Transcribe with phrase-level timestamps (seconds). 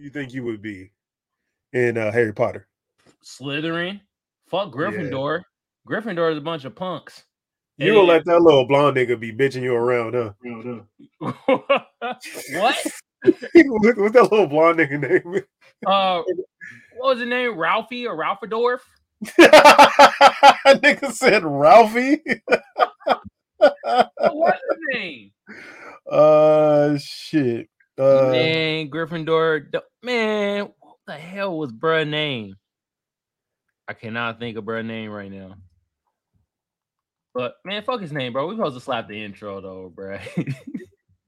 [0.00, 0.92] you think you would be
[1.72, 2.66] in uh, Harry Potter?
[3.24, 4.00] Slytherin.
[4.48, 5.42] Fuck Gryffindor.
[5.88, 7.24] Gryffindor is a bunch of punks.
[7.76, 10.32] You gonna let that little blonde nigga be bitching you around, huh?
[11.18, 11.36] what?
[12.52, 12.76] what,
[13.98, 15.42] what's that little blonde nigga name?
[15.86, 16.22] Uh,
[16.96, 17.56] what was his name?
[17.56, 18.80] Ralphie or Ralphadorf?
[19.24, 22.20] nigga said Ralphie.
[23.58, 25.30] What's his name?
[26.10, 27.70] Uh, shit.
[28.00, 29.66] Uh, man, Gryffindor.
[30.02, 32.56] Man, what the hell was bruh name?
[33.86, 35.56] I cannot think of bruh name right now.
[37.34, 38.46] But man, fuck his name, bro.
[38.46, 40.18] We supposed to slap the intro though, bruh.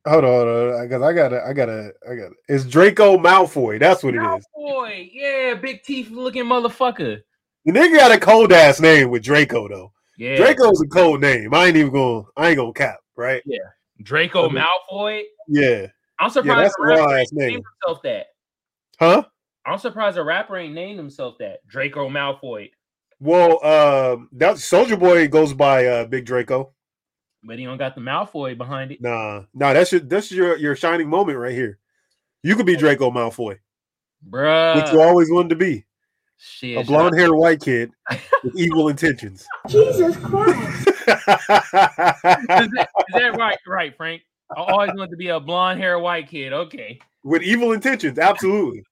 [0.09, 2.35] hold on, hold on, because I gotta, I gotta, I gotta.
[2.49, 3.79] It's Draco Malfoy.
[3.79, 4.47] That's what it is.
[4.55, 7.21] Boy, yeah, big teeth looking motherfucker.
[7.67, 9.93] The nigga got a cold ass name with Draco though.
[10.17, 11.53] Yeah, Draco's a cold name.
[11.53, 12.25] I ain't even going.
[12.35, 12.97] I ain't gonna cap.
[13.15, 13.43] Right?
[13.45, 13.59] Yeah,
[14.03, 14.57] Draco Okay.
[14.57, 15.23] Malfoy.
[15.49, 15.89] Yeah.
[16.23, 17.49] I'm surprised that's a rapper raw ain't name.
[17.49, 18.27] named himself that.
[19.01, 19.25] Huh?
[19.67, 21.67] I'm surprised a rapper ain't named himself that.
[21.67, 22.71] Draco Malfoy.
[23.19, 26.75] Well, um, that Soldier Boy goes by uh, Big Draco.
[27.43, 29.01] But he don't got the Malfoy behind it.
[29.01, 31.81] Nah, nah, that's your that's your your shining moment right here.
[32.45, 33.59] You could be Draco Malfoy,
[34.29, 34.77] Bruh.
[34.77, 35.85] which you always wanted to be.
[36.39, 36.79] Shit.
[36.79, 37.91] A blonde haired white kid
[38.45, 39.45] with evil intentions.
[39.67, 40.87] Jesus Christ.
[40.89, 43.59] is, that, is that right?
[43.67, 44.23] Right, Frank.
[44.57, 46.53] I always wanted to be a blonde hair white kid.
[46.53, 46.99] Okay.
[47.25, 48.83] with evil intentions, absolutely.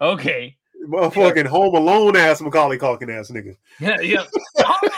[0.00, 0.56] Okay.
[0.88, 3.56] Motherfucking home alone ass Macaulay Culkin ass nigga.
[3.80, 4.20] Yeah, yeah.
[4.20, 4.90] On, hold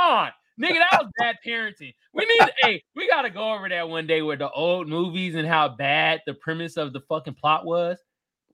[0.00, 0.28] on.
[0.60, 1.94] Nigga, that was bad parenting.
[2.14, 5.46] We need hey, we gotta go over that one day with the old movies and
[5.46, 7.98] how bad the premise of the fucking plot was.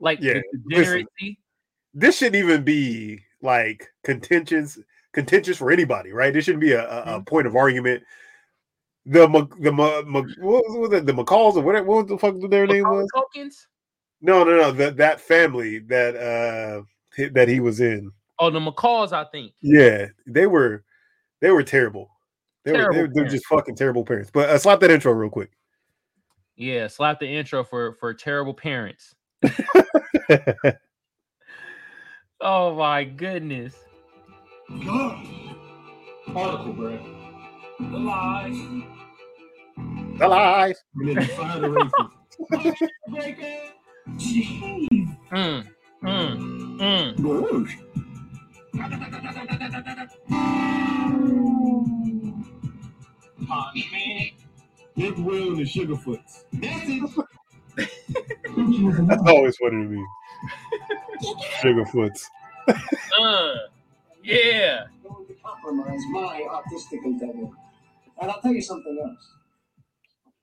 [0.00, 1.06] Like Yeah, listen.
[1.94, 4.78] This shouldn't even be like contentious
[5.12, 6.32] contentious for anybody, right?
[6.32, 7.10] This shouldn't be a, a, Mm-hmm.
[7.10, 8.02] a point of argument.
[9.06, 11.06] The Mc- the Mc- Mc- what was it?
[11.06, 11.86] The McCalls or whatever.
[11.86, 13.08] What the fuck their name was?
[13.14, 13.66] Culkins?
[14.20, 14.72] No, no, no.
[14.72, 16.82] That that family that uh
[17.32, 18.12] that he was in.
[18.38, 19.52] Oh, the McCalls, I think.
[19.60, 20.84] Yeah, they were
[21.40, 22.10] they were terrible.
[22.64, 23.34] They were Terrible they were, they're parents.
[23.34, 24.30] just fucking terrible parents.
[24.32, 25.50] But uh, slap that intro real quick.
[26.56, 29.14] Yeah, slap the intro for for terrible parents.
[32.44, 33.76] Oh my goodness.
[36.34, 36.98] Article, bro.
[37.78, 38.82] The lies.
[40.18, 40.82] The lies.
[40.94, 42.90] And then define the racist.
[45.32, 45.66] Mm,
[46.02, 47.18] mm, mm.
[47.20, 47.76] Whoosh.
[54.94, 56.44] Big Will and the Sugarfoots.
[59.08, 60.06] That's always funny to me.
[61.60, 62.28] Sugarfoots.
[62.68, 63.54] Uh,
[64.22, 64.84] yeah.
[65.42, 67.48] compromise my artistic endeavor.
[68.20, 69.34] And I'll tell you something else.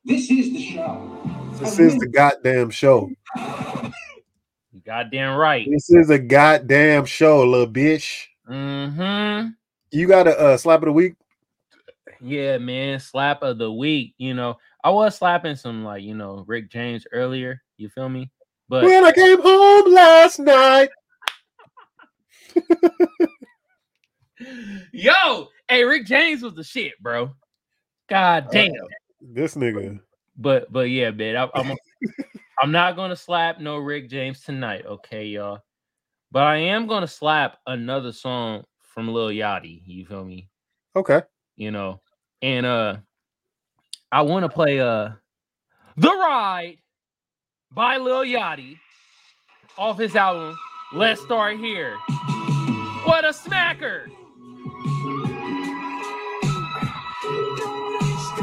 [0.09, 1.21] This is the show.
[1.59, 3.11] This is the goddamn show.
[3.37, 5.67] You goddamn right.
[5.69, 8.25] This is a goddamn show, little bitch.
[8.49, 9.49] Mm-hmm.
[9.91, 11.13] You got a uh, slap of the week?
[12.21, 12.99] Yeah, man.
[12.99, 14.15] Slap of the week.
[14.17, 17.61] You know, I was slapping some like, you know, Rick James earlier.
[17.77, 18.31] You feel me?
[18.67, 20.89] But When I came home last night.
[24.91, 27.29] yo, hey, Rick James was the shit, bro.
[28.09, 28.73] God damn.
[29.21, 29.99] This nigga.
[30.37, 31.75] But but yeah, man, I, I'm
[32.61, 35.59] I'm not gonna slap no Rick James tonight, okay, y'all.
[36.31, 38.63] But I am gonna slap another song
[38.93, 39.81] from Lil Yachty.
[39.85, 40.49] You feel me?
[40.95, 41.21] Okay.
[41.55, 42.01] You know,
[42.41, 42.97] and uh,
[44.11, 45.11] I want to play uh,
[45.97, 46.77] "The Ride"
[47.71, 48.77] by Lil Yachty
[49.77, 50.57] off his album.
[50.93, 51.97] Let's start here.
[53.05, 54.09] What a smacker!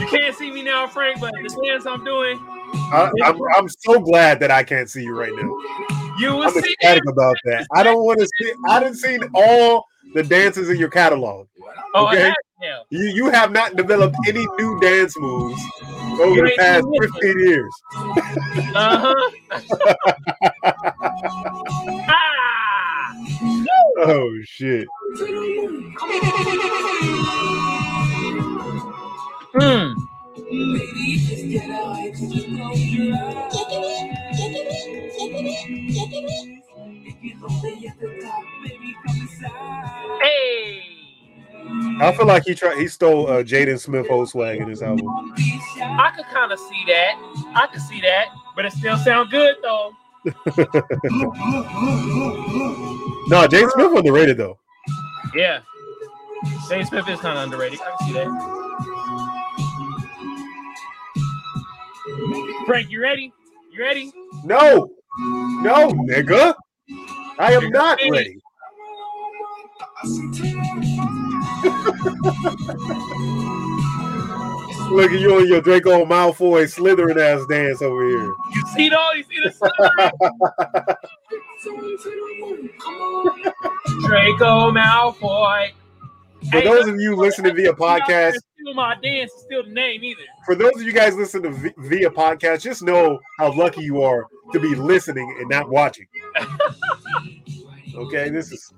[0.07, 2.39] You can't see me now, Frank, but the dance I'm doing,
[2.93, 6.17] I, I'm, I'm so glad that I can't see you right now.
[6.21, 6.61] you will I'm see.
[6.61, 7.67] ecstatic about that.
[7.75, 8.53] I don't want to see.
[8.69, 9.85] I didn't see all
[10.15, 11.49] the dances in your catalog.
[11.95, 12.29] Oh, okay.
[12.29, 12.83] I yeah.
[12.91, 15.61] You you have not developed any new dance moves
[16.21, 17.73] over the past 15 years.
[18.77, 19.31] Uh huh.
[22.09, 23.17] ah!
[23.99, 24.87] Oh shit.
[29.57, 29.95] Mm.
[40.21, 40.83] Hey.
[42.01, 42.79] I feel like he tried.
[42.79, 45.07] He stole uh, Jaden Smith whole swag in his album.
[45.81, 47.15] I could kind of see that.
[47.55, 49.93] I could see that, but it still sound good though.
[53.29, 54.57] No, Jaden Smith underrated though.
[55.35, 55.61] Yeah.
[56.69, 57.81] Jaden Smith is kind of underrated.
[57.81, 58.29] I can see that.
[62.67, 63.33] Frank, you ready?
[63.73, 64.13] You ready?
[64.45, 64.91] No.
[65.19, 66.55] No, nigga.
[67.39, 68.39] I am not ready.
[74.91, 78.33] Look at you and your Draco Malfoy slithering ass dance over here.
[78.55, 79.11] You see though?
[79.13, 80.97] You see the
[84.07, 85.71] Draco Malfoy.
[86.51, 88.37] For Hey, those of you listening via podcast,
[88.75, 90.21] My dance is still the name either.
[90.45, 94.03] for those of you guys listening to v- via podcast, just know how lucky you
[94.03, 96.07] are to be listening and not watching.
[97.97, 98.75] Okay, this is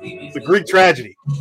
[0.00, 1.14] it's a Greek tragedy.
[1.26, 1.34] The.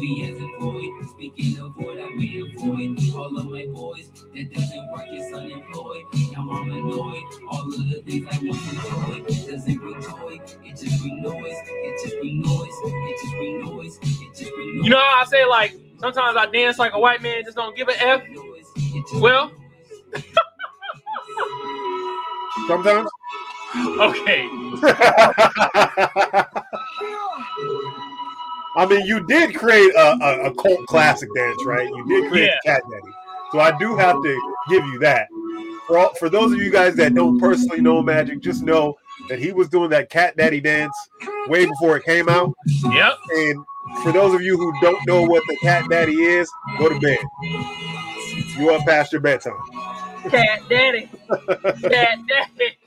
[14.84, 15.74] You know how I say like
[16.14, 18.22] sometimes I dance like a white man just don't give a F?
[19.16, 19.52] Well,
[22.68, 23.10] Sometimes.
[23.76, 24.48] okay.
[28.78, 31.88] I mean, you did create a, a, a cult classic dance, right?
[31.88, 33.14] You did create Cat Daddy,
[33.52, 35.28] so I do have to give you that.
[35.88, 38.96] For all, for those of you guys that don't personally know Magic, just know
[39.30, 40.96] that he was doing that Cat Daddy dance
[41.48, 42.54] way before it came out.
[42.84, 43.18] Yep.
[43.32, 43.66] And
[44.04, 47.20] for those of you who don't know what the Cat Daddy is, go to bed.
[48.58, 49.54] You up past your bedtime.
[50.30, 51.10] Cat daddy.
[51.28, 52.78] Cat daddy.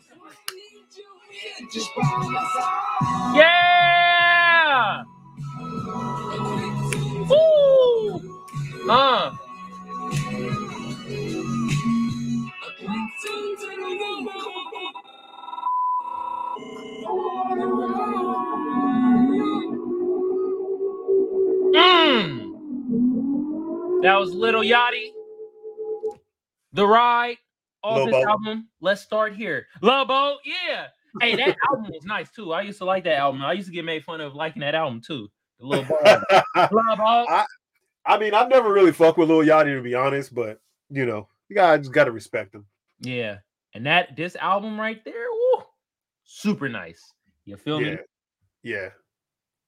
[3.35, 5.05] Yeah.
[7.29, 8.21] Woo.
[8.91, 9.37] Uh.
[21.75, 22.53] Mm.
[24.03, 25.11] That was Little Yachty.
[26.73, 27.37] The Ride
[27.83, 28.69] off his album.
[28.81, 29.67] Let's start here.
[29.83, 30.87] Lobo, yeah.
[31.21, 32.53] Hey, that album was nice too.
[32.53, 33.43] I used to like that album.
[33.43, 35.29] I used to get made fun of liking that album too.
[35.59, 35.99] The Lil Boat.
[36.05, 36.43] album.
[36.89, 37.45] Lobo.
[38.07, 40.61] I mean, I've never really fucked with Lil Yachty to be honest, but
[40.91, 42.67] you know, you guys got to respect him.
[43.01, 43.39] Yeah.
[43.75, 45.65] And that this album right there, woo,
[46.25, 47.13] super nice.
[47.45, 47.99] You feel Yeah, me?
[48.63, 48.89] yeah.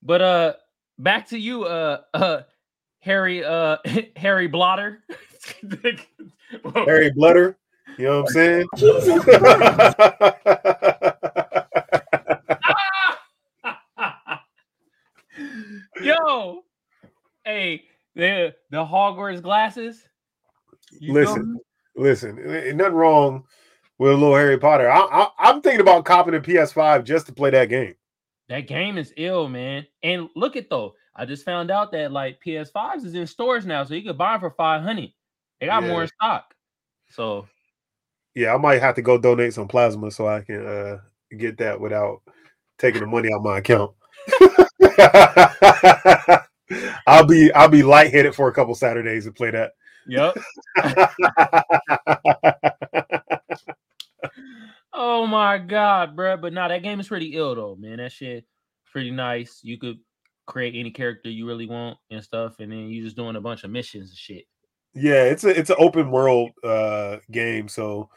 [0.02, 0.54] But uh
[1.02, 2.42] back to you, uh uh
[3.00, 3.76] Harry uh
[4.16, 5.04] Harry Blotter.
[6.74, 7.58] Harry Blutter.
[7.98, 8.66] You know what I'm saying?
[16.02, 16.64] Yo,
[17.44, 20.02] hey, the the Hogwarts glasses.
[21.00, 21.58] Listen.
[21.96, 22.36] Listen,
[22.76, 23.44] nothing wrong
[23.98, 24.90] with a little Harry Potter.
[24.90, 27.94] I, I, I'm thinking about copping a PS5 just to play that game.
[28.50, 29.86] That game is ill, man.
[30.02, 33.84] And look at though, I just found out that like PS5s is in stores now,
[33.84, 35.12] so you could buy them for five hundred.
[35.60, 36.52] They got more in stock.
[37.10, 37.46] So
[38.34, 40.98] Yeah, I might have to go donate some plasma so I can uh,
[41.38, 42.22] get that without
[42.78, 43.92] taking the money out my account.
[47.06, 49.74] I'll be I'll be lightheaded for a couple Saturdays to play that.
[50.08, 50.36] yep.
[55.02, 56.36] Oh my god, bro.
[56.36, 57.96] But nah, that game is pretty ill though, man.
[57.96, 58.44] That shit
[58.92, 59.60] pretty nice.
[59.62, 59.96] You could
[60.46, 63.64] create any character you really want and stuff, and then you just doing a bunch
[63.64, 64.44] of missions and shit.
[64.92, 67.66] Yeah, it's a it's an open world uh game.
[67.66, 68.10] So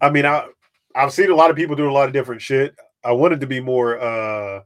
[0.00, 0.46] I mean I
[0.94, 2.76] I've seen a lot of people doing a lot of different shit.
[3.04, 4.60] I wanted to be more uh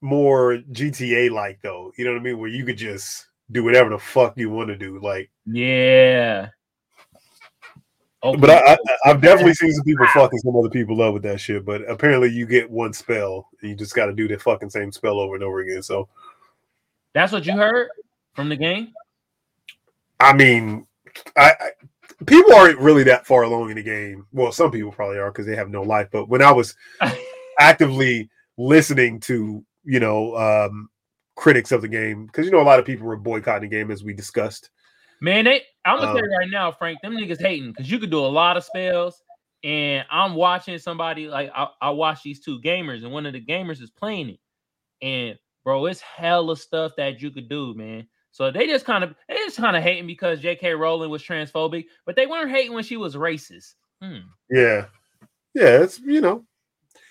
[0.00, 1.90] more GTA like though.
[1.98, 2.38] You know what I mean?
[2.38, 5.00] Where you could just do whatever the fuck you want to do.
[5.00, 6.50] Like Yeah.
[8.24, 11.22] Oh, but I, I I've definitely seen some people fucking some other people up with
[11.24, 11.62] that shit.
[11.62, 15.20] But apparently you get one spell and you just gotta do the fucking same spell
[15.20, 15.82] over and over again.
[15.82, 16.08] So
[17.12, 17.88] that's what you heard
[18.32, 18.94] from the game.
[20.18, 20.86] I mean,
[21.36, 21.70] I, I
[22.24, 24.26] people aren't really that far along in the game.
[24.32, 26.08] Well, some people probably are because they have no life.
[26.10, 26.74] But when I was
[27.58, 30.88] actively listening to, you know, um,
[31.36, 33.90] critics of the game, because you know a lot of people were boycotting the game
[33.90, 34.70] as we discussed.
[35.24, 37.98] Man, they I'm gonna Um, tell you right now, Frank, them niggas hating because you
[37.98, 39.22] could do a lot of spells.
[39.62, 43.40] And I'm watching somebody like I, I watch these two gamers, and one of the
[43.40, 44.40] gamers is playing it.
[45.00, 48.06] And bro, it's hella stuff that you could do, man.
[48.32, 50.74] So they just kind of they just kind of hating because J.K.
[50.74, 53.72] Rowling was transphobic, but they weren't hating when she was racist.
[54.02, 54.18] Hmm.
[54.50, 54.88] Yeah,
[55.54, 56.44] yeah, it's you know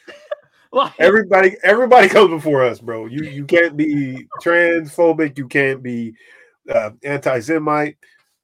[0.71, 3.07] Like, everybody everybody comes before us, bro.
[3.07, 6.13] You you can't be transphobic, you can't be
[6.73, 7.97] uh, anti-Semite,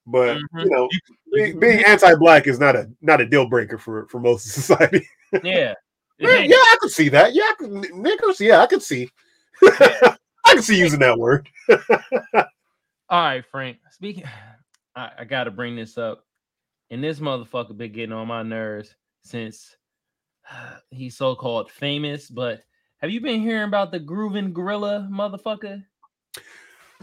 [0.07, 0.63] but Mhm.
[0.63, 0.89] you know
[1.33, 5.07] being, being anti-black is not a not a deal breaker for for most of society.
[5.43, 5.73] yeah.
[6.21, 7.33] Yeah, yeah, I could see that.
[7.33, 8.41] Yeah, I could, niggers.
[8.41, 9.09] Yeah, I could see.
[9.63, 10.17] I
[10.49, 11.47] could see using that word.
[11.69, 12.43] All
[13.09, 13.77] right, Frank.
[13.91, 14.25] Speaking,
[14.97, 16.25] I, I got to bring this up,
[16.89, 19.77] and this motherfucker been getting on my nerves since
[20.89, 22.63] he's so called famous, but
[22.97, 25.81] have you been hearing about the grooving gorilla motherfucker?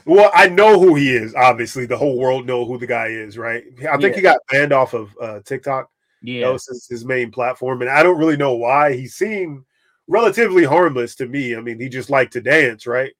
[0.04, 1.34] Well, I know who he is.
[1.34, 3.64] Obviously, the whole world know who the guy is, right?
[3.90, 4.16] I think Yeah.
[4.16, 5.90] he got banned off of uh, TikTok.
[6.22, 8.92] That Yeah, was his, his main platform, and I don't really know why.
[8.92, 9.64] He seemed
[10.06, 11.56] relatively harmless to me.
[11.56, 13.12] I mean, he just liked to dance, right?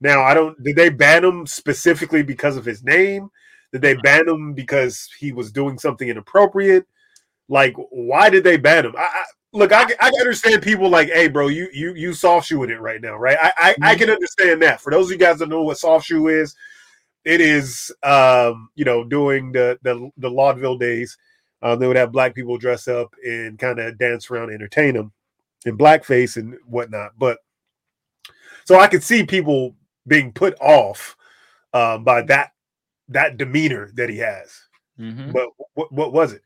[0.00, 0.60] Now, I don't.
[0.62, 3.30] Did they ban him specifically because of his name?
[3.72, 6.86] Did they ban him because he was doing something inappropriate?
[7.48, 8.94] Like, why did they ban him?
[8.96, 9.72] I look.
[9.72, 13.00] I, I can understand people like, hey, bro, you you you soft shoeing it right
[13.00, 13.38] now, right?
[13.40, 14.80] I I, I can understand that.
[14.80, 16.54] For those of you guys that know what soft shoe is,
[17.24, 21.16] it is um you know doing the the the vaudeville days.
[21.62, 25.12] Um, they would have black people dress up and kind of dance around, entertain them
[25.66, 27.12] in blackface and whatnot.
[27.18, 27.38] But
[28.64, 29.76] so I could see people
[30.06, 31.16] being put off
[31.74, 32.52] um, by that
[33.08, 34.58] that demeanor that he has.
[34.98, 35.32] Mhm.
[35.32, 36.42] But what what was it?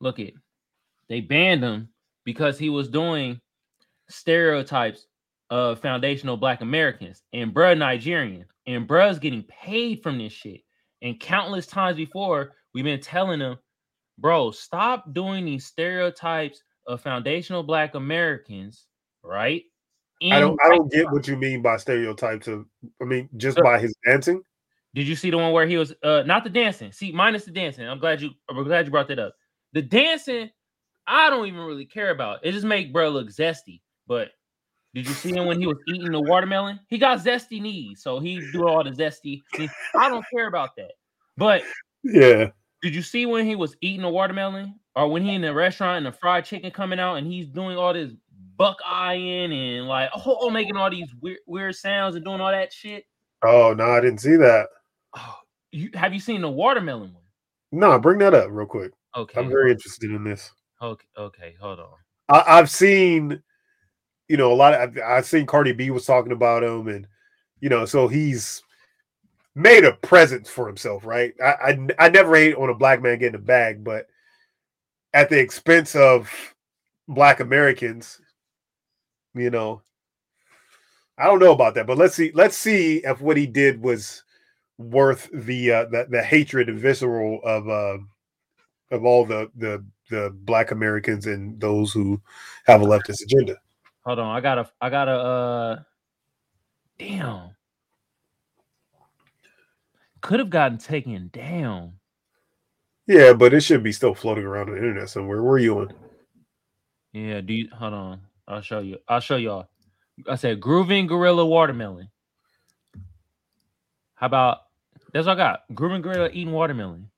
[0.00, 0.34] look it.
[1.08, 1.88] They banned him
[2.24, 3.40] because he was doing
[4.08, 5.06] stereotypes
[5.50, 8.46] of foundational black Americans and bruh Nigerian.
[8.66, 10.62] And bruh's getting paid from this shit.
[11.02, 13.56] And countless times before, we've been telling him,
[14.18, 18.86] bro, stop doing these stereotypes of foundational black Americans,
[19.22, 19.62] right?
[20.22, 22.64] I don't I don't get what you mean by stereotypes of.
[23.02, 24.42] I mean just So- by his dancing.
[24.94, 26.90] Did you see the one where he was uh not the dancing?
[26.90, 27.86] See, minus the dancing.
[27.86, 29.34] I'm glad you I'm glad you brought that up.
[29.74, 30.48] The dancing,
[31.06, 32.40] I don't even really care about.
[32.42, 33.80] It just make bro look zesty.
[34.06, 34.30] But
[34.94, 36.80] did you see him when he was eating the watermelon?
[36.88, 39.42] He got zesty knees, so he do all the zesty.
[39.94, 40.92] I don't care about that.
[41.36, 41.62] But
[42.02, 42.50] Yeah.
[42.82, 45.98] did you see when he was eating the watermelon, or when he in the restaurant
[45.98, 48.12] and the fried chicken coming out and he's doing all this
[48.56, 52.50] buck eyeing and like oh, oh making all these weird weird sounds and doing all
[52.50, 53.04] that shit?
[53.44, 54.68] Oh no, I didn't see that.
[55.16, 55.36] Oh,
[55.72, 57.22] you have you seen the watermelon one?
[57.72, 58.92] No, bring that up real quick.
[59.14, 60.50] Okay, I'm very interested in this.
[60.82, 61.94] Okay, okay, hold on.
[62.28, 63.42] I, I've seen,
[64.28, 64.80] you know, a lot of.
[64.80, 67.06] I've, I've seen Cardi B was talking about him, and
[67.60, 68.62] you know, so he's
[69.54, 71.32] made a presence for himself, right?
[71.42, 71.52] I,
[71.98, 74.06] I I never hate on a black man getting a bag, but
[75.14, 76.30] at the expense of
[77.08, 78.20] black Americans,
[79.34, 79.80] you know,
[81.16, 81.86] I don't know about that.
[81.86, 82.32] But let's see.
[82.34, 84.22] Let's see if what he did was
[84.76, 87.98] worth the uh, the, the hatred and visceral of uh,
[88.90, 92.20] of all the the the black Americans and those who
[92.66, 93.56] have a leftist agenda.
[94.04, 95.12] Hold on, I gotta, I gotta.
[95.12, 95.76] uh
[96.98, 97.50] Damn,
[100.22, 101.92] could have gotten taken down.
[103.06, 105.42] Yeah, but it should be still floating around on the internet somewhere.
[105.42, 105.92] Where are you on?
[107.12, 108.20] Yeah, do you hold on?
[108.48, 108.98] I'll show you.
[109.08, 109.68] I'll show y'all.
[110.28, 112.08] I said grooving gorilla watermelon.
[114.14, 114.62] How about
[115.12, 115.60] that's what I got?
[115.74, 117.10] Grooving gorilla eating watermelon.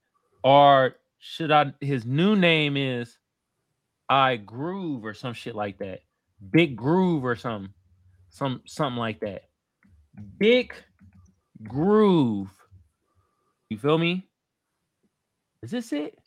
[0.43, 3.19] Or should I his new name is
[4.09, 6.01] I groove or some shit like that.
[6.51, 7.73] Big groove or something.
[8.31, 9.43] Some something like that.
[10.39, 10.73] Big
[11.65, 12.49] groove.
[13.69, 14.27] You feel me?
[15.63, 16.19] Is this it?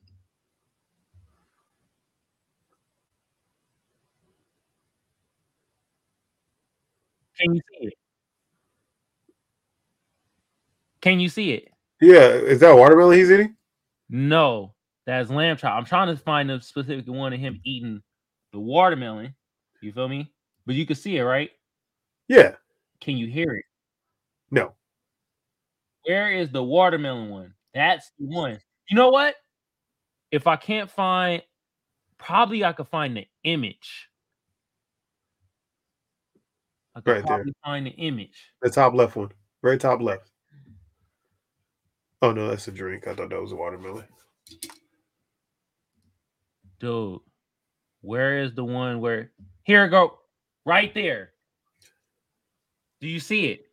[7.39, 7.93] Can you see it?
[11.01, 11.69] Can you see it?
[12.00, 13.55] Yeah, is that watermelon he's eating?
[14.10, 14.74] No,
[15.12, 15.77] that's lamb chop.
[15.77, 18.01] I'm trying to find the specific one of him eating
[18.53, 19.36] the watermelon.
[19.82, 20.32] You feel me?
[20.65, 21.50] But you can see it, right?
[22.27, 22.56] Yeah.
[23.01, 23.65] Can you hear it?
[24.51, 24.74] No.
[26.06, 27.53] Where is the watermelon one?
[27.74, 28.60] That's the one.
[28.89, 29.36] You know what?
[30.32, 31.41] If I can't find,
[32.18, 34.08] probably I could find the image.
[36.96, 37.27] I could Right there.
[37.38, 38.51] probably find the image.
[38.62, 39.32] The top left one.
[39.62, 40.32] Very top left.
[42.22, 43.08] Oh no, that's a drink.
[43.08, 44.06] I thought that was a watermelon.
[46.81, 47.19] Dude,
[48.01, 49.31] where is the one where
[49.63, 50.17] here go
[50.65, 51.29] right there?
[53.00, 53.65] Do you see it,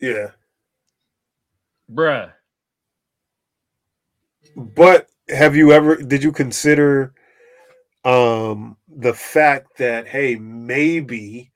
[0.00, 0.30] Yeah.
[1.90, 2.32] bruh?
[4.56, 7.12] But have you ever did you consider
[8.04, 11.50] um the fact that hey, maybe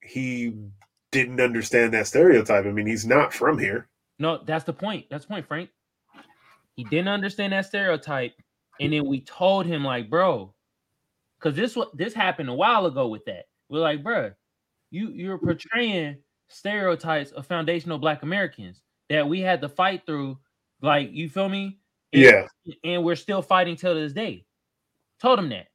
[0.00, 0.54] he
[1.10, 2.66] didn't understand that stereotype?
[2.66, 3.88] I mean, he's not from here.
[4.20, 5.06] No, that's the point.
[5.10, 5.70] That's the point, Frank.
[6.76, 8.34] He didn't understand that stereotype,
[8.80, 10.52] and then we told him like, bro,
[11.38, 13.46] because this what this happened a while ago with that.
[13.68, 14.32] We're like, bro,
[14.90, 16.16] you you're portraying
[16.48, 18.80] stereotypes of foundational Black Americans
[19.10, 20.38] that we had to fight through.
[20.80, 21.78] Like, you feel me?
[22.12, 22.46] And- Yeah.
[22.84, 24.46] and we're still fighting till this day.
[25.20, 25.68] Told him that.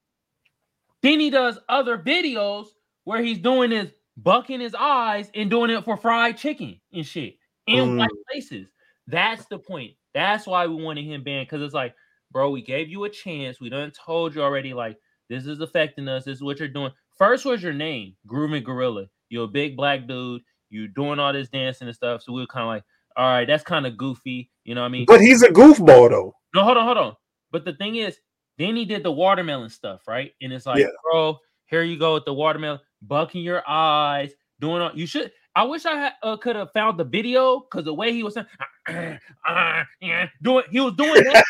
[1.01, 2.67] Then he does other videos
[3.03, 7.37] where he's doing his bucking his eyes and doing it for fried chicken and shit
[7.67, 7.97] in Mm.
[7.99, 8.67] white places.
[9.07, 9.95] That's the point.
[10.13, 11.95] That's why we wanted him banned because it's like,
[12.33, 13.61] bro, we gave you a chance.
[13.61, 14.97] We done told you already, like,
[15.29, 16.25] this is affecting us.
[16.25, 16.91] This is what you're doing.
[17.17, 19.05] First was your name, Grooving Gorilla.
[19.29, 20.41] You're a big black dude.
[20.69, 22.23] You're doing all this dancing and stuff.
[22.23, 22.83] So we were kind of like,
[23.15, 24.49] all right, that's kind of goofy.
[24.63, 25.05] You know what I mean?
[25.07, 26.35] But he's a goofball though.
[26.55, 27.15] No, hold on, hold on.
[27.51, 28.17] But the thing is,
[28.57, 30.31] then he did the watermelon stuff, right?
[30.41, 30.87] And it's like, Yeah.
[31.03, 31.37] bro,
[31.67, 35.31] here you go with the watermelon, bucking your eyes, doing all you should.
[35.55, 38.33] I wish I had, uh, could have found the video because the way he was
[38.33, 38.47] saying,
[39.47, 41.43] uh, yeah, doing, he was doing that.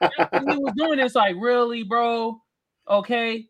[0.46, 2.40] he was doing this, like, really, bro?
[2.88, 3.48] Okay.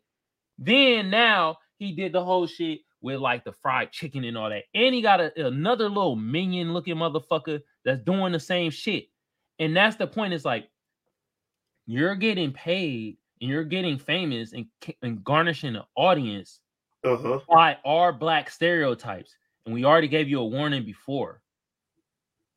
[0.57, 4.63] Then now he did the whole shit with like the fried chicken and all that.
[4.73, 9.05] And he got a, another little minion looking motherfucker that's doing the same shit.
[9.59, 10.33] And that's the point.
[10.33, 10.69] It's like
[11.85, 14.65] you're getting paid and you're getting famous and,
[15.01, 16.61] and garnishing an audience
[17.03, 17.39] uh-huh.
[17.49, 19.35] by our black stereotypes.
[19.65, 21.41] And we already gave you a warning before.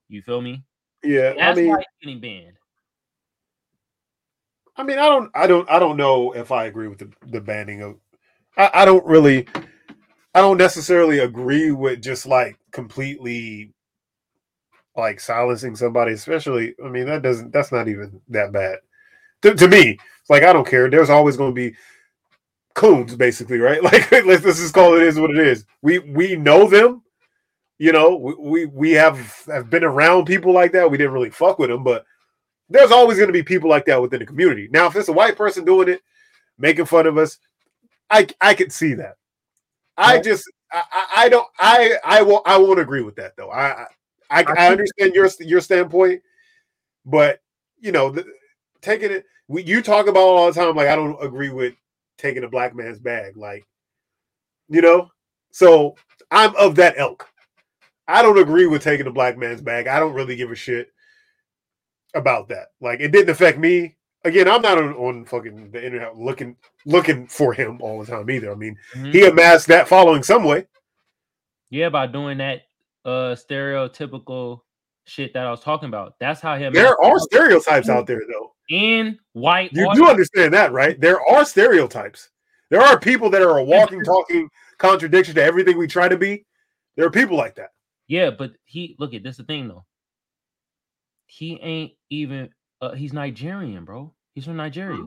[0.08, 0.62] You feel me?
[1.02, 2.56] Yeah, I mean, why he's getting banned.
[4.76, 7.40] I mean, I don't, I don't, I don't know if I agree with the, the
[7.40, 7.96] banning of.
[8.56, 9.46] I, I don't really,
[10.34, 13.72] I don't necessarily agree with just like completely,
[14.96, 16.12] like silencing somebody.
[16.12, 18.78] Especially, I mean, that doesn't, that's not even that bad
[19.42, 19.98] to, to me.
[20.20, 20.90] It's like I don't care.
[20.90, 21.76] There's always going to be
[22.74, 23.82] coons, basically, right?
[23.82, 25.64] Like let's, let's just call it is what it is.
[25.82, 27.02] We we know them.
[27.78, 30.90] You know, we, we we have have been around people like that.
[30.90, 32.04] We didn't really fuck with them, but
[32.68, 34.68] there's always going to be people like that within the community.
[34.70, 36.00] Now, if it's a white person doing it,
[36.58, 37.38] making fun of us,
[38.10, 39.16] I I could see that.
[39.96, 43.50] I just I, I don't I I will I won't agree with that though.
[43.50, 43.86] I
[44.30, 46.22] I, I, I understand your your standpoint,
[47.04, 47.40] but
[47.78, 48.24] you know, the,
[48.80, 51.74] taking it we, you talk about all the time like I don't agree with
[52.18, 53.64] taking a black man's bag, like
[54.68, 55.10] you know.
[55.52, 55.96] So
[56.30, 57.28] I'm of that ilk.
[58.08, 59.86] I don't agree with taking a black man's bag.
[59.86, 60.88] I don't really give a shit
[62.14, 62.68] about that.
[62.80, 63.96] Like it didn't affect me.
[64.24, 68.28] Again, I'm not on, on fucking the internet looking looking for him all the time
[68.30, 68.50] either.
[68.50, 69.12] I mean, Mhm.
[69.12, 70.66] he amassed that following some way.
[71.70, 72.62] Yeah, by doing that
[73.04, 74.60] uh stereotypical
[75.04, 76.14] shit that I was talking about.
[76.18, 78.52] That's how him There are stereotypes out there though.
[78.68, 81.00] in white You do understand that, right?
[81.00, 82.30] There are stereotypes.
[82.70, 86.44] There are people that are a walking, talking contradiction to everything we try to be.
[86.96, 87.70] There are people like that.
[88.08, 89.84] Yeah, but he look at this the thing though.
[91.26, 94.12] He ain't even uh, he's Nigerian, bro.
[94.34, 95.04] He's from Nigeria.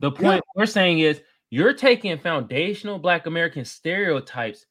[0.00, 0.18] The Yeah.
[0.20, 4.66] point we're saying is you're taking foundational black American stereotypes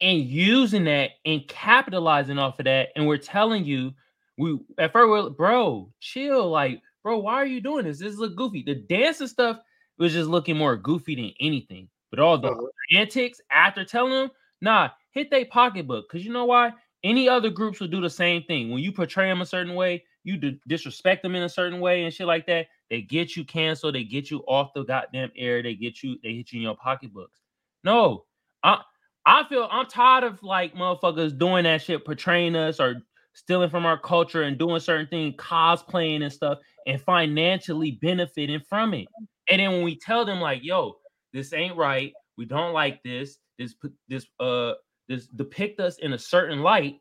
[0.00, 2.88] and using that and capitalizing off of that.
[2.96, 3.92] And we're telling you,
[4.38, 6.50] we at first we're bro, chill.
[6.50, 7.98] Like, bro, why are you doing this?
[7.98, 8.62] This look goofy.
[8.62, 9.58] The dancing stuff
[9.98, 11.88] was just looking more goofy than anything.
[12.10, 12.66] But all the Uh-huh.
[12.96, 14.30] antics after telling them,
[14.60, 16.06] nah, hit their pocketbook.
[16.08, 16.72] Because you know why?
[17.02, 18.70] Any other groups will do the same thing.
[18.70, 22.04] When you portray them a certain way, you d- disrespect them in a certain way
[22.04, 23.94] and shit like that, they get you canceled.
[23.94, 25.62] They get you off the goddamn air.
[25.62, 27.40] They get you, they hit you in your pocketbooks.
[27.84, 28.24] No,
[28.62, 28.82] I,
[29.24, 33.86] I feel I'm tired of like motherfuckers doing that shit, portraying us or stealing from
[33.86, 39.06] our culture and doing certain things, cosplaying and stuff, and financially benefiting from it.
[39.48, 40.96] And then when we tell them like, yo,
[41.32, 43.74] this ain't right, we don't like this, this
[44.08, 44.72] this uh
[45.10, 47.00] this depict us in a certain light,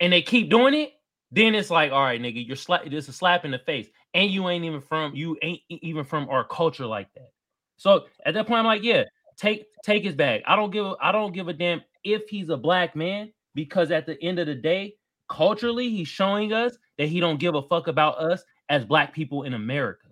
[0.00, 0.94] and they keep doing it,
[1.30, 4.30] then it's like, all right, nigga, you're slap is a slap in the face, and
[4.30, 7.30] you ain't even from you ain't even from our culture like that.
[7.76, 9.04] So at that point, I'm like, yeah,
[9.36, 10.42] take take his bag.
[10.46, 13.90] I don't give a, I don't give a damn if he's a black man because
[13.90, 14.96] at the end of the day,
[15.28, 19.42] culturally, he's showing us that he don't give a fuck about us as black people
[19.42, 20.08] in America.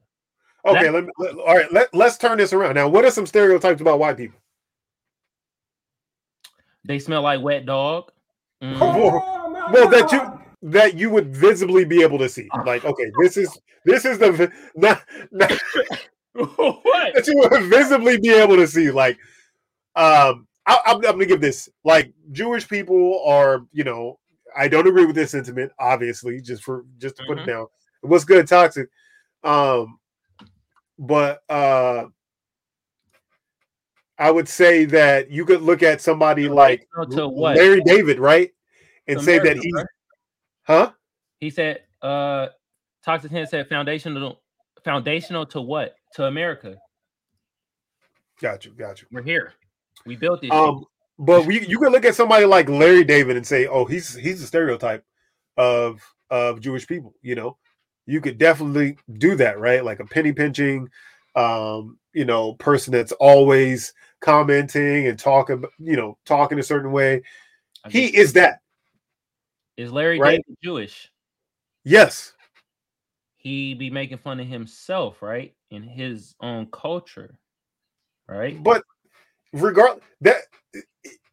[0.64, 1.72] Okay, let me, let, all right.
[1.72, 2.74] Let, let's turn this around.
[2.74, 4.38] Now, what are some stereotypes about white people?
[6.84, 8.10] They smell like wet dog.
[8.62, 8.78] Mhm.
[8.80, 12.48] Well, well, that you that you would visibly be able to see.
[12.64, 15.50] Like, okay, this is this is the not, not,
[16.32, 17.14] what?
[17.14, 18.90] that you would visibly be able to see.
[18.90, 19.18] Like,
[19.96, 21.68] um, I, I'm, I'm gonna give this.
[21.84, 24.18] Like, Jewish people are, you know,
[24.56, 25.72] I don't agree with this sentiment.
[25.80, 27.42] Obviously, just for just to put Mhm.
[27.42, 27.66] it down.
[28.02, 28.88] What's good, toxic.
[29.44, 29.98] Um,
[30.98, 32.06] but uh,
[34.22, 36.87] I would say that you could look at somebody like?
[36.96, 38.52] Larry David, right,
[39.08, 39.87] and To say that America, he's, right?
[40.62, 40.92] huh?
[41.40, 42.48] He said, uh
[43.04, 44.40] Toxic 10 said foundational
[44.85, 45.96] foundational to what?
[46.14, 46.76] To America.
[48.40, 49.08] Got you, got you.
[49.11, 49.54] We're here.
[50.06, 50.52] We built this.
[50.52, 50.85] Um,
[51.18, 54.40] but we, you could look at somebody like Larry David and say, "Oh, he's he's
[54.40, 55.04] a stereotype
[55.56, 57.56] of of Jewish people." You know,
[58.06, 59.85] you could definitely do that, right?
[59.85, 60.88] Like a penny pinching,
[61.34, 67.22] um, you know, person that's always commenting and talking, you know, talking a certain way.
[67.88, 68.60] He is that.
[69.76, 70.40] is Larry right.
[70.46, 71.10] David Jewish?
[71.84, 72.32] Yes.
[73.36, 75.52] he be making fun of himself, right?
[75.70, 77.38] In his own culture,
[78.28, 78.62] right?
[78.62, 78.84] But
[79.52, 80.42] regard that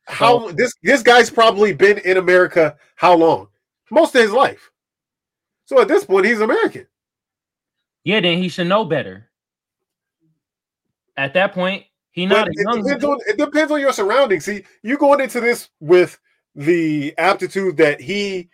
[0.08, 3.48] how this this guy's probably been in America how long?
[3.92, 4.72] Most of his life.
[5.66, 6.88] So at this point, he's American.
[8.04, 9.29] Yeah, then he should know better.
[11.20, 14.46] At that point, he not it, young depends on, it depends on your surroundings.
[14.46, 16.18] See, you going into this with
[16.56, 18.48] the aptitude that he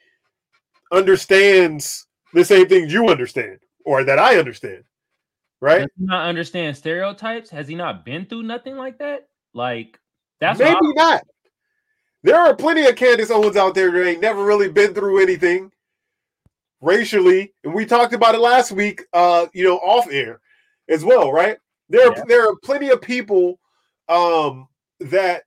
[0.91, 4.83] understands the same things you understand, or that I understand,
[5.61, 5.81] right?
[5.81, 7.51] Does he not understand stereotypes?
[7.51, 9.27] Has he not been through nothing like that?
[9.53, 9.99] Like
[10.39, 11.21] that's Maybe I- not.
[12.23, 15.71] There are plenty of Candace Owens out there that ain't never really been through anything
[16.81, 19.03] racially, and we talked about it last week.
[19.13, 20.41] Uh, you know, off air
[20.89, 21.59] as well, right?
[21.89, 22.23] There, are Yeah.
[22.27, 23.59] there are plenty of people
[24.09, 24.67] um
[24.99, 25.43] that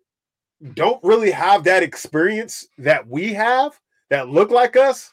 [0.75, 3.79] don't really have that experience that we have
[4.11, 5.11] that look like us,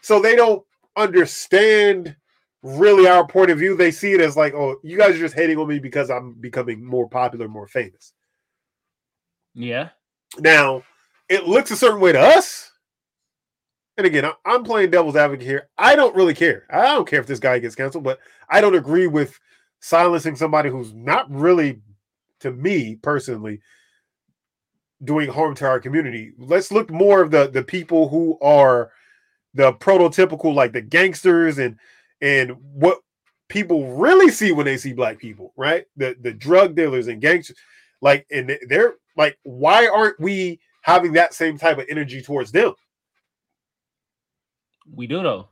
[0.00, 0.64] so they don't
[0.96, 2.16] understand
[2.62, 3.76] really our point of view.
[3.76, 6.34] They see it as like, oh, you guys are just hating on me because I'm
[6.34, 8.12] becoming more popular, more famous.
[9.54, 9.90] yeah.
[10.38, 10.82] Now,
[11.28, 12.70] it looks a certain way to us.
[13.96, 15.68] And again, I'm playing devil's advocate here.
[15.76, 16.64] I don't really care.
[16.70, 18.18] I don't care if this guy gets canceled, but
[18.48, 19.38] I don't agree with
[19.80, 21.80] silencing somebody who's not really,
[22.40, 23.60] to me personally,
[25.02, 26.32] doing harm to our community.
[26.38, 28.92] Let's look more of the the people who are
[29.54, 31.78] the prototypical, like the gangsters and
[32.20, 33.00] and what
[33.48, 35.86] people really see when they see black people, right?
[35.96, 37.56] The the drug dealers and gangsters,
[38.00, 42.74] like, and they're like, why aren't we having that same type of energy towards them?
[44.94, 45.48] We do though.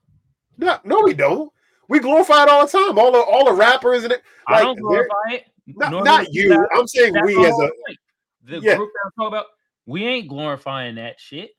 [0.59, 1.53] No, no, we don't.
[1.89, 2.99] We glorify it all the time.
[2.99, 4.23] All the all the rappers and it.
[4.47, 5.45] I don't glorify it.
[5.67, 6.51] Not, not you.
[6.51, 6.69] that.
[6.75, 7.99] I'm saying we as a point.
[8.45, 8.77] the Yeah.
[8.77, 9.47] group that I'm talking about,
[9.87, 11.51] we ain't glorifying that shit.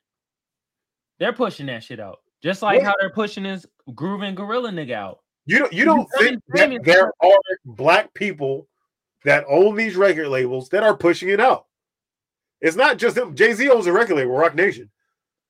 [1.19, 2.19] They're pushing that shit out.
[2.41, 5.19] Just like how they're pushing this grooving gorilla nigga out.
[5.45, 8.67] you don't you don't You think that there are black people
[9.25, 11.65] that own these record labels that are pushing it out.
[12.61, 13.35] It's not just them.
[13.35, 14.89] Jay Z owns a record label, Roc Nation.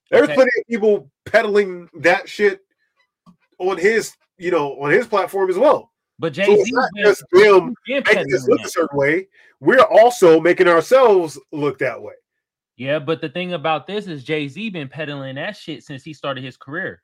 [0.10, 0.34] There's Okay.
[0.34, 2.62] plenty of people peddling that shit
[3.60, 5.92] on his, you know, on his platform as well.
[6.18, 9.28] But So Jay Z not just them making us look a certain way.
[9.62, 12.14] We're also making ourselves look that way.
[12.78, 16.14] Yeah, but the thing about this is Jay Z been peddling that shit since he
[16.14, 17.02] started his career.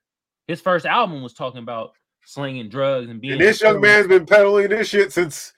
[0.47, 1.91] His first album was talking about
[2.25, 3.33] slinging drugs and being.
[3.33, 5.53] And this young man's been peddling this shit since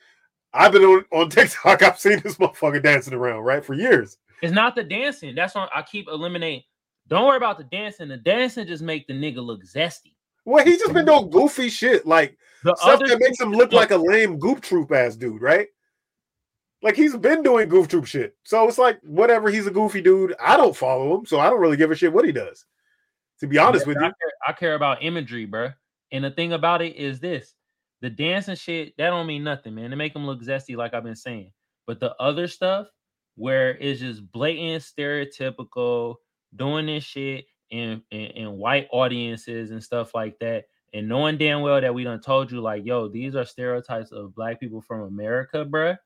[0.54, 1.84] I've been on, on TikTok.
[1.84, 3.64] I've seen this motherfucker dancing around, right?
[3.64, 4.18] For years.
[4.42, 5.36] It's not the dancing.
[5.36, 6.64] That's why I keep eliminating.
[7.08, 8.10] Don't worry about the dancing.
[8.10, 10.14] The dancing just make the nigga look zesty.
[10.48, 13.92] Well, he's just been doing goofy shit, like The stuff that makes him look like
[13.92, 15.68] a lame goof troop ass dude, right?
[16.82, 18.38] Like he's been doing goof troop shit.
[18.44, 20.36] So it's like whatever, he's a goofy dude.
[20.40, 22.66] I don't follow him, so I don't really give a shit what he does.
[23.42, 24.08] To be honest Yeah, with but you.
[24.08, 25.72] I care, I care about imagery, bro.
[26.14, 27.54] And the thing about it is this:
[28.00, 29.92] the dancing shit that don't mean nothing, man.
[29.92, 31.52] It make them look zesty, like I've been saying.
[31.86, 32.88] But the other stuff,
[33.36, 36.16] where it's just blatant, stereotypical,
[36.56, 41.62] doing this shit in, in in white audiences and stuff like that, and knowing damn
[41.62, 45.02] well that we done told you, like, yo, these are stereotypes of black people from
[45.02, 45.98] America, bruh,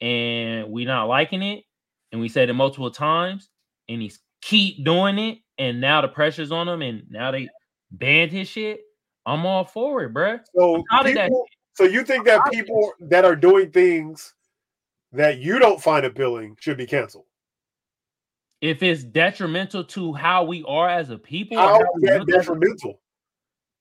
[0.00, 1.64] and we not liking it,
[2.12, 3.48] and we said it multiple times,
[3.88, 7.48] and he's keep doing it, and now the pressure's on him, and now they
[7.90, 8.80] banned his shit.
[9.24, 10.40] I'm all for it, bruh.
[10.54, 14.34] So people, so you think that people that are doing things
[15.12, 17.25] that you don't find appealing should be canceled?
[18.60, 22.34] If it's detrimental to how we are as a people, How is that look as
[22.34, 23.00] a- detrimental?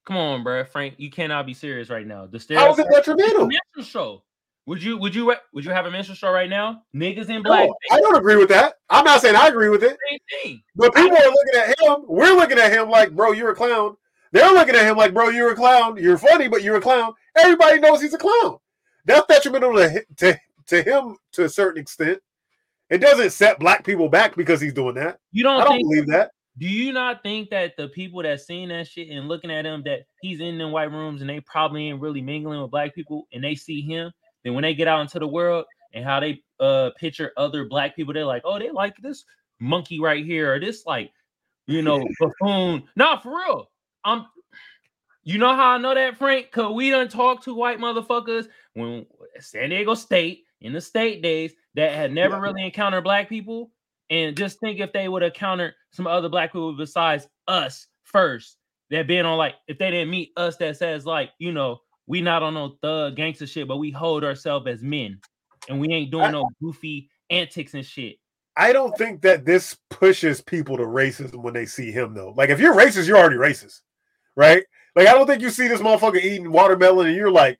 [0.05, 2.25] come on, bruh, Frank, you cannot be serious right now.
[2.27, 3.47] The How is it stereotype- It's a detrimental?
[3.47, 4.23] minstrel show.
[4.67, 6.81] Would you would you would you have a minstrel show right now?
[6.95, 7.69] Niggas in No, black.
[7.91, 8.75] I don't agree with that.
[8.89, 9.95] I'm not saying I agree with it.
[10.75, 12.05] But people are looking at him.
[12.07, 13.95] We're looking at him like, bro, you're a clown.
[14.31, 15.97] They're looking at him like, bro, you're a clown.
[15.97, 17.13] You're funny, but you're a clown.
[17.37, 18.57] Everybody knows he's a clown.
[19.05, 22.19] That's detrimental to, to, to him to a certain extent.
[22.89, 25.19] It doesn't set black people back because he's doing that.
[25.31, 26.31] You don't, I don't think believe that.
[26.57, 29.83] Do you not think that the people that seen that shit and looking at him
[29.83, 33.27] that he's in them white rooms and they probably ain't really mingling with black people
[33.33, 34.11] and they see him,
[34.43, 37.95] then when they get out into the world and how they uh picture other black
[37.95, 39.25] people, they're like, oh, they like this
[39.59, 41.11] monkey right here or this like,
[41.67, 42.83] you know, buffoon.
[42.95, 43.69] Nah, for real.
[44.05, 44.25] I'm
[45.23, 46.51] you know how I know that, Frank?
[46.51, 49.05] Cause we done talked to white motherfuckers when
[49.39, 52.41] San Diego State in the state days that had never Yeah.
[52.41, 53.71] really encountered black people.
[54.09, 58.57] And just think if they would have encountered some other black people besides us first,
[58.91, 62.21] that being on like if they didn't meet us that says like, you know, we
[62.21, 65.19] not on no thug gangster shit, but we hold ourselves as men
[65.67, 68.17] and we ain't doing I- no goofy antics and shit.
[68.57, 72.33] I don't think that this pushes people to racism when they see him, though.
[72.37, 73.81] Like, if you're racist, you're already racist,
[74.37, 74.63] right?
[74.95, 77.59] Like I don't think you see this motherfucker eating watermelon and you're like,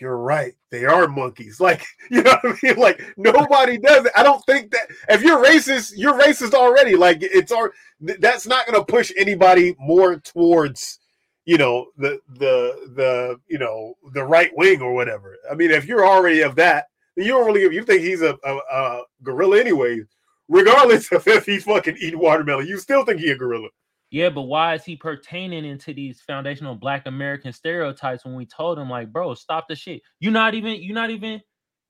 [0.00, 1.60] you're right, they are monkeys.
[1.70, 2.76] Like you know what I mean?
[2.76, 4.12] Like nobody does it.
[4.16, 6.96] I don't think that if you're racist, you're racist already.
[6.96, 10.98] Like it's our that's not going to push anybody more towards
[11.44, 15.36] you know the the the you know the right wing or whatever.
[15.50, 16.86] I mean, if you're already of that,
[17.16, 20.00] you don't really you think he's a, a, a gorilla anyway.
[20.48, 23.68] Regardless of if he fucking eat watermelon, you still think he a gorilla.
[24.10, 28.78] Yeah, but why is he pertaining into these foundational black American stereotypes when we told
[28.78, 30.02] him like, bro, stop the shit.
[30.18, 31.40] You're not even you're not even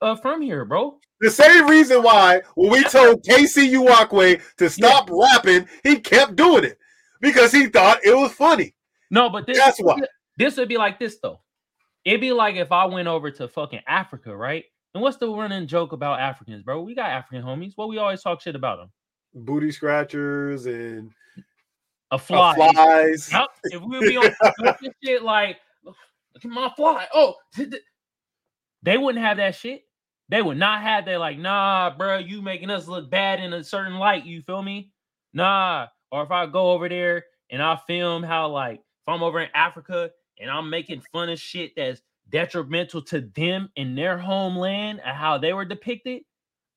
[0.02, 0.98] uh from here, bro.
[1.20, 6.64] The same reason why when we told Casey Uwakwe to stop rapping, he kept doing
[6.64, 6.78] it
[7.22, 8.74] because he thought it was funny.
[9.10, 9.98] No, but this That's why.
[10.36, 11.40] this would be like this though.
[12.04, 14.64] It'd be like if I went over to fucking Africa, right?
[14.94, 16.82] And what's the running joke about Africans, bro?
[16.82, 17.72] We got African homies.
[17.76, 18.90] What we always talk shit about them.
[19.34, 21.12] Booty scratchers and
[22.12, 22.54] A fly.
[22.54, 23.30] flies.
[23.30, 23.50] Yup.
[23.64, 24.24] If we be on
[24.80, 25.58] this shit like
[26.34, 27.06] look at my fly.
[27.14, 27.34] Oh,
[28.82, 29.84] they wouldn't have that shit.
[30.28, 33.64] They would not have that, like, nah, bro, you making us look bad in a
[33.64, 34.24] certain light.
[34.24, 34.92] You feel me?
[35.34, 35.88] Nah.
[36.12, 39.48] Or if I go over there and I film how, like, if I'm over in
[39.54, 45.16] Africa and I'm making fun of shit that's detrimental to them in their homeland and
[45.16, 46.22] how they were depicted,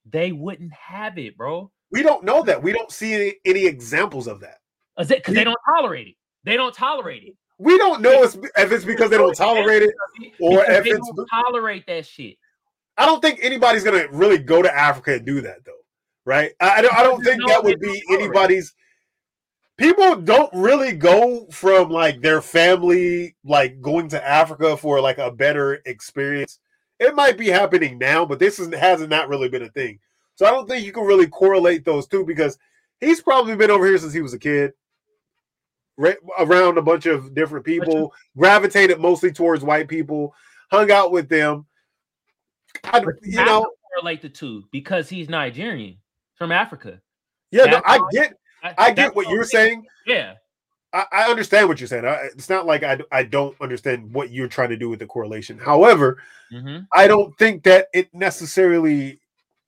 [0.10, 1.72] they wouldn't have it, bro.
[1.91, 2.62] We don't know that.
[2.62, 4.58] We don't see any, any examples of that.
[4.98, 6.16] Because they don't tolerate it.
[6.44, 7.36] They don't tolerate it.
[7.58, 9.94] We don't know if if it's because they don't tolerate it.
[10.40, 12.38] Or if they it's- don't tolerate that shit.
[12.98, 15.72] I don't think anybody's gonna really go to Africa and do that though,
[16.26, 16.52] right?
[16.60, 18.76] I, I don't, I don't think that would be anybody's.
[19.78, 25.32] People don't really go from like their family like going to Africa for like a
[25.32, 26.60] better experience.
[27.00, 30.00] It might be happening now, but this is, hasn't not really been a thing.
[30.36, 32.60] So I don't think you can really correlate those two because
[33.00, 34.74] he's probably been over here since he was a kid,
[35.98, 40.34] ra- around a bunch of different people, gravitated mostly towards white people,
[40.72, 41.66] hung out with them.
[42.86, 45.98] I, you have know, to correlate the two because he's Nigerian
[46.36, 47.00] from Africa.
[47.52, 48.34] yeah, no, I get,
[48.78, 49.86] I get what you're saying.
[50.06, 50.36] Yeah,
[50.92, 52.06] I, I understand what you're saying.
[52.06, 55.06] I, it's not like I, I don't understand what you're trying to do with the
[55.06, 55.58] correlation.
[55.58, 56.88] However, Mhm.
[56.94, 59.20] I don't think that it necessarily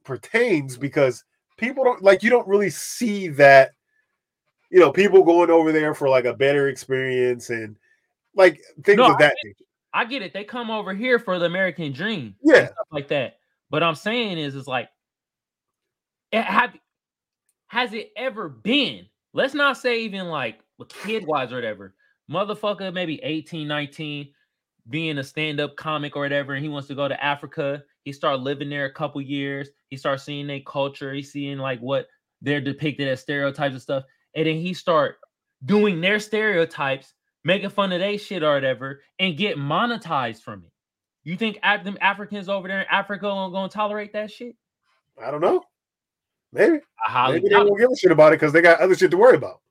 [0.03, 1.23] pertains because
[1.57, 3.71] people don't like you don't really see that
[4.75, 7.77] you know people going over there for like a better experience and
[8.35, 9.55] like things No, of that nature.
[9.93, 10.33] I get it.
[10.33, 13.37] They come over here for the American dream, and Yeah, stuff like that.
[13.69, 14.89] But I'm saying is, is like,
[16.33, 16.75] it have
[17.67, 19.05] has it ever been?
[19.31, 20.59] Let's not say even like
[20.89, 21.95] kid wise or whatever.
[22.29, 24.27] Motherfucker, maybe 18, 19,
[24.89, 27.81] being a stand-up comic or whatever, and he wants to go to Africa.
[28.03, 29.69] He start living there a couple years.
[29.89, 31.13] He starts seeing their culture.
[31.13, 32.07] He's seeing like what
[32.41, 34.03] they're depicted as stereotypes and stuff.
[34.35, 35.17] And then he start
[35.63, 40.71] doing their stereotypes, making fun of their shit or whatever, and get monetized from it.
[41.23, 44.55] You think them Africans over there in Africa are gonna tolerate that shit?
[45.23, 45.63] I don't know.
[46.53, 48.95] Maybe I highly maybe they won't give a shit about it because they got other
[48.95, 49.61] shit to worry about.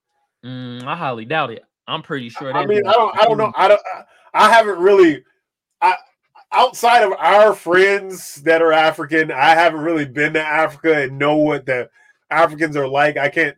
[0.45, 1.65] Mm, I highly doubt it.
[1.87, 2.53] I'm pretty sure.
[2.53, 2.89] I mean, do.
[2.89, 3.53] I don't, I don't know.
[3.57, 4.03] I don't, I,
[4.35, 5.23] I haven't really,
[5.81, 5.97] I
[6.53, 11.37] outside of our friends that are African, I haven't really been to Africa and know
[11.37, 11.91] what the
[12.31, 13.17] Africans are like.
[13.17, 13.57] I can't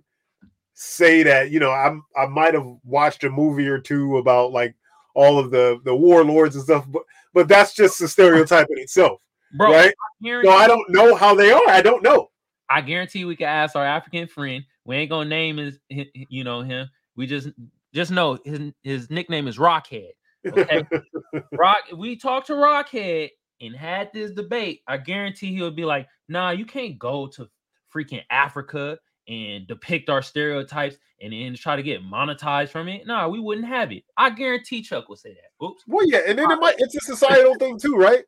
[0.77, 1.51] say that.
[1.51, 4.75] You know, I'm, I might have watched a movie or two about like
[5.15, 9.21] all of the the warlords and stuff, but but that's just a stereotype in itself,
[9.57, 9.71] bro.
[9.73, 9.95] right?
[10.23, 11.69] guarantee- So I don't know how they are.
[11.69, 12.31] I don't know.
[12.69, 14.65] I guarantee we can ask our African friend.
[14.85, 16.89] We ain't gonna name his, hi- hi- you know, him.
[17.17, 17.49] We just
[17.95, 20.11] just know his his nickname is Rockhead.
[20.47, 20.85] Okay,
[21.53, 21.79] Rock.
[21.97, 24.83] We talked to Rockhead and had this debate.
[24.87, 27.49] I guarantee he would be like, "Nah, you can't go to
[27.95, 33.29] freaking Africa and depict our stereotypes and then try to get monetized from it." Nah,
[33.29, 34.05] we wouldn't have it.
[34.17, 35.65] I guarantee Chuck will say that.
[35.65, 35.83] Oops.
[35.87, 38.25] Well, yeah, and then it might it's a societal thing too, right?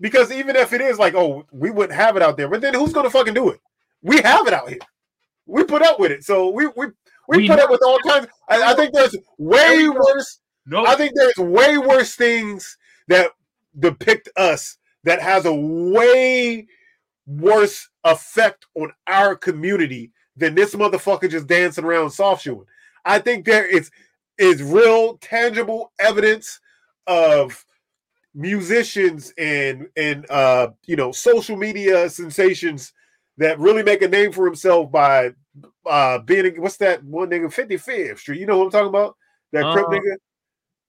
[0.00, 2.74] Because even if it is like, oh, we wouldn't have it out there, but then
[2.74, 3.60] who's gonna fucking do it?
[4.02, 4.78] We have it out here.
[5.46, 6.86] We put up with it, so we we
[7.28, 7.64] we, We put know.
[7.64, 8.26] up with all kinds.
[8.48, 10.40] I, I think there's way worse.
[10.66, 12.76] No, I think there's way worse things
[13.08, 13.30] that
[13.78, 16.66] depict us that has a way
[17.26, 22.64] worse effect on our community than this motherfucker just dancing around soft shoeing.
[23.04, 23.90] I think there is
[24.38, 26.60] is real tangible evidence
[27.06, 27.64] of
[28.34, 32.92] musicians and and uh you know social media sensations
[33.38, 35.30] that really make a name for himself by
[35.86, 37.46] uh being what's that one nigga?
[37.52, 38.40] 55th Street.
[38.40, 39.16] You know what I'm talking about?
[39.52, 40.16] That crip Uh, nigga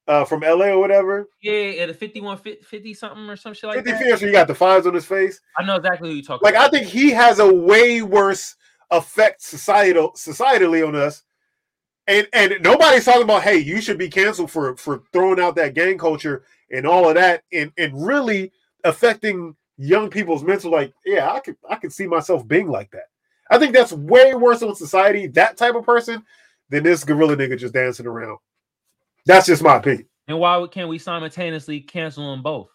[0.07, 1.27] uh from LA or whatever?
[1.41, 4.01] Yeah, at a 51 50, 50 something or some shit like that.
[4.01, 5.41] 55th Street you got the fives on his face.
[5.57, 8.55] I know exactly who you talking like I think he has a way worse
[8.91, 11.23] effect societal societally on us
[12.07, 15.73] and and nobody's talking about hey, you should be canceled for for throwing out that
[15.73, 18.51] gang culture and all of that, and and really
[18.83, 20.71] affecting young people's mental.
[20.71, 23.09] Like, yeah, I could I could see myself being like that.
[23.49, 25.27] I think that's way worse on society.
[25.27, 26.23] That type of person
[26.69, 28.39] than this gorilla nigga just dancing around.
[29.25, 30.07] That's just my opinion.
[30.27, 32.69] And why can't we simultaneously cancel them both?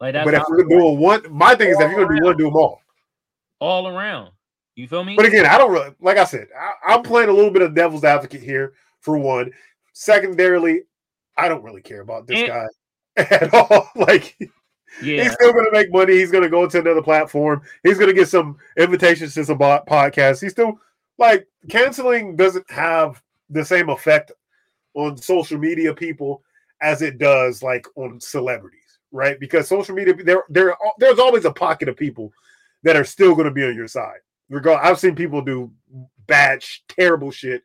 [0.00, 2.36] Like that's but if you're doing one, my thing is if you're gonna do one,
[2.36, 2.80] do them all.
[3.60, 4.30] all around.
[4.74, 5.16] You feel me?
[5.16, 7.74] But again, I don't really like I said, I, I'm playing a little bit of
[7.74, 9.50] devil's advocate here for one.
[9.92, 10.82] Secondarily,
[11.36, 12.66] I don't really care about this And- guy
[13.30, 13.88] at all.
[13.96, 14.36] Like
[15.02, 16.14] yeah, he's still gonna make money.
[16.18, 17.62] He's gonna go to another platform.
[17.82, 20.40] He's gonna get some invitations to some podcasts.
[20.42, 20.78] He's still
[21.18, 24.32] like canceling doesn't have the same effect
[24.94, 26.42] on social media people
[26.82, 29.38] as it does like on celebrities, right?
[29.40, 32.32] Because social media there there there's always a pocket of people
[32.82, 34.18] that are still going to be on your side.
[34.52, 35.72] Regard, I've seen people do
[36.26, 37.62] bad, terrible shit,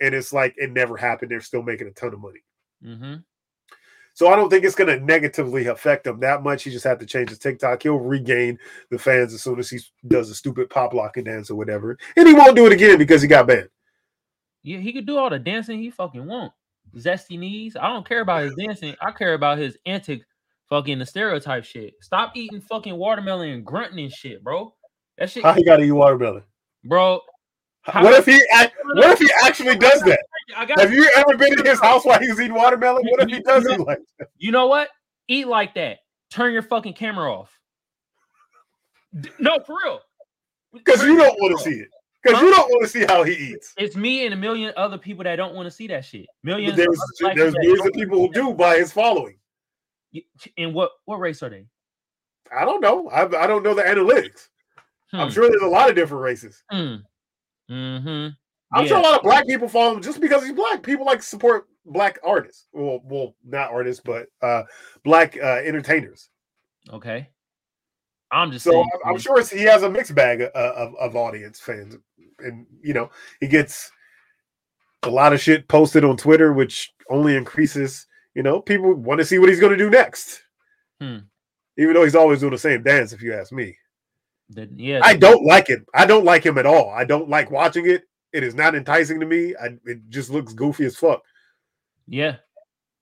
[0.00, 1.30] and it's like it never happened.
[1.30, 2.40] They're still making a ton of money.
[2.82, 3.14] hmm
[4.14, 6.62] So I don't think it's going to negatively affect him that much.
[6.64, 7.82] He just had to change his TikTok.
[7.82, 8.58] He'll regain
[8.90, 12.26] the fans as soon as he does a stupid pop locking dance or whatever, and
[12.28, 13.68] he won't do it again because he got banned.
[14.62, 14.78] yeah.
[14.78, 16.52] He could do all the dancing he fucking want.
[16.96, 17.76] Zesty knees.
[17.76, 18.94] I don't care about his dancing.
[19.00, 20.22] I care about his antic,
[20.70, 21.94] fucking the stereotype shit.
[22.00, 24.72] Stop eating fucking watermelon and grunting and shit, bro.
[25.18, 26.42] That shit, How he got to eat watermelon?
[26.84, 27.20] bro.
[27.82, 28.32] How- What if he?
[28.94, 30.18] What if he actually does that?
[30.76, 33.04] Have you ever been in his house while he's eating watermelon?
[33.06, 33.98] What if he does it like?
[34.18, 34.28] that?
[34.38, 34.88] You know what?
[35.28, 35.98] Eat like that.
[36.30, 37.56] Turn your fucking camera off.
[39.38, 40.00] No, for real.
[40.72, 41.88] Because you don't want to see it.
[42.22, 43.72] Because you don't want to see how he eats.
[43.78, 46.26] It's me and a million other people that don't want to see that shit.
[46.42, 46.72] Millions.
[46.72, 49.36] of there's black there's millions of people who do by his following.
[50.58, 51.66] And what what race are they?
[52.56, 53.08] I don't know.
[53.10, 54.48] I, I don't know the analytics.
[55.20, 55.34] I'm Hmm.
[55.34, 56.62] sure there's a lot of different races.
[56.70, 56.96] Hmm.
[57.70, 58.28] Mm-hmm.
[58.72, 60.82] I'm sure a lot of black people follow him just because he's black.
[60.82, 62.66] People like to support black artists.
[62.72, 64.64] Well, well, not artists, but uh
[65.04, 66.28] black uh entertainers.
[66.92, 67.28] Okay.
[68.32, 68.88] I'm just So saying.
[69.04, 71.96] I'm, I'm sure it's, he has a mixed bag of, of, of audience fans,
[72.40, 73.90] and you know he gets
[75.04, 78.06] a lot of shit posted on Twitter, which only increases.
[78.34, 80.42] You know, people want to see what he's going to do next.
[81.00, 81.18] Hmm.
[81.78, 83.76] Even though he's always doing the same dance, if you ask me,
[84.50, 85.00] The- yeah.
[85.02, 85.84] I don't like it.
[85.94, 86.90] I don't like him at all.
[86.90, 88.04] I don't like watching it.
[88.32, 89.54] It is not enticing to me.
[89.60, 91.22] I, it just looks goofy as fuck.
[92.06, 92.36] Yeah.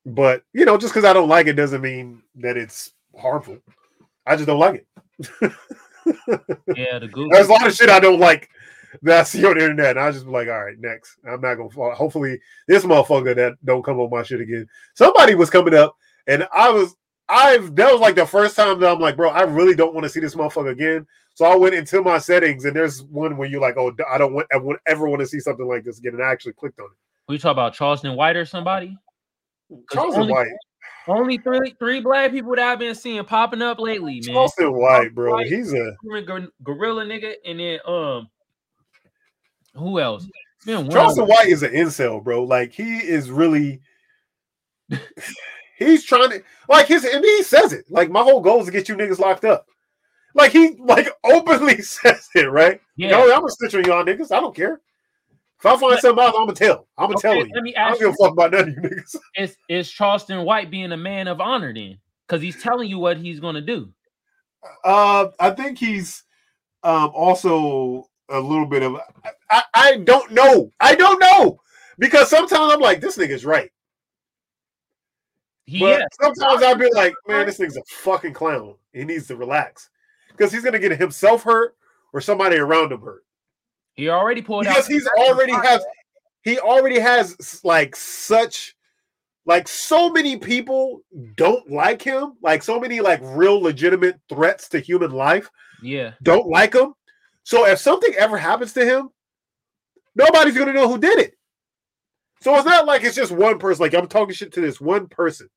[0.06, 3.58] But you know, just because I don't like it doesn't mean that it's harmful.
[4.26, 4.86] I just don't like
[5.40, 5.52] it.
[6.76, 6.98] Yeah.
[6.98, 7.30] The Google.
[7.30, 8.50] There's a lot of shit I don't like
[9.02, 9.96] that I see on the internet.
[9.96, 11.16] And I just be like, all right, next.
[11.26, 11.94] I'm not gonna fall.
[11.94, 14.68] Hopefully, this motherfucker that don't come on my shit again.
[14.94, 16.94] Somebody was coming up, and I was,
[17.28, 20.04] I've that was like the first time that I'm like, bro, I really don't want
[20.04, 21.06] to see this motherfucker again.
[21.34, 24.32] So I went into my settings, and there's one where you're like, oh, I don't
[24.34, 26.14] want, I won't ever want to see something like this again.
[26.14, 26.96] And I actually clicked on it.
[27.28, 28.96] We talk about Charleston White or somebody.
[29.90, 30.52] Charleston only- White,
[31.08, 34.34] Only three three black people that I've been seeing popping up lately, man.
[34.34, 35.32] Charleston White, bro.
[35.32, 35.46] White.
[35.48, 35.96] He's a
[36.62, 38.28] Gorilla nigga, and then um,
[39.74, 40.26] who else?
[40.66, 42.44] Man, Charleston White is an incel, bro.
[42.44, 43.80] Like he is really
[45.78, 47.86] he's trying to like his and he says it.
[47.90, 49.66] Like my whole goal is to get you niggas locked up.
[50.34, 52.80] Like he like openly says it, right?
[52.96, 53.10] Yeah.
[53.10, 54.32] Yo, I'm gonna stitch on y'all niggas.
[54.32, 54.80] I don't care.
[55.60, 56.86] If I find something out, I'm gonna tell.
[56.98, 57.54] I'm gonna Okay, tell you.
[57.54, 59.16] let me I don't ask give a fuck about none of you niggas.
[59.36, 61.98] Is is Charleston White being a man of honor then?
[62.26, 63.90] Because he's telling you what he's gonna do.
[64.84, 66.24] Uh, I think he's
[66.82, 68.96] um also a little bit of
[69.50, 70.72] I, I don't know.
[70.80, 71.60] I don't know
[71.98, 73.70] because sometimes I'm like, this nigga's right.
[75.66, 78.74] He But yeah, sometimes I'll be like, man, this thing's a fucking clown.
[78.92, 79.88] He needs to relax
[80.36, 81.76] because he's gonna get himself hurt
[82.12, 83.24] or somebody around him hurt.
[83.94, 84.90] He already pulled because out.
[84.90, 85.84] he's already has
[86.42, 88.76] he already has like such
[89.46, 91.02] like so many people
[91.36, 95.50] don't like him like so many like real legitimate threats to human life
[95.82, 96.94] yeah, don't like him.
[97.42, 99.10] So if something ever happens to him
[100.14, 101.34] nobody's gonna know who did it.
[102.40, 105.06] So it's not like it's just one person like i'm talking shit to this one
[105.08, 105.48] person.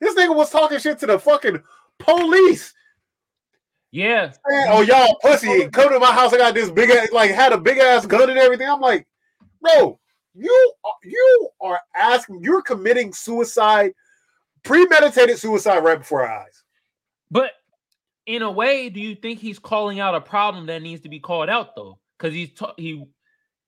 [0.00, 1.62] This nigga was talking shit to the fucking
[1.98, 2.72] police
[3.90, 4.32] yeah.
[4.68, 7.58] Oh y'all pussy come to my house i got this big ass like had a
[7.58, 9.06] big ass gun and everything i'm like
[9.60, 9.98] bro
[10.34, 13.92] you are, you are asking you're committing suicide
[14.62, 16.62] premeditated suicide right before our eyes
[17.30, 17.52] But
[18.26, 21.18] in a way, do you think he's calling out a problem that needs to be
[21.18, 21.98] called out though?
[22.18, 23.04] Because he's ta- he,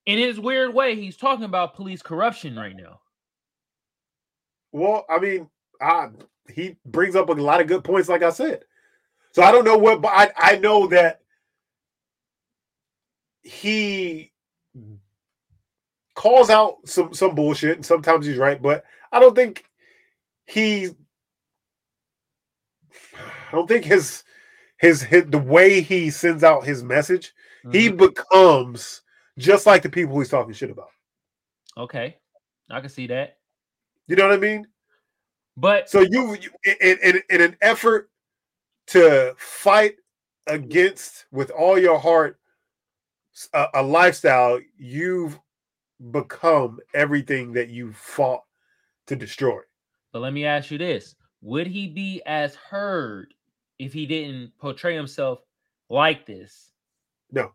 [0.05, 3.01] in his weird way, he's talking about police corruption right now.
[4.73, 5.49] well i mean
[5.81, 6.09] I,
[6.53, 8.63] he brings up a lot of good points like i said
[9.33, 11.21] so i don't know what but i, I know that
[13.43, 14.33] he
[16.15, 19.65] calls out some some bullshit, and sometimes he's right, but I don't think
[20.47, 20.89] he.
[23.23, 24.23] I don't think his
[24.79, 27.33] his, his the way he sends out his message,
[27.73, 27.97] he Mhm.
[27.97, 29.01] becomes
[29.39, 30.91] just like the people he's talking shit about.
[31.77, 32.19] okay,
[32.69, 33.39] I can see that.
[34.07, 34.67] You know what I mean?
[35.57, 38.10] But So you, you in, in, in an effort
[38.89, 39.97] to fight
[40.47, 42.39] against with all your heart
[43.75, 45.39] a lifestyle, you've
[46.11, 48.43] become everything that you fought
[49.07, 49.61] to destroy.
[50.13, 53.33] But let me ask you this: Would he be as heard
[53.79, 55.41] if he didn't portray himself
[55.89, 56.73] like this?
[57.31, 57.53] No.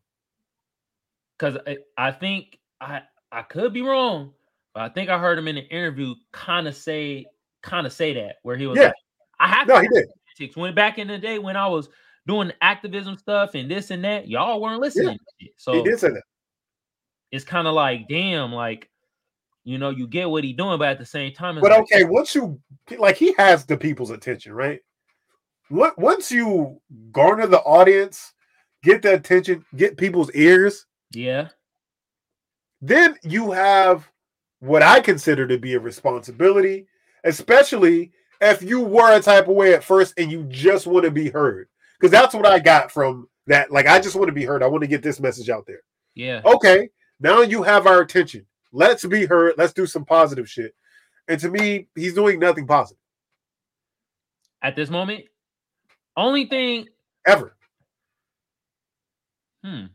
[1.38, 3.02] Because I, I think I
[3.32, 4.32] I could be wrong,
[4.74, 7.26] but I think I heard him in an interview kind of say
[7.62, 8.86] kind of say that where he was Yeah.
[8.86, 8.94] like,
[9.40, 10.08] I have No, to he did.
[10.36, 10.56] Politics.
[10.56, 11.90] When back in the day when I was
[12.28, 15.18] doing activism stuff and this and that, y'all weren't listening.
[15.42, 15.48] to.
[15.58, 16.24] So He did say that.
[17.32, 18.90] it's kind of like, damn, like
[19.64, 21.82] you know, you get what he doing, but at the same time, it's But like,
[21.82, 22.60] okay, once you
[23.00, 24.80] like, he has the people's attention, right?
[25.70, 26.80] What once you
[27.12, 28.34] garner the audience,
[28.84, 31.50] get the attention, get people's ears, yeah,
[32.82, 34.08] then you have
[34.60, 36.88] what I consider to be a responsibility,
[37.24, 38.12] especially
[38.42, 41.30] if you were a type of way at first and you just want to be
[41.30, 41.68] heard.
[42.00, 43.72] Because that's what I got from that.
[43.72, 44.62] Like, I just want to be heard.
[44.64, 45.82] I want to get this message out there.
[46.14, 46.42] yeah.
[46.46, 48.46] Okay, now you have our attention.
[48.74, 49.54] Let's be heard.
[49.58, 50.76] Let's do some positive shit.
[51.28, 53.00] And to me, he's doing nothing positive
[54.62, 55.24] At this moment,
[56.18, 56.88] only thing,
[57.26, 57.56] ever.
[59.64, 59.86] hmm.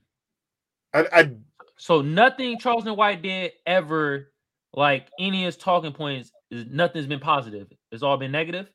[0.93, 1.31] I, I
[1.77, 4.33] So nothing Charleston White did ever,
[4.75, 7.69] like any of his talking points, nothing's been positive.
[7.93, 8.69] It's all been negative.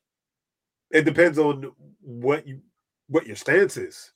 [0.91, 1.71] it depends on
[2.01, 2.61] what you
[3.07, 4.11] what your stance is.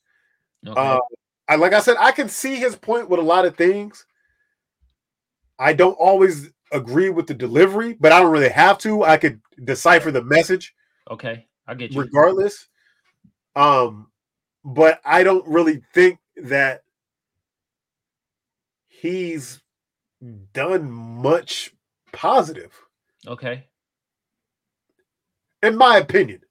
[0.68, 0.80] Okay.
[0.80, 0.99] Uh,
[1.47, 4.05] I like I said, I can see his point with a lot of things.
[5.57, 9.03] I don't always agree with the delivery, but I don't really have to.
[9.03, 10.74] I could decipher the message
[11.10, 11.45] okay.
[11.68, 12.01] I get you.
[12.01, 12.68] regardless.
[13.55, 14.07] Um,
[14.64, 16.82] but I don't really think that
[18.88, 19.62] he's
[20.53, 21.74] done much
[22.14, 22.72] positive,
[23.28, 23.65] Okay.
[25.61, 26.41] in my opinion.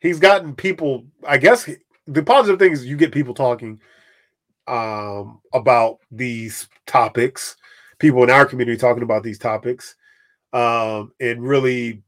[0.00, 1.68] He's gotten people, I guess
[2.06, 3.80] the positive thing is you get people talking
[4.66, 7.56] um about these topics,
[7.98, 9.94] people in our community talking about these topics,
[10.52, 12.02] um, and really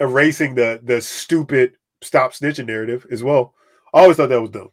[0.00, 3.54] erasing the the stupid stop snitching narrative as well.
[3.92, 4.70] I always thought that was dumb.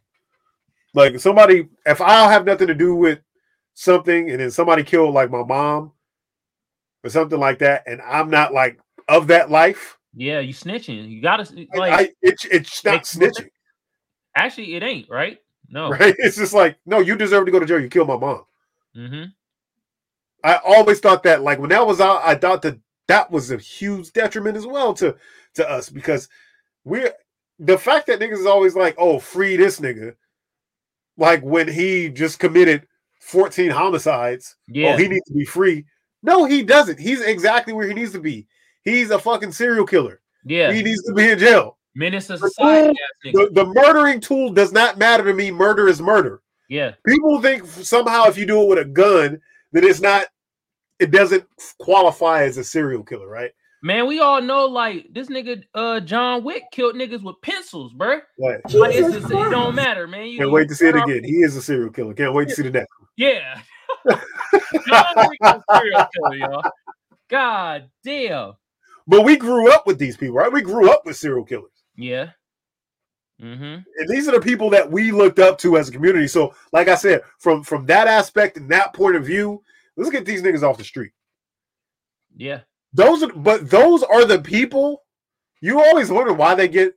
[0.94, 3.20] Like somebody, if I have nothing to do with
[3.74, 5.92] something, and then somebody killed like my mom
[7.04, 8.78] or something like that, and I'm not like
[9.08, 11.08] of that life, Yeah, you snitching.
[11.08, 11.92] You gotta like.
[11.92, 13.48] I, it's it's not snitching,
[14.36, 15.38] actually, it ain't right.
[15.68, 15.90] No.
[15.98, 16.14] right?
[16.18, 17.80] It's just like no, you deserve to go to jail.
[17.80, 18.44] You killed my mom.
[18.96, 19.24] Mm-hmm.
[20.44, 22.78] I always thought that, like when that was out, I thought that
[23.08, 25.16] that was a huge detriment as well to
[25.54, 26.28] to us because
[26.84, 27.12] we're
[27.58, 30.14] the fact that niggas is always like, oh, free this nigga,
[31.16, 32.86] like when he just committed
[33.20, 34.94] 14 homicides, Yeah.
[34.94, 35.84] oh, he needs to be free.
[36.22, 36.98] No, he doesn't.
[37.00, 38.46] He's exactly where he needs to be.
[38.84, 40.20] He's a fucking serial killer.
[40.44, 40.72] yeah.
[40.72, 41.78] He needs to be in jail.
[41.94, 42.94] Menace to The society.
[43.32, 45.50] tool- The, the murdering tool does not matter to me.
[45.50, 46.42] Murder is murder.
[46.68, 46.92] Yeah.
[47.06, 49.40] People think somehow if you do it with a gun,
[49.72, 50.26] that it's not,
[50.98, 51.44] it doesn't
[51.78, 53.50] qualify as a serial killer, right?
[53.84, 58.20] Man, we all know like this nigga uh John Wick killed niggas with pencils, bruh.
[58.38, 60.26] Like, Like it's just, it don't matter, man.
[60.26, 61.24] You can't you wait to see it start off- again.
[61.24, 62.14] He is a serial killer.
[62.14, 62.92] Can't wait to see the next.
[63.00, 63.08] one.
[63.16, 63.60] Yeah.
[64.86, 66.62] John Wick is a serial killer, y'all.
[67.28, 68.54] God damn.
[69.06, 70.52] But we grew up with these people, right?
[70.52, 71.70] We grew up with serial killers.
[71.96, 72.30] Yeah.
[73.40, 73.80] Mm-hmm.
[73.96, 76.28] And these are the people that we looked up to as a community.
[76.28, 79.62] So, like I said, from from that aspect and that point of view,
[79.96, 81.12] let's get these niggas off the street.
[82.36, 82.60] Yeah.
[82.92, 85.02] Those are, but those are the people.
[85.60, 86.94] You always wonder why they get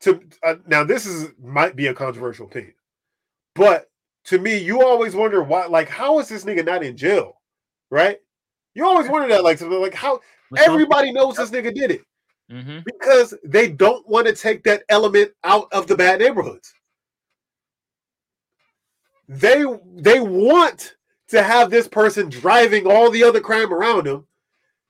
[0.00, 0.20] to.
[0.42, 2.74] Uh, now, this is might be a controversial opinion,
[3.54, 3.88] but
[4.24, 5.66] to me, you always wonder why.
[5.66, 7.40] Like, how is this nigga not in jail?
[7.90, 8.18] Right?
[8.74, 9.44] You always wonder that.
[9.44, 10.20] Like, so like how
[10.56, 12.02] everybody knows this nigga did it
[12.50, 12.80] Mm-hmm.
[12.84, 16.74] because they don't want to take that element out of the bad neighborhoods.
[19.26, 19.64] They
[19.94, 20.96] they want
[21.28, 24.26] to have this person driving all the other crime around them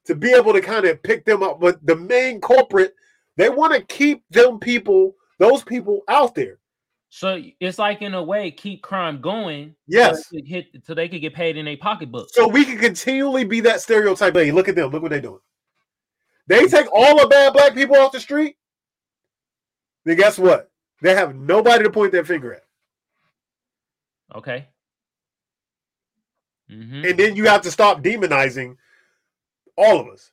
[0.06, 1.60] to be able to kind of pick them up.
[1.60, 2.96] But the main culprit,
[3.36, 6.58] they want to keep them people, those people out there.
[7.14, 9.74] So it's like in a way, keep crime going.
[9.86, 10.28] Yes.
[10.28, 12.30] So, they could hit, so they could get paid in their pocketbook.
[12.32, 14.34] So we can continually be that stereotype.
[14.34, 14.90] Hey, look at them.
[14.90, 15.40] Look what they're doing.
[16.46, 18.56] They take all the bad black people off the street.
[20.06, 20.70] Then guess what?
[21.02, 22.64] They have nobody to point their finger at.
[24.34, 24.66] Okay.
[26.70, 27.10] Mhm.
[27.10, 28.78] and then you have to stop demonizing
[29.76, 30.32] all of us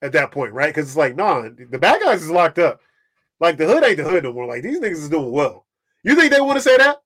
[0.00, 0.74] at that point, right?
[0.74, 2.80] Because it's like, nah, the bad guys is locked up.
[3.38, 4.46] Like the hood ain't the hood no more.
[4.46, 5.64] Like these niggas is doing well.
[6.02, 6.98] You think they want to say that?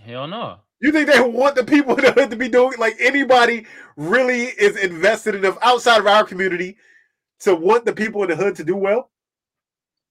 [0.00, 0.58] Hell no.
[0.80, 3.66] You think they want the people in the hood to be doing like anybody
[3.96, 6.76] really is invested enough outside of our community
[7.40, 9.10] to want the people in the hood to do well?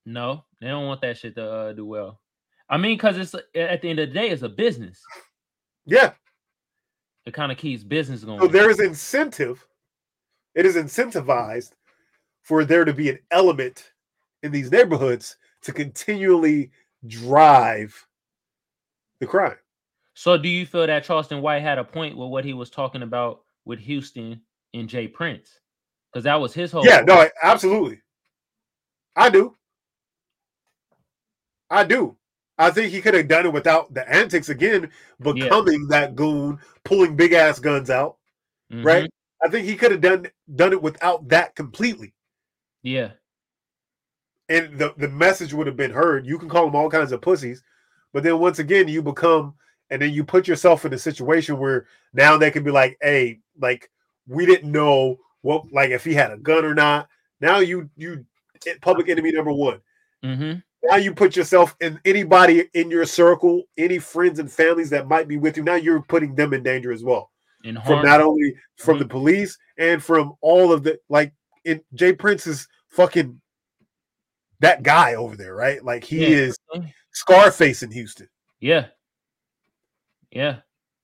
[0.06, 2.22] No, they don't want that shit to uh, do well.
[2.70, 5.02] I mean, because it's at the end of the day, it's a business.
[5.86, 6.14] Yeah.
[7.26, 8.40] It kind of keeps business going.
[8.40, 9.66] So there is incentive.
[10.56, 11.72] It is incentivized
[12.42, 13.92] for there to be an element
[14.42, 16.72] in these neighborhoods to continually
[17.08, 18.08] drive
[19.20, 19.58] the crime.
[20.14, 23.02] So do you feel that Charleston White had a point with what he was talking
[23.02, 24.42] about with Houston
[24.74, 25.08] and J.
[25.08, 25.60] Prince?
[26.12, 28.02] Because that was his whole Yeah, no, absolutely.
[29.16, 29.56] I do.
[31.70, 32.18] I do.
[32.58, 34.92] I think he could have done it without the antics again,
[35.22, 38.18] becoming that goon, pulling big ass guns out,
[38.72, 38.86] Mhm.
[38.86, 39.10] right?
[39.44, 42.14] I think he could have done done it without that completely.
[42.84, 43.14] Yeah.
[44.52, 46.26] And the, the message would have been heard.
[46.26, 47.64] You can call them all kinds of pussies,
[48.12, 49.54] but then once again, you become
[49.90, 53.40] and then you put yourself in a situation where now they can be like, hey,
[53.60, 53.90] like
[54.28, 57.08] we didn't know what like if he had a gun or not.
[57.40, 58.26] Now you you
[58.82, 59.82] public enemy number one.
[60.24, 60.60] Mm-hmm.
[60.84, 65.28] Now you put yourself in anybody in your circle, any friends and families that might
[65.28, 65.64] be with you.
[65.64, 67.32] Now you're putting them in danger as well.
[67.64, 68.06] And From harm.
[68.06, 71.34] not only from the police and from all of the like
[71.66, 72.14] in J.
[72.14, 73.40] Prince is fucking
[74.62, 75.84] that guy over there, right?
[75.84, 76.38] Like he Yeah.
[76.38, 76.58] is
[77.12, 78.30] Scarface in Houston.
[78.60, 78.88] Yeah.
[80.32, 80.60] Yeah.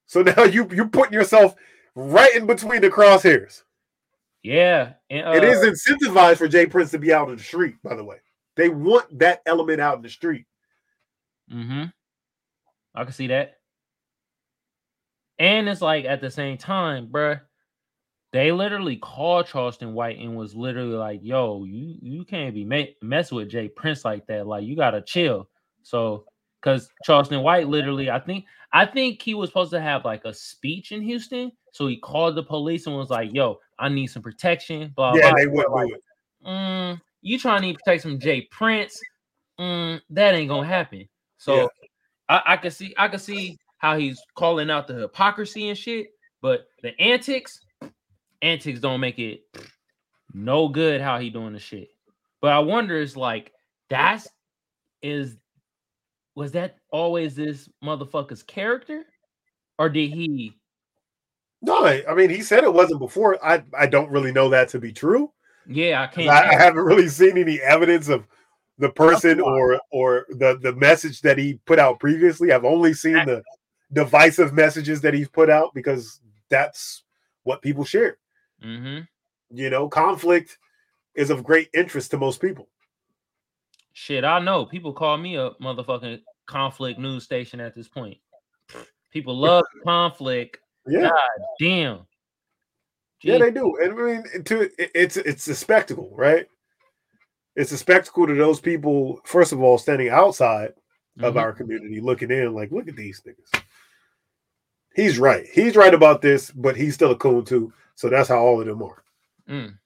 [0.06, 1.54] So now you you're putting yourself
[1.94, 3.62] right in between the crosshairs.
[4.42, 4.94] Yeah.
[5.10, 6.66] And, uh, it is incentivized for J.
[6.66, 8.16] Prince to be out in the street, by the way.
[8.56, 10.46] They want that element out in the street.
[11.52, 11.84] Mm-hmm.
[12.94, 13.54] I can see that.
[15.38, 17.40] And it's like at the same time, bruh,
[18.32, 22.96] they literally called Charleston White and was literally like, "Yo, you you can't be me-
[23.02, 23.68] messing with J.
[23.68, 24.46] Prince like that.
[24.46, 25.48] Like you gotta chill."
[25.82, 26.26] So,
[26.60, 30.34] because Charleston White literally, I think I think he was supposed to have like a
[30.34, 34.22] speech in Houston, so he called the police and was like, "Yo, I need some
[34.22, 35.34] protection." Blah yeah, blah.
[35.34, 36.02] they wouldn't like, do it.
[36.46, 38.42] mm, you trying to protect some J.
[38.50, 39.00] Prince?
[39.58, 41.08] Mm, that ain't gonna happen.
[41.38, 41.66] So Yeah.
[42.28, 46.08] I, I can see I can see how he's calling out the hypocrisy and shit,
[46.42, 47.60] but the antics,
[48.42, 49.42] antics don't make it
[50.32, 51.88] no good how he doing the shit.
[52.40, 53.52] But I wonder is like
[53.88, 54.28] that's
[55.02, 55.36] is
[56.34, 59.04] was that always this motherfucker's character?
[59.78, 60.56] Or did he
[61.62, 63.44] No, I mean he said it wasn't before.
[63.44, 65.32] I I don't really know that to be true.
[65.66, 68.26] yeah, I can't I, I haven't really seen any evidence of
[68.78, 72.52] the person or or the the message that he put out previously.
[72.52, 73.42] I've only seen the
[73.92, 77.02] divisive messages that he's put out because that's
[77.42, 78.18] what people share.
[78.64, 79.00] Mm-hmm.
[79.56, 80.58] You know, conflict
[81.14, 82.68] is of great interest to most people.
[83.92, 84.64] Shit, I know.
[84.66, 88.18] People call me a motherfucking conflict news station at this point.
[89.12, 90.58] People love conflict.
[90.86, 92.06] Yeah, God damn.
[93.22, 93.76] yeah, they do.
[93.82, 96.46] And I mean, to it's it's a spectacle, right?
[97.56, 99.20] It's a spectacle to those people.
[99.24, 100.74] First of all, standing outside
[101.20, 101.40] of Mhm.
[101.40, 103.62] our community, looking in, like, look at these niggas.
[104.94, 105.46] He's right.
[105.52, 107.72] He's right about this, but he's still a coon too.
[107.98, 109.02] So that's how all of them are.
[109.50, 109.76] Mm.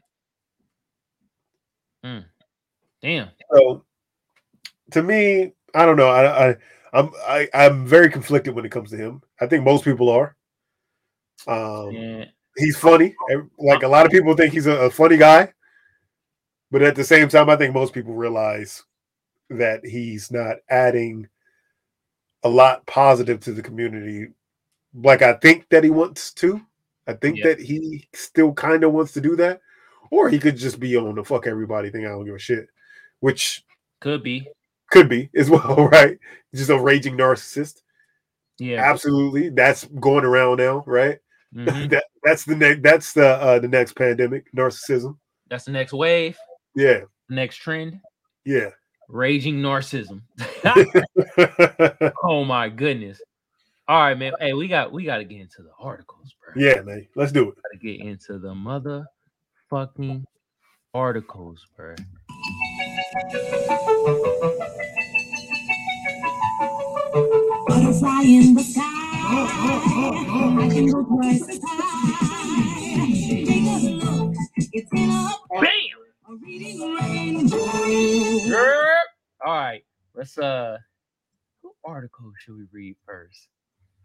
[2.04, 2.24] Mm.
[3.00, 3.30] Damn.
[3.50, 3.86] So
[4.90, 6.08] to me, I don't know.
[6.08, 6.56] I, I
[6.92, 9.22] I'm I, I'm very conflicted when it comes to him.
[9.40, 10.36] I think most people are.
[11.46, 12.24] Um, Yeah.
[12.58, 13.14] he's funny.
[13.58, 15.50] Like a lot of people think he's a, a funny guy,
[16.70, 18.82] but at the same time, I think most people realize
[19.48, 21.28] that he's not adding
[22.42, 24.26] a lot positive to the community.
[24.92, 26.60] Like I think that he wants to.
[27.06, 27.48] I think Yeah.
[27.48, 29.60] that he still kind of wants to do that,
[30.10, 32.06] or he could just be on the fuck everybody thing.
[32.06, 32.68] I don't give a shit,
[33.20, 33.64] which
[34.00, 34.48] Could be.
[34.90, 36.18] could be as well, right?
[36.54, 37.82] Just a raging narcissist.
[38.58, 38.82] Yeah.
[38.84, 41.18] Absolutely, that's going around now, right?
[41.54, 41.88] Mhm.
[41.90, 45.18] that that's the next that's the uh the next pandemic narcissism
[45.50, 46.38] That's the next wave,
[46.76, 48.00] yeah the next trend.
[48.44, 48.70] yeah
[49.08, 50.22] Raging narcissism.
[52.24, 53.20] oh my goodness.
[53.92, 54.32] All right, man.
[54.40, 56.54] Hey, we got we gotta get into the articles, bro.
[56.56, 60.24] yeah man let's do it gotta get into the motherfucking
[60.94, 61.94] articles, bro.
[67.68, 68.80] Butterfly in the sky.
[68.82, 73.12] I can go twice as high.
[73.28, 74.34] Take a look.
[74.72, 75.70] It's in a, Bam!
[76.30, 77.56] a reading rainbow.
[77.58, 79.02] Yerp.
[79.44, 79.84] All right,
[80.14, 80.78] let's uh,
[81.60, 83.48] who article should we read first?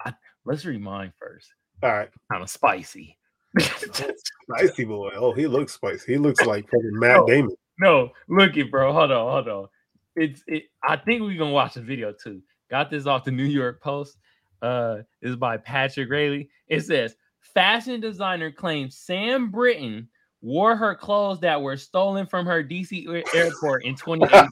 [0.06, 0.14] I,
[0.46, 1.48] let's read mine first.
[1.84, 2.10] All right.
[2.32, 3.18] kind of spicy.
[3.60, 5.12] Spicy boy.
[5.16, 6.14] Oh, he looks spicy.
[6.14, 7.28] He looks like fucking Matt Oh.
[7.28, 7.56] Damon.
[7.80, 8.92] no, look it, bro.
[8.94, 9.68] Hold on, hold on.
[10.16, 10.64] It's it.
[10.84, 12.42] I think we're gonna watch the video too.
[12.72, 14.18] Got this off the New York Post.
[14.62, 16.50] Uh, this is by Patrick Reilly.
[16.68, 17.16] It says
[17.54, 20.10] fashion designer claims Sam Brinton
[20.42, 24.50] wore her clothes that were stolen from her DC airport in 2018.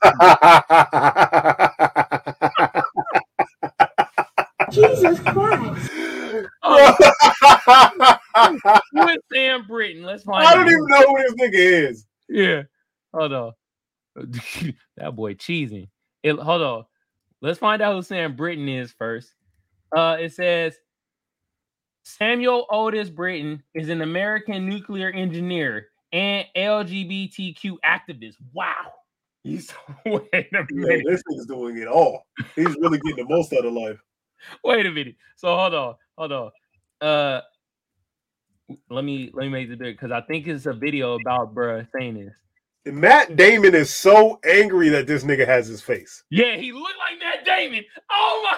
[4.75, 5.91] Jesus Christ.
[6.63, 6.95] Oh,
[8.91, 10.03] who is Sam Brinton?
[10.03, 10.71] Let's find I don't out.
[10.71, 12.05] even know who this nigga is.
[12.27, 12.63] Yeah.
[13.13, 13.53] Hold on.
[14.97, 15.87] that boy cheesing.
[16.23, 16.85] It, hold on.
[17.41, 19.33] Let's find out who Sam Brinton is first.
[19.95, 20.75] Uh, it says
[22.03, 28.35] Samuel Otis Brinton is an American nuclear engineer and LGBTQ activist.
[28.53, 28.73] Wow.
[29.43, 29.71] He's
[30.05, 31.05] wait a Yeah, minute.
[31.07, 32.25] this nigga's doing it all.
[32.55, 33.99] He's really getting the most out of life.
[34.63, 35.15] Wait a minute.
[35.35, 36.51] So hold on, hold on.
[37.01, 37.41] Uh
[38.89, 42.15] let me let me make the because I think it's a video about bruh saying
[42.15, 42.33] this.
[42.93, 46.23] Matt Damon is so angry that this nigga has his face.
[46.29, 47.83] Yeah, he looked like Matt Damon.
[48.11, 48.57] Oh my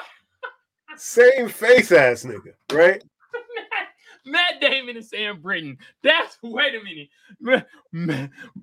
[0.98, 3.04] Same face ass nigga, right?
[4.26, 5.78] Matt Damon and Sam Brinton.
[6.04, 7.66] That's wait a minute.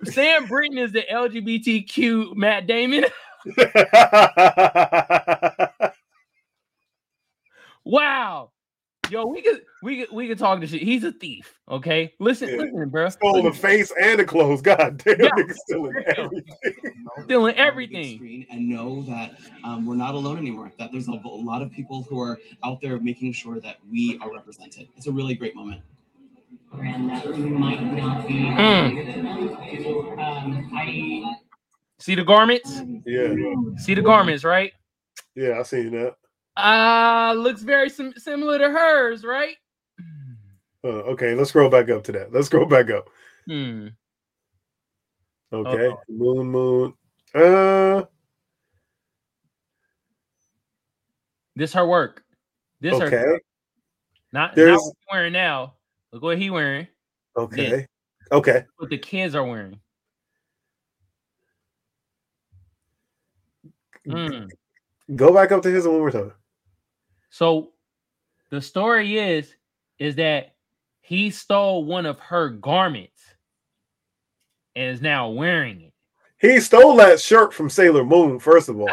[0.04, 3.04] Sam Brinton is the LGBTQ Matt Damon.
[7.84, 8.50] Wow.
[9.10, 10.80] Yo, we could we could we could talk this shit.
[10.80, 11.52] He's a thief.
[11.68, 12.14] Okay.
[12.20, 12.56] Listen, Yeah.
[12.56, 13.08] listen, bro.
[13.10, 14.62] Stole the face and the clothes.
[14.62, 15.28] God damn, Yeah.
[15.36, 16.44] nigga stealing everything.
[17.24, 18.16] Stealing on the big everything.
[18.16, 20.72] screen and know that um, we're not alone anymore.
[20.78, 24.18] That there's a, a lot of people who are out there making sure that we
[24.22, 24.88] are represented.
[24.96, 25.82] It's a really great moment.
[26.72, 28.34] and that might not be.
[28.34, 29.66] Mm.
[31.98, 32.80] See the garments?
[33.06, 33.34] Yeah,
[33.78, 34.72] See the garments, right?
[35.36, 36.16] yeah, I seen that.
[36.56, 39.56] Uh looks very sim- similar to hers, right?
[40.84, 42.32] Uh, okay, let's scroll back up to that.
[42.32, 43.08] Let's scroll back up.
[43.46, 43.88] Hmm.
[45.52, 46.00] Okay, Uh-oh.
[46.08, 46.94] moon, moon.
[47.34, 48.04] Uh,
[51.56, 52.22] This her work.
[52.80, 53.40] This her okay, not,
[54.32, 55.74] not There's- what wearing now.
[56.12, 56.86] Look what he wearing.
[57.36, 57.86] okay,
[58.30, 58.64] okay.
[58.76, 59.80] What the kids are wearing.
[64.08, 64.46] Hmm.
[65.16, 66.32] Go back up to his one more time.
[67.34, 67.70] So
[68.50, 69.52] the story is
[69.98, 70.54] is that
[71.00, 73.20] he stole one of her garments
[74.76, 75.92] and is now wearing it.
[76.38, 78.38] He stole that shirt from Sailor Moon.
[78.38, 78.86] First of all,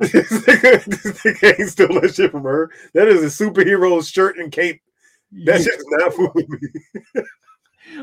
[0.00, 2.70] this nigga this nigga stole that shit from her.
[2.94, 4.80] That is a superhero shirt and cape.
[5.44, 7.22] That shit's not fooling me.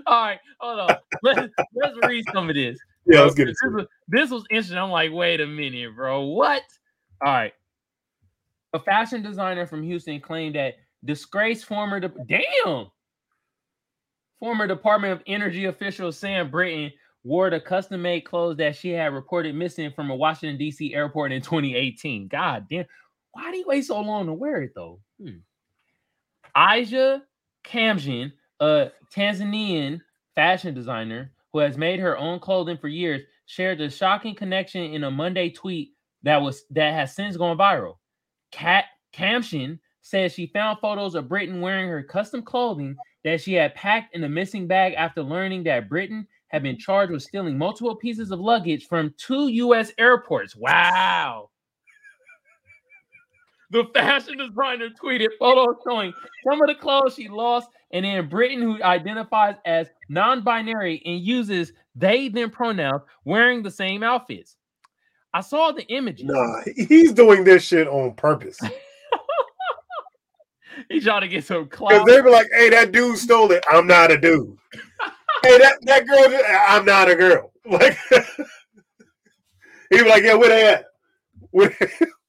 [0.06, 0.98] All right, hold on.
[1.24, 2.78] Let's let's read some of this.
[3.08, 3.56] Yeah, let's get it.
[3.60, 4.78] this, was, this was interesting.
[4.78, 6.22] I'm like, wait a minute, bro.
[6.26, 6.62] What?
[7.26, 7.54] All right.
[8.76, 12.88] A fashion designer from Houston claimed that disgraced former de- damn
[14.38, 16.92] former Department of Energy official Sam Brinton
[17.24, 20.94] wore the custom-made clothes that she had reported missing from a Washington D.C.
[20.94, 22.28] airport in 2018.
[22.28, 22.84] God damn,
[23.32, 25.00] why do you wait so long to wear it though?
[25.24, 25.38] Hmm.
[26.54, 27.22] Asya
[27.64, 30.02] Khamsin, a Tanzanian
[30.36, 35.06] fashion designer who has made her own clothing for years, shared the shocking connection in
[35.06, 37.96] a Monday tweet that was that has since gone viral.
[38.56, 42.96] Kat Khamsin says she found photos of Brinton wearing her custom clothing
[43.26, 47.12] that she had packed in a missing bag after learning that Brinton had been charged
[47.12, 49.92] with stealing multiple pieces of luggage from two U.S.
[49.98, 50.56] airports.
[50.56, 51.50] Wow.
[53.72, 56.14] The fashion designer tweeted photos showing
[56.48, 61.74] some of the clothes she lost, and then Brinton, who identifies as non-binary and uses
[61.94, 64.56] they them pronouns, wearing the same outfits.
[65.36, 66.28] I saw the images.
[66.28, 68.58] Nah, he's doing this shit on purpose.
[70.90, 71.90] He's trying to get some clout.
[71.90, 73.64] Because they be like, hey, that dude stole it.
[73.70, 74.58] I'm not a dude.
[75.44, 77.52] hey, that, that girl, did- I'm not a girl.
[77.68, 77.98] Like,
[79.90, 80.86] he be like, yeah, where they at?
[81.50, 81.76] Where,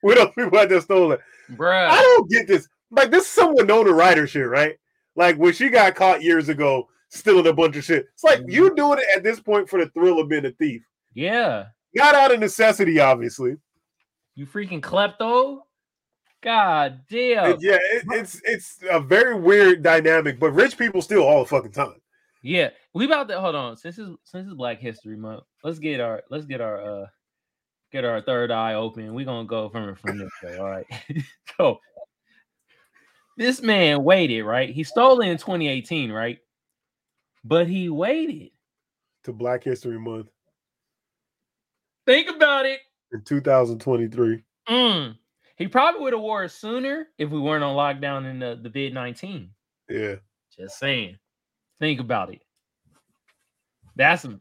[0.00, 1.20] where those people that stole it?
[1.52, 1.88] Bruh.
[1.90, 2.66] I don't get this.
[2.90, 4.76] Like, this is some Winona Ryder shit, right?
[5.14, 8.06] Like, when she got caught years ago stealing a bunch of shit.
[8.14, 8.74] It's like, you mm-hmm.
[8.76, 10.82] doing it at this point for the thrill of being a thief.
[11.12, 11.66] Yeah.
[11.96, 13.56] Not out of necessity, obviously.
[14.34, 15.60] You freaking klepto.
[16.42, 17.52] God damn.
[17.52, 21.48] And yeah, it, it's it's a very weird dynamic, but rich people steal all the
[21.48, 21.94] fucking time.
[22.42, 23.78] Yeah, we about to hold on.
[23.78, 27.06] Since it's since it's Black History Month, let's get our let's get our uh
[27.92, 29.14] get our third eye open.
[29.14, 30.58] We're gonna go from from this way.
[30.58, 30.86] All right.
[31.56, 31.80] so
[33.38, 34.68] this man waited, right?
[34.68, 36.38] He stole it in 2018, right?
[37.42, 38.50] But he waited.
[39.24, 40.28] To Black History Month
[42.06, 42.80] Think about it.
[43.12, 44.42] in 2023.
[44.68, 45.16] Mm.
[45.56, 48.68] He probably would have wore it sooner if we weren't on lockdown in the, the
[48.68, 49.50] vid 19.
[49.88, 50.16] Yeah.
[50.56, 51.18] Just saying.
[51.80, 52.42] Think about it.
[53.96, 54.38] That's a.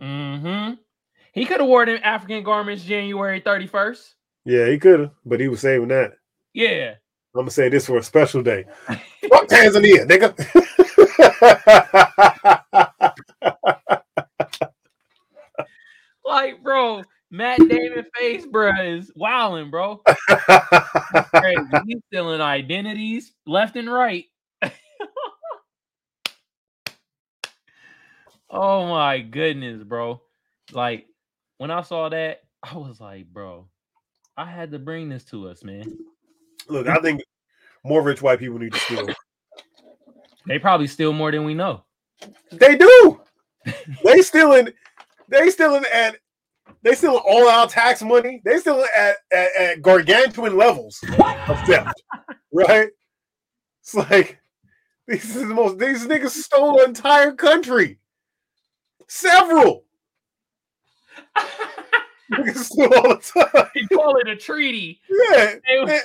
[0.00, 0.74] Mm-hmm.
[1.32, 4.14] He could have worn them African garments January 31st.
[4.44, 6.12] Yeah, he could have, but he was saving that.
[6.54, 6.94] Yeah.
[7.34, 8.64] I'm gonna say this for a special day.
[8.86, 10.34] Fuck Tanzania, nigga.
[16.30, 17.02] Like, bro,
[17.32, 20.00] Matt Damon face, bro, is wilding, bro.
[20.28, 24.26] He's stealing identities left and right.
[28.50, 30.22] oh my goodness, bro.
[30.70, 31.06] Like,
[31.58, 33.66] when I saw that, I was like, bro,
[34.36, 35.92] I had to bring this to us, man.
[36.68, 37.20] Look, I think
[37.84, 39.08] more rich white people need to steal.
[40.46, 41.82] They probably steal more than we know.
[42.52, 43.20] They do.
[44.04, 44.68] They stealing.
[45.28, 46.16] They stealing at.
[46.82, 48.40] They stealing all our tax money.
[48.44, 50.98] They still at, at, at gargantuan levels
[51.48, 52.02] of theft.
[52.52, 52.88] right?
[53.82, 54.40] It's like
[55.06, 55.78] this is the most.
[55.78, 57.98] These niggas stole an entire country.
[59.08, 59.84] Several.
[62.32, 63.66] niggas steal all the time.
[63.74, 65.00] They call it a treaty.
[65.08, 65.54] Yeah.
[65.68, 66.02] And, and,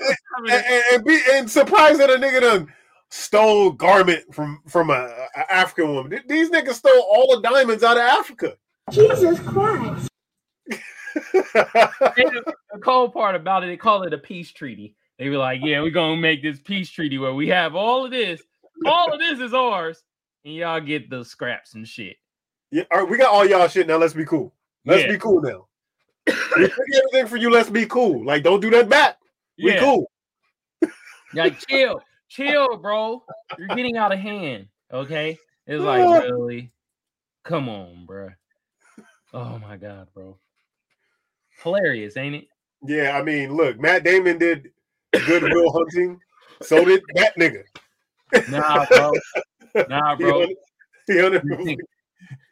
[0.50, 2.74] and, and be and surprised that a nigga done
[3.10, 6.22] stole garment from from a, a African woman.
[6.28, 8.56] These niggas stole all the diamonds out of Africa.
[8.92, 10.10] Jesus Christ.
[11.16, 12.54] The
[12.84, 14.96] cold part about it, they call it a peace treaty.
[15.18, 18.12] They were like, "Yeah, we're gonna make this peace treaty where we have all of
[18.12, 18.42] this,
[18.86, 20.04] all of this is ours,
[20.44, 22.18] and y'all get the scraps and shit."
[22.72, 23.98] yeah, all right, we got all y'all shit now.
[23.98, 24.54] Let's be cool.
[24.86, 25.12] Let's Yeah.
[25.14, 25.68] be cool now.
[26.28, 27.50] everything for you.
[27.50, 28.26] Let's be cool.
[28.26, 29.18] Like, don't do that back.
[29.58, 30.12] We Yeah, cool.
[31.34, 33.24] like chill, chill, bro.
[33.58, 34.68] You're getting out of hand.
[34.92, 36.72] Okay, it's like really,
[37.44, 38.32] come on, bro.
[39.34, 40.38] Oh my god, bro.
[41.66, 42.48] Hilarious, ain't it?
[42.88, 44.70] Yeah, I mean, look, Matt Damon did
[45.26, 46.20] Good Will Hunting.
[46.62, 47.64] So did that nigga.
[48.48, 49.12] Nah, bro.
[49.90, 50.46] Nah, He bro.
[51.08, 51.78] he un- This nigga,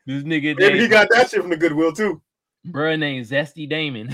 [0.07, 2.21] this nigga Maybe he got that shit from the Goodwill too.
[2.65, 4.13] bro named Zesty Damon.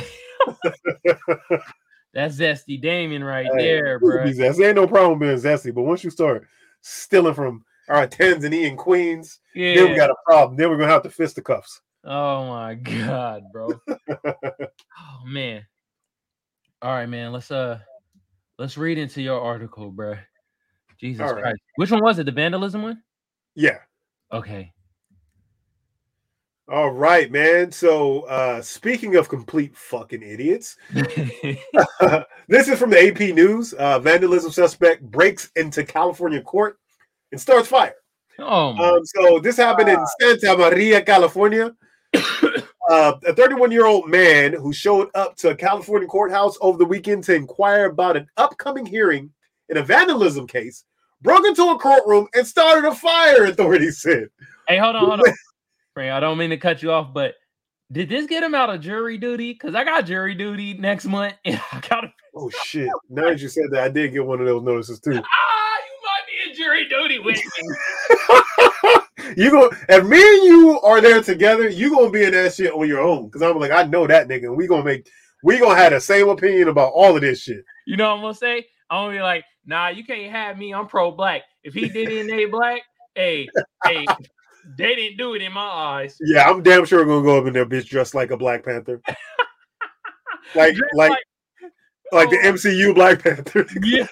[2.14, 4.26] That's Zesty Damon right Hey, there, bro.
[4.26, 4.68] zesty.
[4.68, 6.46] Ain't no problem being zesty, but once you start
[6.82, 10.58] stealing from our Tanzanian queens, then we got a problem.
[10.58, 11.82] Then we're gonna have to fisticuffs.
[12.04, 13.70] Oh my god, bro.
[13.90, 15.66] oh man.
[16.82, 17.34] All right, man.
[17.34, 17.80] Let's uh
[18.58, 20.16] let's read into your article, bro.
[21.00, 21.42] Jesus right.
[21.42, 21.62] Christ.
[21.76, 22.26] Which one was it?
[22.26, 23.04] The vandalism one?
[23.56, 23.80] Yeah.
[24.32, 24.72] Okay.
[26.72, 27.72] All right, man.
[27.72, 33.74] So uh speaking of complete fucking idiots, this is from the AP News.
[33.74, 36.80] Uh vandalism suspect breaks into California court
[37.34, 37.96] and starts fire.
[38.40, 41.76] oh my Um, so this happened in Santa Maria, California.
[42.90, 46.86] Uh, a 31 year old man who showed up to a California courthouse over the
[46.86, 49.32] weekend to inquire about an upcoming hearing
[49.70, 50.86] in a vandalism case
[51.22, 54.30] broke into a courtroom and started a fire, authorities said.
[54.68, 55.34] Hey, hold on, hold on.
[55.94, 57.36] Frank, I don't mean to cut you off, but
[57.92, 59.54] did this get him out of jury duty?
[59.54, 62.90] Because I got jury duty next month, and I gotta Oh, shit.
[63.10, 65.12] Now that you said that, I did get one of those notices too.
[65.16, 68.96] ah, you might be in jury duty with me.
[69.38, 72.74] You go if me and you are there together, you gonna be in that shit
[72.74, 73.30] on your own.
[73.30, 74.46] Cause I'm like, I know that nigga.
[74.46, 75.10] and We gonna make
[75.44, 77.64] we gonna have the same opinion about all of this shit.
[77.86, 78.68] You know what I'm gonna say?
[78.90, 80.74] I'm gonna be like, nah, you can't have me.
[80.74, 81.44] I'm pro black.
[81.64, 82.82] If he did it and they black,
[83.16, 83.48] hey,
[83.86, 84.06] hey,
[84.78, 86.18] they didn't do it in my eyes.
[86.22, 89.02] Yeah, I'm damn sure gonna go up in there, bitch, dressed like a Black Panther.
[90.56, 91.12] Like like
[92.12, 92.54] like the oh.
[92.54, 93.68] MCU Black Panther.
[93.84, 94.08] yeah,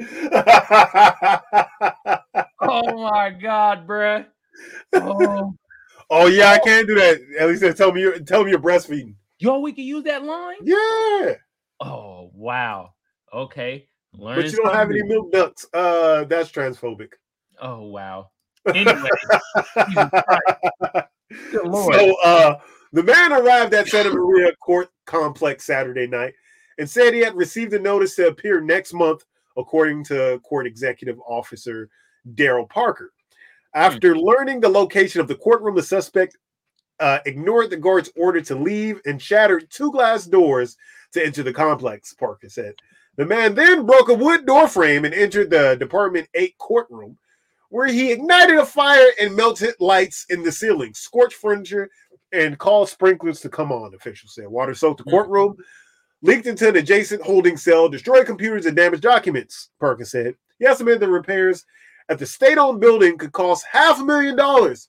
[2.60, 4.26] oh my god, bruh.
[4.94, 5.54] Oh,
[6.10, 7.20] oh yeah, I can't do that.
[7.38, 9.14] At least tell me you're tell me you're breastfeeding.
[9.38, 10.56] yo, we can use that line.
[10.62, 11.34] Yeah.
[11.80, 12.94] Oh wow.
[13.32, 13.86] Okay.
[14.12, 15.66] Learning But you don't have any milk ducts.
[15.72, 17.12] Uh that's transphobic.
[17.60, 18.30] Oh wow.
[18.74, 19.08] Anyway,
[21.52, 21.94] Good lord.
[21.94, 22.56] So uh
[22.92, 26.34] the man arrived at Santa Maria Court Complex Saturday night
[26.78, 29.24] and said he had received a notice to appear next month,
[29.56, 31.88] according to court executive officer
[32.34, 33.12] Daryl Parker.
[33.74, 36.36] After learning the location of the courtroom, the suspect
[36.98, 40.76] uh, ignored the guard's order to leave and shattered two glass doors
[41.12, 42.74] to enter the complex, Parker said.
[43.16, 47.18] The man then broke a wood door frame and entered the Department 8 courtroom,
[47.70, 51.90] where he ignited a fire and melted lights in the ceiling, scorched furniture,
[52.32, 54.48] and called sprinklers to come on, officials said.
[54.48, 55.56] Water soaked the courtroom,
[56.22, 60.34] leaked into an adjacent holding cell, destroyed computers, and damaged documents, Perkins said.
[60.58, 61.64] He estimated the repairs
[62.10, 64.88] at the state owned building could cost half a million dollars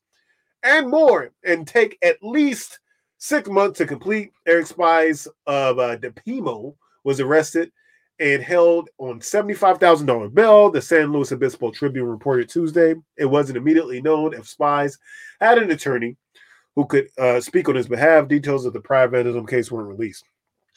[0.64, 2.80] and more and take at least
[3.20, 4.32] six months to complete.
[4.48, 7.72] Eric Spies of uh, Nipomo was arrested
[8.20, 10.70] and held on $75,000 bail.
[10.70, 14.98] The San Luis Obispo Tribune reported Tuesday it wasn't immediately known if spies
[15.40, 16.18] had an attorney
[16.76, 18.28] who could uh, speak on his behalf.
[18.28, 20.26] Details of the vandalism case weren't released.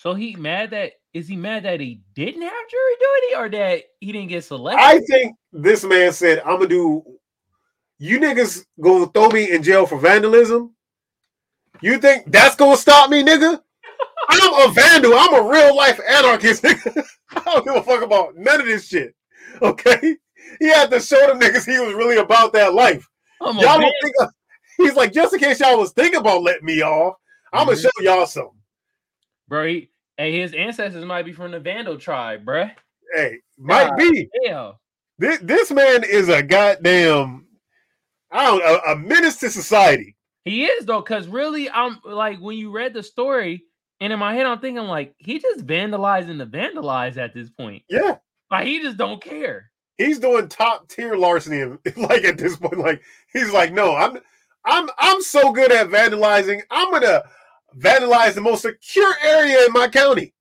[0.05, 3.85] So he mad that is he mad that he didn't have jury duty or that
[4.01, 4.83] he didn't get selected?
[4.85, 7.03] I think this man said, I'm gonna do
[7.99, 10.75] you niggas gonna throw me in jail for vandalism.
[11.81, 13.63] You think that's gonna stop me, nigga?
[14.29, 15.15] I'm a vandal.
[15.17, 16.63] I'm a real life anarchist.
[16.63, 17.03] nigga.
[17.37, 19.15] I don't give a fuck about none of this shit.
[19.63, 20.17] Okay?
[20.61, 23.09] He had to show them niggas he was really about that life.
[23.41, 24.15] I'm Y'all don't think
[24.77, 27.15] he's like, just in case y'all was thinking about letting me off,
[27.55, 27.83] I'm gonna Mhm.
[27.83, 28.61] show y'all something.
[29.49, 29.67] bro.
[29.67, 32.71] He, hey, his ancestors might be from the Vandal tribe, bruh.
[33.15, 33.99] Hey, might God.
[33.99, 34.29] be.
[34.43, 34.73] Yeah.
[35.19, 37.45] This this man is a goddamn
[38.35, 40.17] I don't a, a menace to society.
[40.45, 43.65] He is though, because really, I'm like when you read the story,
[44.01, 47.85] and in my head, I'm thinking like he just vandalizing the vandalize at this point.
[47.89, 48.17] Yeah.
[48.51, 49.71] Like he just don't care.
[49.97, 51.65] He's doing top tier larceny
[51.97, 53.03] like at this point, like
[53.33, 54.19] he's like, no, I'm
[54.65, 56.61] I'm I'm so good at vandalizing.
[56.71, 57.23] I'm gonna
[57.79, 60.33] vandalize the most secure area in my county.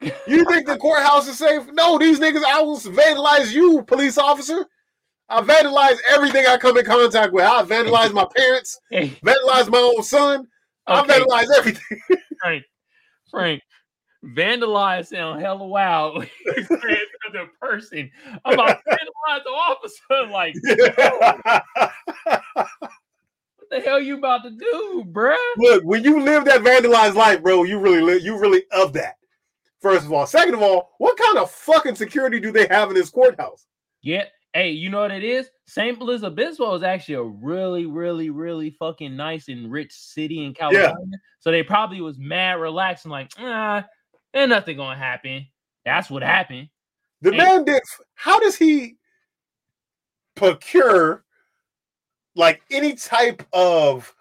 [0.00, 1.64] You think the courthouse is safe?
[1.72, 4.64] No, these niggas, I will vandalize you, police officer.
[5.28, 7.44] I vandalize everything I come in contact with.
[7.44, 10.46] I vandalize my parents, vandalize my own son.
[10.86, 12.00] I okay, vandalize everything.
[12.40, 12.64] Frank,
[13.30, 13.62] Frank,
[14.24, 16.24] vandalize sound hella wild.
[16.56, 18.10] He said to the person,
[18.44, 20.26] I'm about to vandalize the officer.
[20.30, 20.54] Like,
[22.80, 22.90] what
[23.70, 25.36] the hell you about to do, bruh?
[25.56, 29.16] Look, when you live that vandalized life, bro, you really live, you really of that.
[29.80, 32.94] First of all, second of all, what kind of fucking security do they have in
[32.94, 33.66] this courthouse?
[34.02, 34.24] Yeah.
[34.52, 35.48] Hey, you know what it is?
[35.66, 40.52] San Luis Obispo is actually a really, really, really fucking nice and rich city in
[40.52, 40.96] California.
[40.98, 41.18] Yeah.
[41.38, 43.86] So they probably was mad relaxed and like, ah,
[44.34, 45.46] ain't nothing gonna happen.
[45.84, 46.68] That's what happened.
[47.22, 47.36] The Hey.
[47.38, 47.80] man did.
[48.14, 48.96] How does he
[50.34, 51.24] procure
[52.36, 54.14] like any type of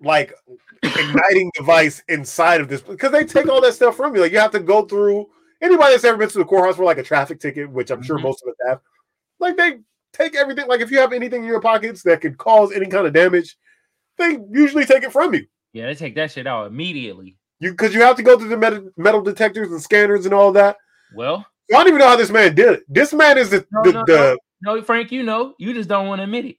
[0.00, 0.34] like
[0.82, 2.82] igniting device inside of this?
[2.82, 4.20] Because they take all that stuff from you.
[4.20, 5.28] Like you have to go through.
[5.62, 8.18] Anybody that's ever been to the courthouse for like a traffic ticket, which I'm sure
[8.18, 8.24] Mhm.
[8.24, 8.80] most of us have,
[9.40, 9.78] like they
[10.12, 10.66] take everything.
[10.68, 13.56] Like if you have anything in your pockets that could cause any kind of damage,
[14.18, 15.46] they usually take it from you.
[15.72, 17.38] Yeah, they take that shit out immediately.
[17.60, 20.52] You because you have to go through the metal, metal detectors and scanners and all
[20.52, 20.76] that.
[21.14, 22.82] Well, I don't even know how this man did it.
[22.88, 26.06] This man is the, No, the, no, the no, Frank, you know, you just don't
[26.06, 26.56] want to admit it.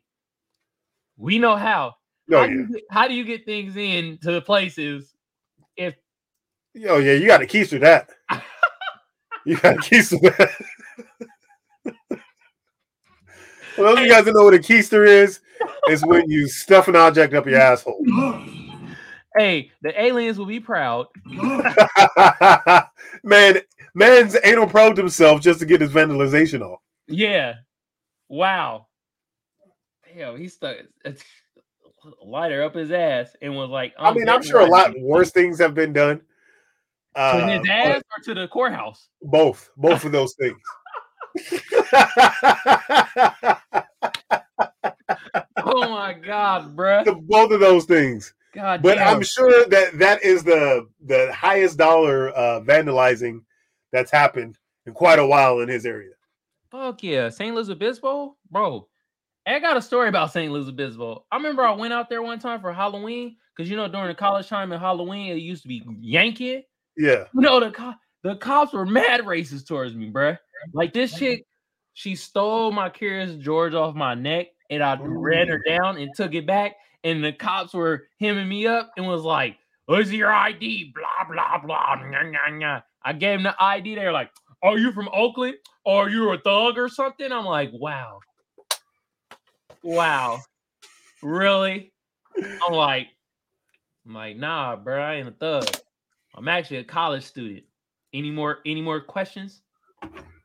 [1.18, 1.95] We know how.
[2.28, 2.49] no, how, yeah.
[2.49, 5.13] do you get, how do you get things in to the places
[5.76, 5.95] if
[6.86, 8.09] Oh yeah, you got to keister that.
[9.45, 10.51] you got to keister that.
[13.76, 15.39] For those of you guys that know what a keister is,
[15.86, 18.03] it's when you stuff an object up your asshole.
[19.38, 21.07] hey, the aliens will be proud.
[23.24, 23.59] Man,
[23.93, 26.80] man's anal probed himself just to get his vandalization off.
[27.07, 27.53] Yeah.
[28.30, 28.88] Wow.
[30.18, 31.13] Damn, he stuck a
[32.24, 35.59] lighter up his ass and was like, I mean, I'm sure a lot worse things
[35.59, 36.22] have been done.
[37.15, 39.09] to Uh, his ass or to the courthouse.
[39.22, 40.57] both, both of those things.
[45.70, 46.76] Oh my god.
[46.78, 48.34] The- both of those things.
[48.53, 49.18] God but damn.
[49.18, 53.41] I'm sure that that is the the highest dollar uh, vandalizing
[53.91, 56.13] that's happened in quite a while in his area.
[56.72, 58.88] Fuck yeah, San Luis Obispo, bro.
[59.48, 61.26] I got a story about San Luis Obispo.
[61.32, 64.16] I remember I went out there one time for Halloween because you know during the
[64.16, 66.68] college time in Halloween it used to be Yankee.
[66.98, 67.93] Yeah, You know the co-
[68.24, 70.38] the cops were mad racist towards me, bruh.
[70.74, 71.43] Like this chick,
[71.93, 76.34] she stole my Curious George off my neck, and I ran her down and took
[76.34, 76.76] it back.
[77.04, 81.60] And the cops were hemming me up and was like, "What's your ID?" Blah blah
[81.66, 81.95] blah.
[82.10, 82.82] Nah, nah, nah.
[83.04, 83.95] I gave them the ID.
[83.95, 84.32] They're like,
[84.62, 85.56] "Are you from Oakland?
[85.86, 88.20] Or are you a thug or something?" I'm like, "Wow,
[89.88, 90.39] wow,
[91.23, 91.93] really?"
[92.38, 93.07] I'm like,
[94.05, 95.67] I'm like, "Nah, bro, I ain't a thug.
[96.35, 97.63] I'm actually a college student."
[98.13, 99.61] Any more any more questions?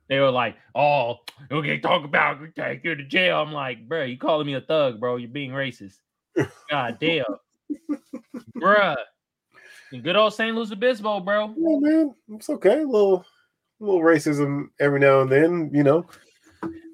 [0.08, 1.18] They were like, "Oh,
[1.50, 4.60] okay, talk about we take you to jail." I'm like, "Bro, you calling me a
[4.60, 5.16] thug, bro?
[5.16, 5.96] You're being racist."
[6.70, 7.24] God damn,
[8.56, 8.96] bruh.
[9.90, 11.54] Good old San Luis Obispo, bro.
[11.56, 12.80] yeah, man, it's okay.
[12.80, 13.26] A little,
[13.78, 16.06] little racism every now and then, you know.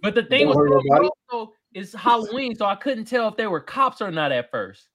[0.02, 3.60] But the thing Don't was, also, it's Halloween, so I couldn't tell if they were
[3.60, 4.88] cops or not at first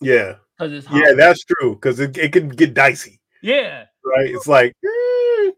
[0.00, 3.84] Yeah, because it's yeah, that's true because it, it can get dicey, yeah.
[4.04, 4.30] right?
[4.30, 5.50] It's like, eh,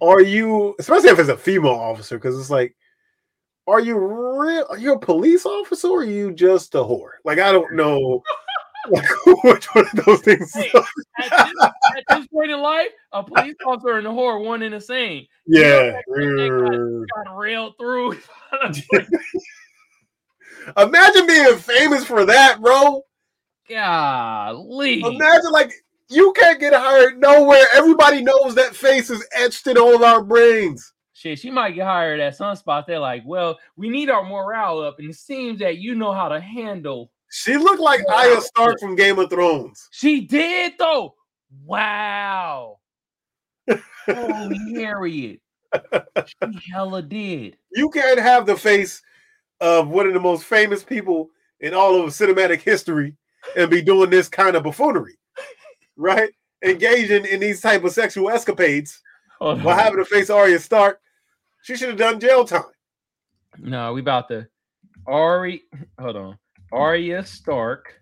[0.00, 2.74] are you, especially if it's a female officer, because it's like,
[3.68, 4.66] are you real?
[4.70, 7.12] Are you a police officer or are you just a whore?
[7.24, 8.22] Like, I don't know
[8.90, 9.08] Like,
[9.44, 10.52] which one of those things?
[10.52, 10.72] Hey,
[11.20, 14.72] at, this, at this point in life, a police officer and a whore one in
[14.72, 15.26] the same.
[15.46, 16.00] yeah.
[16.08, 18.18] Got railed through.
[20.76, 23.02] Imagine being famous for that, bro.
[23.68, 25.00] Golly.
[25.00, 25.72] Imagine like
[26.08, 27.64] you can't get hired nowhere.
[27.74, 30.92] Everybody knows that face is etched in all of our brains.
[31.14, 32.86] Shit, she might get hired at some spot.
[32.86, 36.28] They're like, well, we need our morale up, and it seems that you know how
[36.28, 37.12] to handle.
[37.30, 39.88] She looked like Arya Stark from Game of Thrones.
[39.90, 41.14] She did though.
[41.64, 42.78] Wow.
[44.06, 45.40] Holy Harriet.
[46.26, 47.56] She hella did.
[47.72, 49.00] You can't have the face
[49.62, 53.16] of one of the most famous people in all of cinematic history
[53.56, 55.16] and be doing this kind of buffoonery,
[55.96, 56.30] right?
[56.64, 59.00] Engaging in these type of sexual escapades
[59.38, 61.00] Hold while having to face Arya Stark.
[61.62, 62.64] She should have done jail time.
[63.58, 64.48] No, we about to
[65.06, 65.62] Ari.
[65.98, 66.38] Hold on,
[66.72, 68.00] Arya Stark.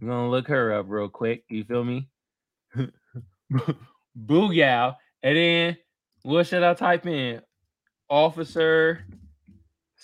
[0.00, 1.44] I'm gonna look her up real quick.
[1.48, 2.08] You feel me?
[4.18, 5.76] Booyah, and then
[6.22, 7.42] what should I type in?
[8.08, 9.04] Officer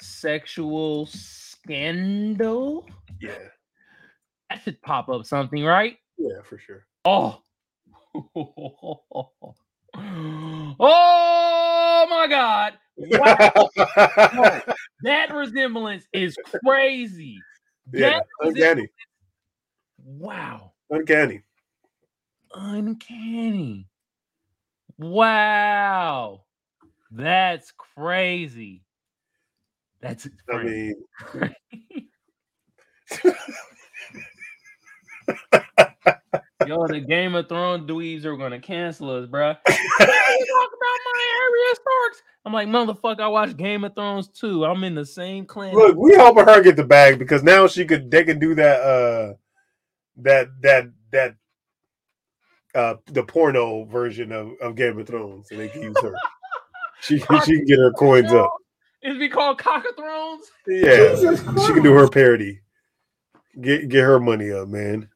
[0.03, 2.87] sexual scandal.
[3.21, 3.39] Yeah,
[4.51, 5.97] That should pop up something, right?
[6.19, 6.85] yeah, for sure.
[7.05, 7.41] Oh.
[10.81, 12.75] oh my god.
[12.97, 13.71] Wow.
[14.35, 14.61] No,
[15.03, 17.39] that resemblance is crazy.
[17.93, 18.89] yeah, That uncanny,
[20.05, 20.73] Wow.
[20.91, 21.43] uncanny.
[22.55, 23.89] Uncanny.
[24.99, 26.45] Wow.
[27.11, 28.83] That's crazy.
[30.03, 30.33] That's it.
[30.53, 30.95] I mean,
[36.67, 39.57] Yo, the Game of Thrones dweebs are gonna cancel us, bruh.
[39.67, 42.23] Talk about my Arya Starks.
[42.45, 44.65] I'm like, motherfucker, I watched Game of Thrones too.
[44.65, 45.75] I'm in the same clan.
[45.75, 48.81] look, we helping her get the bag because now she could they can do that
[48.81, 49.35] uh
[50.17, 51.37] that that that
[52.75, 56.15] uh the porno version of, of Game of Thrones and they can use her.
[57.01, 58.53] She she can get her coins up.
[59.03, 60.51] Is be called Cock of Thrones?
[60.67, 61.17] Yeah,
[61.67, 62.61] she can do her parody.
[63.61, 65.09] Get get her money up, man.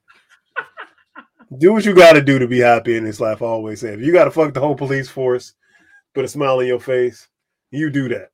[1.56, 3.40] Do what you got to do to be happy in this life.
[3.40, 5.54] I always say, if you got to fuck the whole police force,
[6.14, 7.28] put a smile on your face,
[7.70, 8.30] you do that.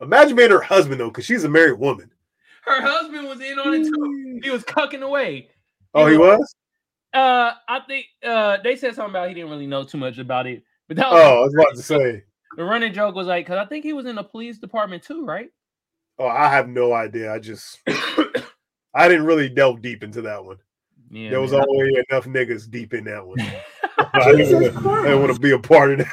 [0.00, 2.10] Imagine being her husband though, because she's a married woman.
[2.64, 4.40] Her husband was in on it too.
[4.42, 5.50] He was cucking away.
[5.92, 6.54] Oh, he was.
[7.12, 10.46] Uh, I think uh they said something about he didn't really know too much about
[10.46, 10.64] it.
[10.88, 12.24] But that was Oh, I was about to say.
[12.56, 15.24] The running joke was like, because I think he was in the police department too,
[15.24, 15.48] right?
[16.18, 17.32] Oh, I have no idea.
[17.32, 17.80] I just
[18.94, 20.58] I didn't really delve deep into that one.
[21.10, 21.62] Yeah, there was man.
[21.62, 23.38] already enough niggas deep in that one.
[24.12, 26.08] I didn't, wanna- I didn't want to be a part of that.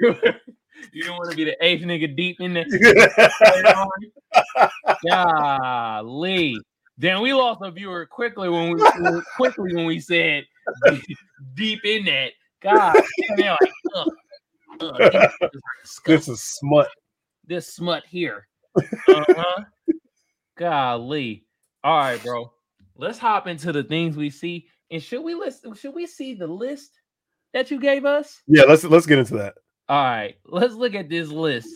[0.92, 2.66] you don't want to be the eighth nigga deep in there.
[5.08, 6.56] Golly.
[6.98, 8.82] Then we lost a viewer quickly when we
[9.36, 10.44] quickly when we said
[11.54, 12.32] deep in that.
[12.62, 14.08] God, damn, they're like, ugh,
[14.80, 15.30] ugh,
[16.04, 16.88] this is smut.
[17.46, 18.46] this smut here.
[18.76, 19.64] Uh-huh.
[20.56, 21.44] Golly.
[21.84, 22.52] All right, bro.
[22.96, 24.66] Let's hop into the things we see.
[24.90, 26.90] And should we list should we see the list
[27.52, 28.42] that you gave us?
[28.46, 29.54] Yeah, let's let's get into that.
[29.88, 31.68] All right, let's look at this list.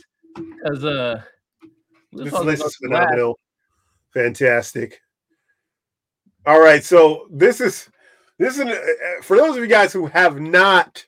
[0.67, 1.23] Cause uh
[2.13, 3.39] This list is phenomenal.
[4.15, 5.01] Fantastic.
[6.47, 7.89] All right, so this is
[8.41, 11.05] this is an, uh, for those of you guys who have not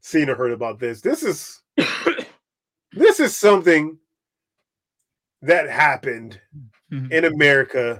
[0.00, 1.00] seen or heard about this.
[1.00, 1.60] This is
[2.92, 3.98] this is something
[5.42, 6.40] that happened
[6.90, 7.98] in America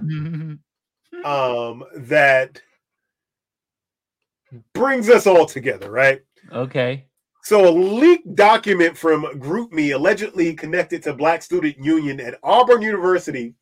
[1.25, 2.61] um that
[4.73, 6.21] brings us all together, right?
[6.53, 7.05] okay.
[7.43, 13.55] So a leaked document from GroupMe allegedly connected to Black Student Union at Auburn University,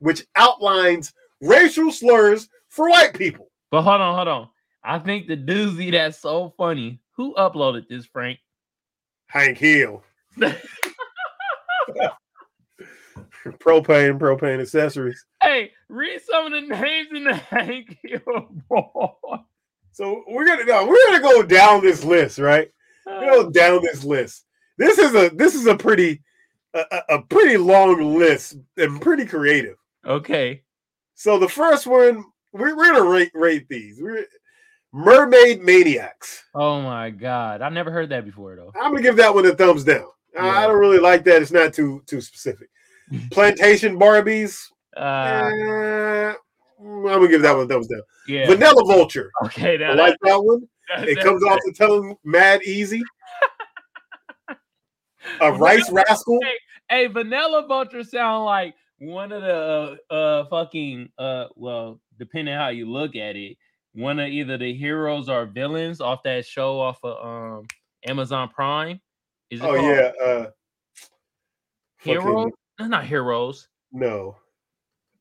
[0.00, 3.50] which outlines racial slurs for white people.
[3.70, 4.48] But hold on, hold on.
[4.84, 7.00] I think the doozy that's so funny.
[7.16, 8.38] Who uploaded this, Frank?
[9.26, 10.02] Hank Hill.
[13.60, 15.24] propane, propane accessories.
[15.42, 19.40] hey, read some of the names in the Hank Hill board.
[19.92, 22.70] So we're gonna no, we're gonna go down this list, right?
[23.06, 23.50] Go uh.
[23.50, 24.46] down this list.
[24.78, 26.22] This is a this is a pretty
[26.74, 29.76] a, a- a pretty long list and pretty creative.
[30.06, 30.62] Okay.
[31.14, 34.00] So the first one, we're, we're gonna rate rate these.
[34.00, 34.24] We're
[34.92, 36.44] mermaid maniacs.
[36.54, 37.62] Oh my god.
[37.62, 38.72] I've never heard that before though.
[38.80, 40.06] I'm gonna give that one a thumbs down.
[40.38, 40.58] I- Yeah.
[40.58, 41.42] I don't really like that.
[41.42, 42.68] It's not too too specific.
[43.30, 44.58] Plantation Barbies.
[44.96, 45.00] Uh
[45.52, 46.32] eh,
[46.80, 48.02] I'm gonna give that one a thumbs down.
[48.28, 48.46] yeah.
[48.46, 49.30] Vanilla Vulture.
[49.44, 50.68] okay, I like that one.
[50.96, 53.02] that- It comes off the tongue mad easy.
[55.40, 56.38] A rice rascal.
[56.88, 62.68] Hey, Vanilla Vulture sound like one of the uh, uh fucking uh well, depending how
[62.68, 63.56] you look at it,
[63.94, 67.66] one of either the heroes or villains off that show off of um
[68.06, 69.00] Amazon Prime.
[69.50, 70.12] Is it Oh called yeah.
[70.24, 70.50] Uh,
[71.98, 72.50] Heroes?
[72.80, 73.68] not heroes.
[73.92, 74.36] No,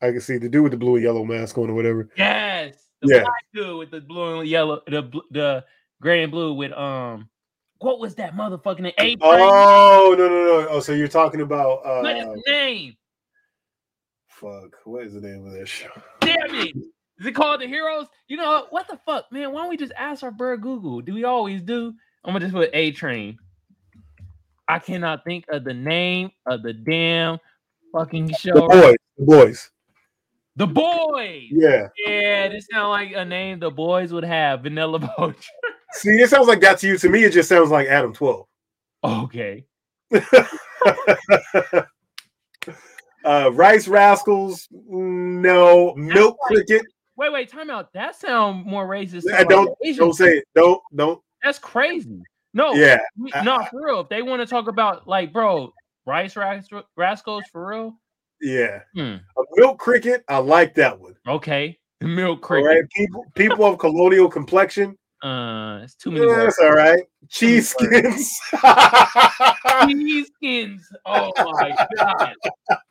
[0.01, 2.09] I can see the dude with the blue and yellow mask on or whatever.
[2.17, 3.22] Yes, the Yeah.
[3.22, 5.65] black dude with the blue and yellow, the the
[6.01, 7.30] gray and blue with um,
[7.80, 8.93] what was that motherfucking name?
[8.97, 10.67] A Oh no no no!
[10.69, 12.95] Oh, so you're talking about what is uh, name?
[14.28, 14.76] fuck?
[14.86, 15.89] What is the name of that show?
[16.22, 16.76] Damn it!
[17.22, 18.07] Is it called the Heroes?
[18.28, 18.88] You know what?
[18.88, 19.51] The fuck, man?
[19.51, 21.01] Why don't we just ask our bird Google?
[21.01, 21.93] Do we always do?
[22.26, 23.38] I'm gonna just put A Train.
[24.67, 27.38] I cannot think of the name of the damn
[27.93, 28.67] fucking The show.
[28.67, 28.95] boys.
[29.19, 29.69] The boys.
[30.55, 31.43] The Boys.
[31.51, 31.89] Yeah.
[32.07, 34.63] Yeah, this sounds like a name the boys would have.
[34.63, 35.38] Vanilla Vulture.
[35.93, 36.97] See, it sounds like that to you.
[36.97, 38.47] To me, it just sounds like Adam Twelve.
[39.03, 39.63] Okay.
[43.24, 45.93] uh, Rice Rascals, no.
[45.95, 46.82] Milk Cricket.
[47.18, 47.91] Wait, wait, time out.
[47.93, 49.32] That sound more racist.
[49.34, 50.45] I don't the Asian don't say it.
[50.55, 51.22] Don't don't.
[51.43, 52.22] That's crazy.
[52.53, 52.99] No, Yeah.
[53.18, 53.99] we- I- no, for real.
[54.01, 55.74] If they want to talk about like, bro,
[56.05, 57.93] rice ras- rascals for real.
[58.41, 58.80] Yeah.
[58.95, 59.16] Hmm.
[59.38, 60.24] A milk cricket.
[60.28, 61.16] I like that one.
[61.28, 62.68] Okay, milk cricket.
[62.68, 62.84] right.
[62.95, 64.97] People people of colonial complexion.
[65.22, 66.55] Uh, it's too many Yeah, words.
[66.57, 67.03] that's all right.
[67.30, 68.39] Cheese skins.
[69.86, 70.88] Cheese skins.
[71.05, 72.36] Oh my god.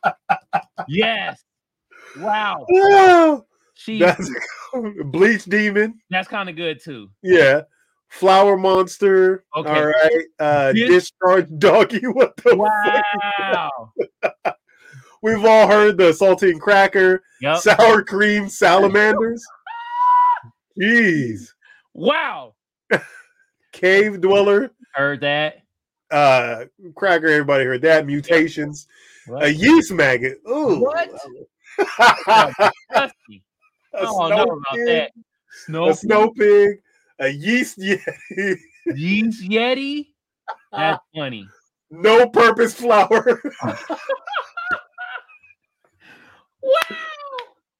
[0.87, 1.43] Yes.
[2.17, 2.65] Wow.
[2.71, 3.45] Oh,
[3.85, 3.99] Cheese.
[3.99, 4.29] that's
[5.05, 5.99] bleach demon.
[6.09, 7.09] That's kind of good too.
[7.23, 7.61] Yeah.
[8.09, 9.45] Flower monster.
[9.55, 9.69] Okay.
[9.69, 10.25] All right.
[10.39, 12.01] Uh Dis- discharge doggy.
[12.07, 13.39] What the fuck?
[13.39, 13.93] Wow.
[15.23, 17.57] We've all heard the saltine cracker, Yep.
[17.59, 19.43] sour cream salamanders.
[20.79, 21.49] Jeez.
[21.93, 22.55] Wow.
[23.71, 24.71] Cave dweller.
[24.93, 25.63] Heard that.
[26.09, 26.65] Uh
[26.95, 28.05] cracker, everybody heard that.
[28.05, 28.87] Mutations.
[29.27, 29.43] What?
[29.43, 30.39] A yeast maggot.
[30.49, 30.79] Ooh.
[30.81, 31.09] What?
[33.97, 35.11] a don't know snow about pig, that.
[35.15, 35.23] A
[35.65, 36.69] Snow, snow pig.
[37.19, 37.99] A yeast yeti.
[38.95, 40.07] yeast yeti.
[40.71, 41.47] That's funny.
[41.89, 43.41] no purpose flower.
[43.63, 43.77] Wow.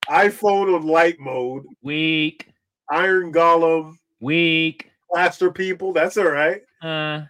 [0.09, 1.63] iPhone on light mode.
[1.81, 2.47] Weak.
[2.89, 3.93] Iron golem.
[4.19, 4.89] Weak.
[5.11, 5.93] Plaster people.
[5.93, 6.61] That's all right.
[6.81, 7.21] Uh.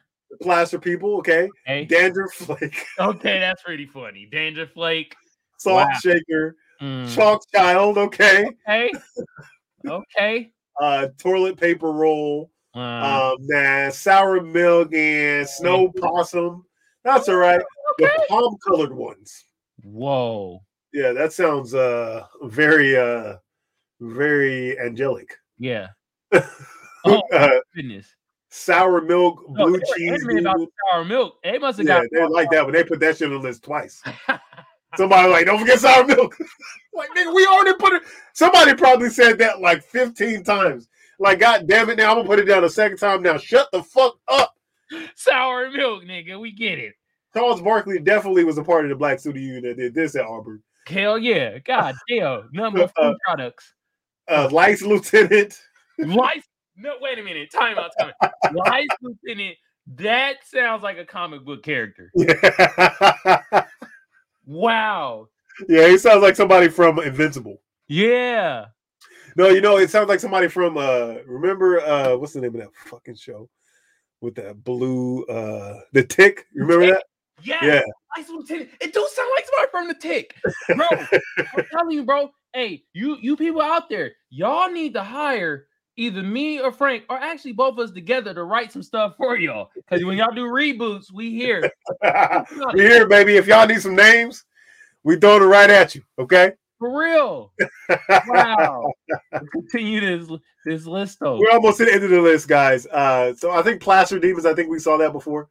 [0.41, 1.17] Plaster people.
[1.17, 1.49] Okay.
[1.65, 1.85] Hey.
[1.85, 2.85] Dandruff flake.
[2.99, 4.27] Okay, that's pretty funny.
[4.31, 5.13] Danger Flake.
[5.57, 5.97] Salt Wow.
[6.01, 6.55] shaker.
[6.81, 7.97] Mm, Chalk child.
[7.97, 8.45] Okay.
[8.67, 8.91] Okay.
[9.87, 10.51] Okay.
[10.81, 12.49] Uh, toilet paper roll.
[12.73, 16.65] Uh, Um, nah, sour milk and snow possum.
[17.03, 17.61] That's all right.
[17.99, 19.45] The palm colored ones.
[19.83, 20.63] Whoa.
[20.93, 23.35] Yeah, that sounds uh very uh
[23.99, 25.37] very angelic.
[25.59, 25.89] Yeah.
[27.03, 28.15] Oh uh, goodness.
[28.49, 30.23] sour milk, blue were cheese.
[30.39, 31.35] about sour milk.
[31.43, 33.39] They must have Yeah, got they like that when they put that shit on the
[33.39, 34.01] list twice.
[34.97, 36.37] Somebody like, don't forget sour milk.
[36.93, 38.03] like, nigga, we already put it.
[38.33, 40.87] Somebody probably said that like 15 times.
[41.19, 43.21] Like, god damn it, now I'm gonna put it down a second time.
[43.21, 44.55] Now shut the fuck up.
[45.15, 46.39] sour milk, nigga.
[46.39, 46.93] We get it.
[47.33, 50.25] Charles Barkley definitely was a part of the black student union that did this at
[50.25, 50.61] Auburn.
[50.87, 51.59] Hell yeah.
[51.59, 52.49] God damn.
[52.51, 53.73] Number of food products.
[54.27, 55.59] Uh, Lice Lieutenant.
[55.97, 56.47] Life.
[56.75, 57.51] No, wait a minute.
[57.51, 57.91] Time out.
[57.99, 58.31] Time out.
[58.53, 59.57] Life Lieutenant.
[59.95, 62.11] That sounds like a comic book character.
[62.15, 63.65] yeah,
[64.51, 65.29] Wow.
[65.69, 67.61] Yeah, he sounds like somebody from Invincible.
[67.87, 68.65] Yeah.
[69.37, 72.59] No, you know, it sounds like somebody from uh remember uh what's the name of
[72.59, 73.49] that fucking show
[74.19, 76.47] with that blue uh the tick?
[76.53, 77.05] Remember that?
[77.41, 77.63] Yeah.
[77.63, 77.81] Yeah.
[78.17, 78.71] Life Lieutenant.
[78.81, 80.35] It do sound like somebody from the tick.
[80.75, 80.87] Bro,
[81.55, 82.29] I'm telling you, bro.
[82.53, 87.17] Hey, you you people out there, y'all need to hire either me or Frank, or
[87.17, 89.69] actually both of us together to write some stuff for y'all.
[89.75, 91.71] Because when y'all do reboots, we here.
[92.73, 93.37] we here, baby.
[93.37, 94.45] If y'all need some names,
[95.03, 96.03] we throw it right at you.
[96.19, 96.53] Okay.
[96.79, 97.53] For real.
[98.27, 98.91] Wow.
[99.51, 101.37] Continue this this list though.
[101.37, 102.87] We're almost to the end of the list, guys.
[102.87, 105.47] Uh so I think Plaster Demons, I think we saw that before.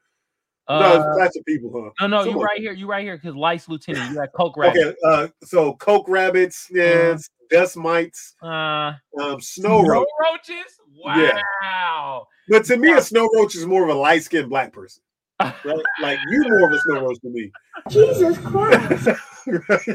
[0.78, 1.90] No, Uh, it's Plaster People, huh?
[2.00, 2.72] no, no, you someone- right here.
[2.72, 4.10] You right here because Lice Lieutenant.
[4.10, 4.78] You got Coke Rabbit.
[4.80, 7.16] Okay, uh so Coke Rabbits, yeah,
[7.50, 10.06] dust mites, Uh, um, snow roach.
[10.20, 10.78] roaches.
[10.94, 11.40] Yeah.
[11.62, 12.26] Wow.
[12.48, 15.02] But to me, a snow roach is more of a light skinned black person.
[15.40, 15.54] Right?
[16.02, 17.50] Like you more of a snow roach to me.
[17.88, 19.08] Jesus Christ.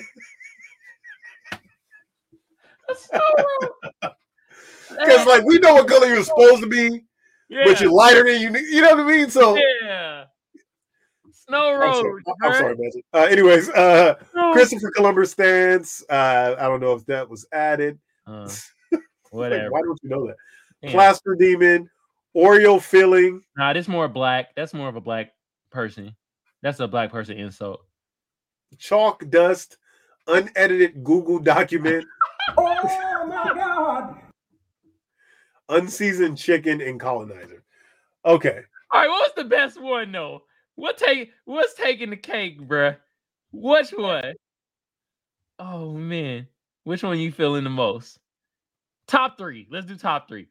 [3.14, 4.10] A.
[4.89, 7.03] Because like we know what color you're supposed to be,
[7.49, 7.64] yeah.
[7.65, 9.30] but you're lighter than you you know what I mean?
[9.30, 10.26] So yeah.
[11.47, 13.05] Snow I'm sorry, I'm sorry Magic.
[13.13, 14.53] Uh anyways, uh No.
[14.53, 16.03] Christopher Columbus stands.
[16.09, 17.99] Uh I don't know if that was added.
[18.26, 18.49] Uh,
[18.91, 19.01] Like,
[19.31, 19.72] whatever.
[19.72, 20.35] why don't you know that?
[20.81, 20.91] Damn.
[20.91, 21.89] Plaster demon,
[22.35, 24.55] Oreo filling, Nah, this more black.
[24.55, 25.34] That's more of a black
[25.72, 26.15] person.
[26.61, 27.81] That's a black person insult.
[28.77, 29.77] chalk dust,
[30.27, 32.05] unedited Google document,
[32.57, 34.15] Oh my God!
[35.69, 37.63] unseasoned chicken, and colonizer.
[38.26, 38.61] Okay.
[38.91, 40.43] All right, what was the best one though?
[40.76, 42.97] What take what's taking the cake, bruh?
[43.52, 44.34] Which one?
[45.60, 46.47] Oh man,
[46.84, 48.19] which one you feeling the most?
[49.07, 49.68] Top three.
[49.72, 50.47] Let's do top three.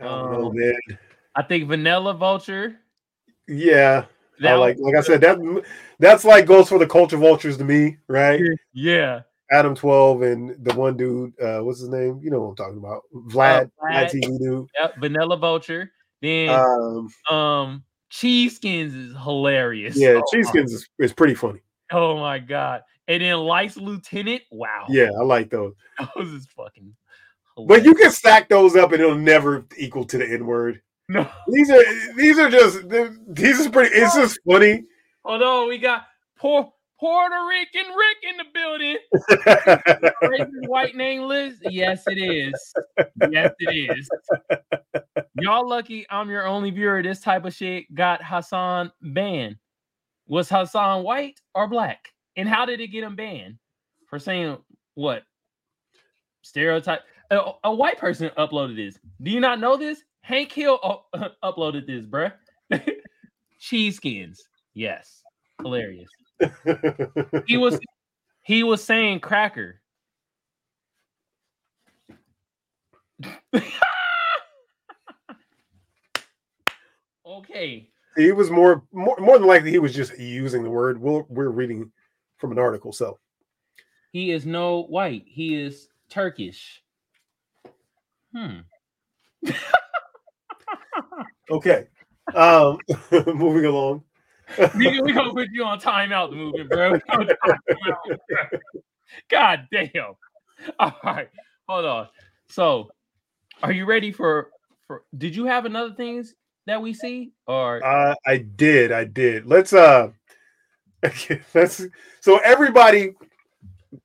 [0.00, 0.98] I don't know, Um, man.
[1.34, 2.76] I think Vanilla Vulture.
[3.48, 4.04] Yeah.
[4.42, 5.38] I like like I said, that
[6.00, 8.40] that's like goes for the culture vultures to me, right?
[8.72, 9.20] yeah.
[9.50, 12.18] Adam 12 and the one dude, uh, what's his name?
[12.22, 13.02] You know what I'm talking about.
[13.28, 13.86] Vlad, Uh.
[13.86, 14.66] Vlad TV dude.
[14.80, 15.92] Yep, Vanilla Vulture.
[16.24, 19.96] Then Um, um Cheese Skins is hilarious.
[19.96, 21.60] yeah, oh, Cheese Skins is, is pretty funny.
[21.92, 22.82] Oh my god.
[23.08, 24.42] And then Lights Lieutenant.
[24.50, 24.86] Wow.
[24.88, 25.74] Yeah, I like those.
[26.16, 26.94] Those is fucking
[27.66, 30.80] But you can stack those up and it'll never equal to the N word.
[31.08, 31.28] no.
[31.48, 32.88] These are these are just
[33.28, 33.94] these is pretty.
[33.94, 34.84] It's just funny.
[35.24, 36.06] Although we got
[36.38, 36.72] poor
[37.04, 38.96] Puerto Rican Rick in the building.
[40.22, 41.58] Racist white name list?
[41.64, 42.74] Yes, it is.
[43.30, 44.08] Yes, it is.
[45.38, 47.02] Y'all lucky I'm your only viewer.
[47.02, 49.56] This type of shit got Hasan banned.
[50.28, 52.08] Was Hasan white or black?
[52.36, 53.58] And how did it get him banned?
[54.08, 54.56] For saying
[54.94, 55.24] what?
[56.40, 57.02] Stereotype.
[57.30, 58.98] A, a white person uploaded this.
[59.20, 60.02] Do you not know this?
[60.22, 60.78] Hank Hill
[61.44, 62.32] uploaded this, bruh.
[63.60, 64.42] Cheese skins.
[64.72, 65.20] Yes.
[65.60, 66.08] Hilarious.
[67.46, 67.78] He was
[68.42, 69.80] he was saying cracker.
[77.26, 77.88] okay.
[78.16, 81.00] he was more, more more than likely he was just using the word.
[81.00, 81.90] We're we're reading
[82.38, 83.18] from an article, so
[84.12, 85.24] He is no white.
[85.26, 86.82] He is Turkish.
[88.34, 88.58] Hmm.
[91.50, 91.86] okay.
[92.34, 92.78] Um,
[93.10, 94.02] moving along.
[94.76, 96.98] we, gonna put you on timeout the movement, bro.
[99.28, 100.14] God damn.
[100.78, 101.28] All right,
[101.68, 102.08] hold on.
[102.48, 102.90] So,
[103.62, 104.50] are you ready for
[104.86, 105.02] for?
[105.16, 106.34] Did you have another things
[106.66, 107.84] that we see or?
[107.84, 109.46] Uh, I did, I did.
[109.46, 110.10] Let's uh,
[111.54, 111.84] let's.
[112.20, 113.14] So everybody,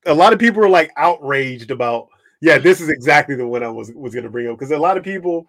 [0.06, 2.07] a lot of people are like outraged about.
[2.41, 4.98] Yeah, this is exactly the one I was was to bring up because a lot
[4.98, 5.48] of people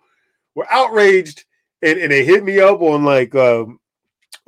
[0.57, 1.45] were outraged
[1.83, 3.79] and, and they hit me up on like um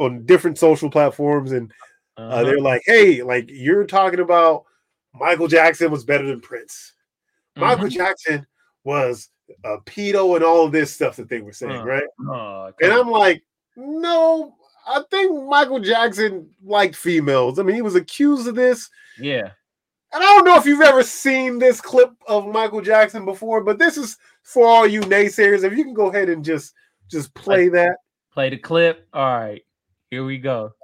[0.05, 1.73] on different social platforms and
[2.19, 2.45] uh, Uh-huh.
[2.45, 4.65] they're like, "Hey, like you're talking about
[5.15, 6.93] Michael Jackson was better than Prince.
[7.57, 7.91] Michael Mhm.
[7.93, 8.47] Jackson
[8.85, 9.29] was
[9.65, 12.93] a pedo and all of this stuff that they were saying, Uh, right?" Oh, And
[12.93, 13.43] I'm like,
[13.77, 14.55] no,
[14.87, 17.59] I think Michael Jackson liked females.
[17.59, 18.89] I mean, he was accused of this.
[19.19, 19.51] yeah.
[20.15, 23.79] And I don't know if you've ever seen this clip of Michael Jackson before, but
[23.79, 25.65] this is for all you naysayers.
[25.65, 26.75] If you can go ahead and just
[27.11, 27.97] just play that.
[28.35, 29.07] Play the clip.
[29.15, 29.63] All right,
[30.13, 30.75] here we go.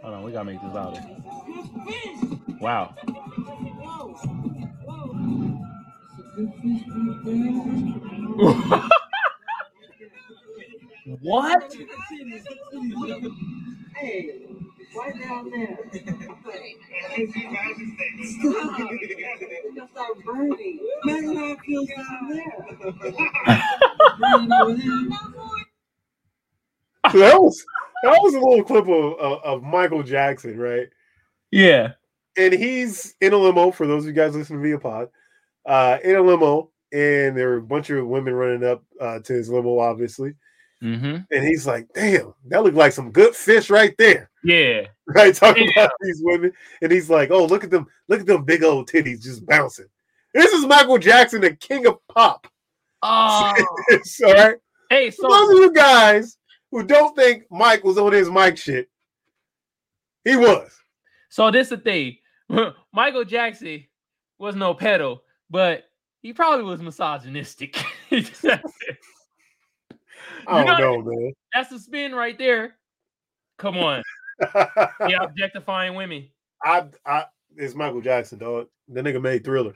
[0.00, 1.02] Hold on, we gotta make this louder.
[2.62, 2.94] Wow.
[11.20, 11.76] what?
[13.96, 14.46] Hey,
[14.96, 15.78] right down there.
[18.22, 18.78] Stop.
[18.78, 20.78] You're gonna start burning.
[21.04, 22.56] Man, how it feels down there.
[24.18, 25.08] Burning over there.
[27.12, 27.64] So that was
[28.02, 30.88] that was a little clip of, of, of Michael Jackson, right?
[31.50, 31.92] Yeah.
[32.36, 35.08] And he's in a limo for those of you guys listening via pod,
[35.66, 39.32] uh, in a limo, and there were a bunch of women running up uh, to
[39.32, 40.34] his limo, obviously.
[40.82, 41.16] Mm-hmm.
[41.32, 44.30] And he's like, damn, that looked like some good fish right there.
[44.44, 44.82] Yeah.
[45.10, 45.34] Right.
[45.34, 45.84] Talking Yeah.
[45.84, 46.52] about these women.
[46.82, 49.86] And he's like, oh, look at them, look at them big old titties just bouncing.
[50.34, 52.46] This is Michael Jackson, the king of pop.
[53.02, 53.52] Oh.
[54.22, 54.56] Right.
[54.90, 56.36] hey, For those of you guys
[56.70, 58.88] who don't think Mike was on his mic shit,
[60.24, 60.70] he was.
[61.28, 62.16] so this is the thing.
[62.92, 63.84] Michael Jackson
[64.38, 65.18] was no pedo,
[65.50, 65.84] but
[66.22, 67.76] he probably was misogynistic.
[68.10, 68.24] I
[70.46, 71.32] don't know- know, man.
[71.54, 72.76] that's the spin right there.
[73.58, 74.02] Come on.
[75.08, 76.28] Yeah, objectifying women.
[76.64, 77.24] I, I,
[77.56, 78.68] it's Michael Jackson, dog.
[78.88, 79.74] The nigga made Thriller.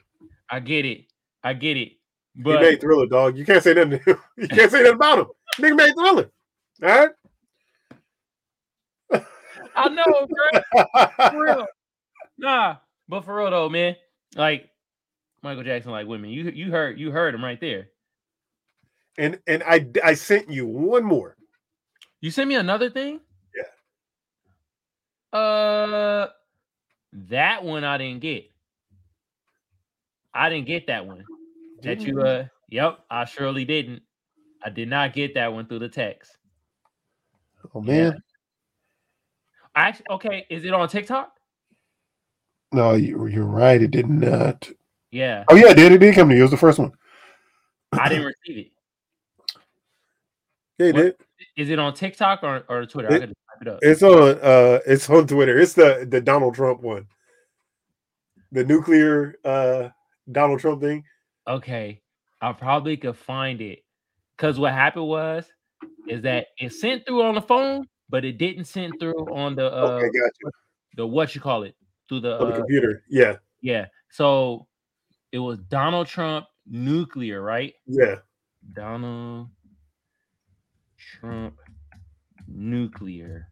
[0.50, 1.06] I get it.
[1.44, 1.92] I get it.
[2.36, 3.36] He made Thriller, dog.
[3.36, 4.00] You can't say nothing.
[4.36, 5.26] you can't say nothing about him.
[5.58, 6.30] Nigga made Thriller.
[6.82, 7.10] All right.
[9.74, 11.06] I know, bro.
[11.30, 11.66] For real.
[12.38, 12.76] Nah,
[13.08, 13.96] but for real though, man.
[14.34, 14.68] Like
[15.42, 16.30] Michael Jackson, like women.
[16.30, 17.88] You you heard you heard him right there.
[19.16, 21.36] and and I I sent you one more.
[22.20, 23.20] You sent me another thing?
[25.32, 25.38] Yeah.
[25.38, 26.28] Uh
[27.12, 28.50] that one I didn't get.
[30.34, 31.24] I didn't get that one.
[31.82, 34.02] That you uh yep, I surely didn't.
[34.64, 36.36] I did not get that one through the text.
[37.74, 38.22] Oh man,
[39.74, 41.32] Actually, okay, is it on TikTok?
[42.72, 43.80] no, you, you're right.
[43.82, 44.68] It did not.
[45.10, 45.92] Yeah, Oh yeah, it did.
[45.92, 46.40] It did come to you.
[46.40, 46.92] It was the first one.
[47.92, 48.72] I didn't receive it.
[50.78, 51.02] Yeah, it What?
[51.02, 51.16] did.
[51.56, 53.10] Is it on TikTok or, or Twitter?
[53.12, 53.78] I It- could type it up.
[53.82, 54.38] It's on.
[54.40, 55.58] Uh, it's on Twitter.
[55.58, 57.06] It's the the Donald Trump one.
[58.52, 59.88] The nuclear uh
[60.30, 61.04] Donald Trump thing.
[61.48, 62.00] Okay,
[62.40, 63.80] I probably could find it.
[64.38, 65.44] Cause what happened was,
[66.08, 69.66] is that it sent through on the phone, but it didn't send through on the
[69.72, 70.50] uh okay, got you.
[70.96, 71.76] the what you call it
[72.08, 73.02] through the the uh, computer.
[73.08, 73.86] Yeah, yeah.
[74.10, 74.66] So
[75.32, 77.74] it was Donald Trump nuclear, right?
[77.86, 78.16] yeah.
[78.72, 79.48] Donald
[80.96, 81.58] Trump
[82.46, 83.48] nuclear.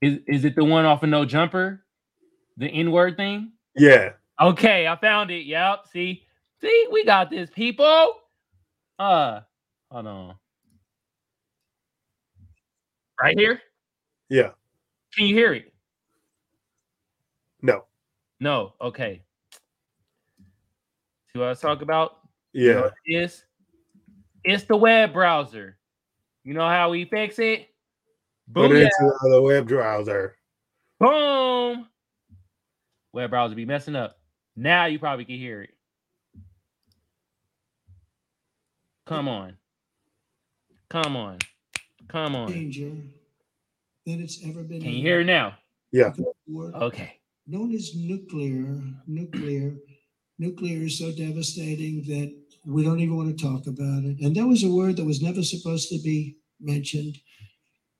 [0.00, 1.84] Is is it the one off of no jumper?
[2.56, 3.52] The N-word thing?
[3.76, 4.12] Yeah.
[4.40, 5.44] Okay, I found it.
[5.46, 5.86] Yep.
[5.92, 6.24] See,
[6.60, 8.14] see, we got this, people.
[8.98, 9.40] Uh,
[9.90, 10.34] hold on.
[13.20, 13.60] Right here.
[14.28, 14.50] Yeah.
[15.14, 15.72] Can you hear it?
[17.62, 17.84] No.
[18.40, 18.74] No.
[18.80, 19.22] Okay.
[21.32, 22.18] See what I was talking about?
[22.52, 22.90] You know Yeah.
[23.18, 23.44] it is?
[24.44, 25.78] It's the web browser.
[26.42, 27.68] You know how we fix it?
[28.52, 28.76] Put Boom.
[28.76, 30.36] it into the web browser.
[31.00, 31.88] Boom.
[33.12, 34.18] Web browser be messing up.
[34.56, 35.70] Now you probably can hear it.
[39.06, 39.56] Come on.
[40.88, 41.38] Come on.
[42.08, 42.50] Come on.
[42.50, 42.92] danger
[44.06, 44.80] that it's ever been.
[44.80, 45.54] Can you hear it now?
[45.90, 46.12] Yeah.
[46.74, 47.18] Okay.
[47.46, 48.80] known as nuclear.
[49.06, 49.74] Nuclear.
[50.38, 52.34] Nuclear is so devastating that
[52.66, 54.20] we don't even want to talk about it.
[54.20, 57.18] And that was a word that was never supposed to be mentioned.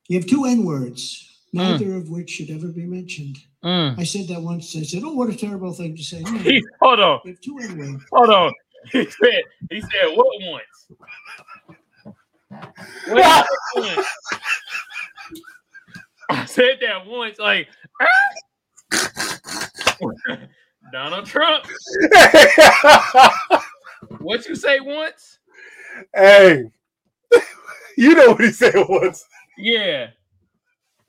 [0.09, 3.39] You have two N words, neither of which should ever be mentioned.
[3.65, 3.99] Mm.
[3.99, 4.75] I said that once.
[4.77, 7.21] I said, "Oh, what a terrible thing to say." No, He- hold on.
[7.25, 8.05] you have two N words.
[8.13, 8.53] Hold on.
[8.93, 10.87] He said, he said, what once?
[13.09, 14.07] What once?
[16.29, 17.69] I said that once, like
[20.93, 21.65] Donald Trump.
[24.21, 25.39] What you say once?
[26.15, 26.65] hey,
[27.97, 29.25] you know what he said once.
[29.57, 30.09] Yeah.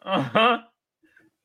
[0.05, 0.59] Uh-huh.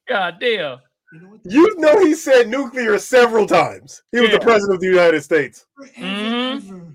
[0.08, 0.78] God damn.
[1.12, 1.40] You know what?
[1.44, 4.02] You know he said nuclear several times.
[4.12, 4.38] He was Yeah.
[4.38, 5.66] the president of the United States.
[5.76, 6.56] Forever, Mhm.
[6.56, 6.94] ever.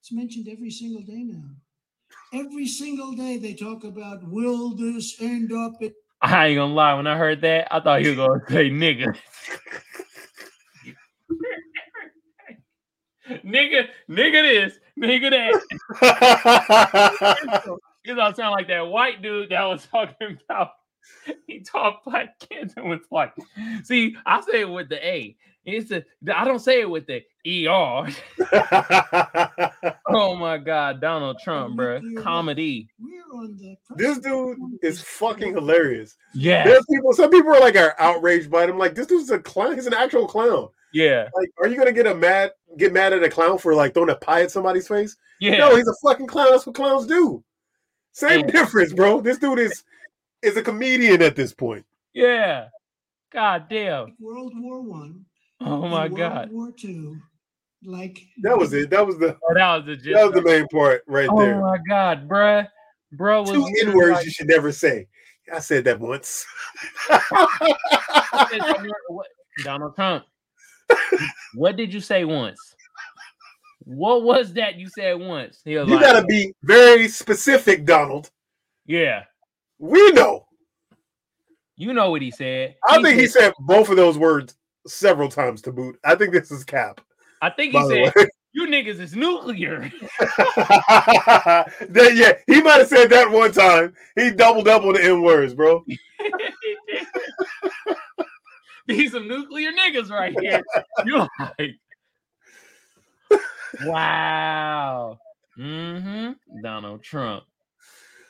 [0.00, 1.44] It's mentioned every single day now.
[2.32, 5.92] Every single day they talk about will this end up at
[6.24, 9.16] I ain't gonna lie, when I heard that, I thought he was gonna say nigga.
[13.44, 15.30] nigga, nigga this, nigga
[16.00, 17.78] that.
[18.04, 20.70] You know, sound like that white dude that was talking about
[21.46, 23.32] he taught Black kids and was like,
[23.84, 25.36] see, I say it with the A.
[25.64, 26.04] It's a
[26.34, 28.08] I don't say it with the ER.
[30.14, 32.00] Oh my god, Donald Trump, bro.
[32.18, 32.88] Comedy.
[33.00, 36.16] we're on the this dude is fucking hilarious.
[36.34, 36.64] Yeah.
[36.64, 38.76] There's people, some people are like are outraged by him.
[38.78, 39.74] Like this dude's a clown.
[39.74, 40.68] He's an actual clown.
[40.92, 41.28] Yeah.
[41.34, 44.10] Like, are you gonna get a mad get mad at a clown for like throwing
[44.10, 45.16] a pie at somebody's face?
[45.40, 45.56] Yeah.
[45.58, 46.48] No, he's a fucking clown.
[46.50, 47.42] That's what clowns do.
[48.12, 48.46] Same Yeah.
[48.52, 49.20] difference, bro.
[49.20, 49.84] This dude is
[50.42, 51.84] is a comedian at this point.
[52.12, 52.68] Yeah.
[53.32, 54.14] God damn.
[54.20, 55.24] World War One.
[55.60, 56.50] Oh and my World god.
[56.50, 57.16] World War Two.
[57.84, 58.90] Like That was it.
[58.90, 60.14] That was the Oh, that was the gist.
[60.14, 61.56] that was the main part right Oh there.
[61.56, 62.68] Oh my god, bruh.
[63.12, 65.06] Bro was Two N words like- you should never say.
[65.52, 66.46] I said that once.
[67.10, 69.26] I said, "Tell me what- what-
[69.64, 70.24] Donald Trump.
[71.54, 72.58] What did you say once?
[73.84, 75.60] What was that you said once?
[75.64, 78.30] He was you like, gotta be very specific, Donald.
[78.86, 79.24] yeah.
[79.82, 80.46] We know.
[81.76, 82.76] You know what he said.
[82.88, 84.54] I think he said, said both of those words
[84.86, 85.98] several times to boot.
[86.04, 87.00] I think this is cap.
[87.42, 88.28] I think he said, way.
[88.52, 89.92] you niggas is nuclear.
[90.20, 93.92] that, yeah, he might have said that one time.
[94.14, 95.84] He double double the N words, bro.
[98.86, 100.62] These some nuclear niggas right here.
[101.04, 101.80] You like,
[103.82, 105.18] wow.
[105.58, 106.60] Mm-hmm.
[106.62, 107.42] Donald Trump.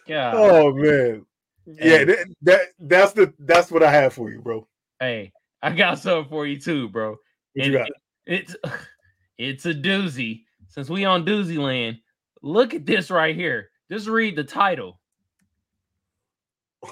[0.08, 0.34] God.
[0.34, 1.26] Oh man.
[1.66, 4.66] Yeah, that, that that's the that's what I have for you, bro.
[5.00, 5.32] Hey,
[5.62, 7.10] I got something for you too, bro.
[7.54, 7.88] What And you got?
[7.88, 7.94] it-
[8.26, 8.56] it's
[9.38, 10.44] it's a doozy.
[10.68, 11.98] Since we on doozy land,
[12.42, 13.70] look at this right here.
[13.90, 15.00] Just read the title.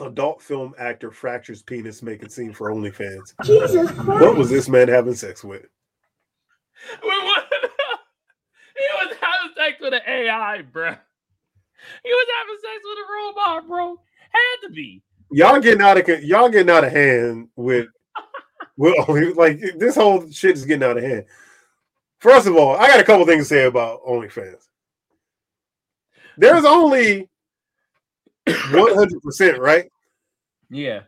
[0.02, 3.34] Adult film actor fractures penis making scene for OnlyFans.
[3.44, 3.90] Jesus
[4.20, 5.66] What was this man having sex with?
[7.02, 7.42] We wa-
[8.76, 10.90] he was having sex with an AI, bro.
[12.04, 13.96] He was having sex with a robot, bro.
[14.30, 15.02] Had to be.
[15.30, 17.86] Y'all getting out of y'all getting out of hand with
[19.08, 21.24] only like this whole shit is getting out of hand.
[22.18, 24.66] First of all, I got a couple things to say about OnlyFans.
[26.36, 27.28] There's only
[28.72, 29.90] One hundred percent, right?
[30.70, 31.02] Yeah.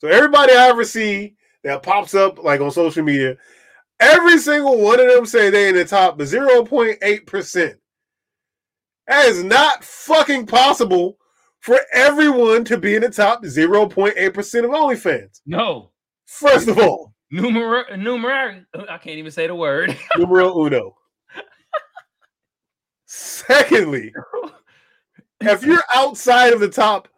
[0.00, 1.34] So everybody I ever see
[1.64, 3.36] that pops up like on social media,
[3.98, 7.74] every single one of them say they in the top 0.8%.
[9.08, 11.18] That is not fucking possible
[11.66, 14.14] for everyone to be in the top 0.8%
[14.64, 15.40] of OnlyFans.
[15.46, 15.90] No.
[16.24, 18.64] First of all, Numer numerary.
[18.88, 19.98] I can't even say the word.
[20.16, 20.96] numero uno.
[23.06, 24.14] Secondly,
[25.40, 27.08] if you're outside of the top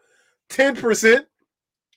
[0.49, 1.27] 10%,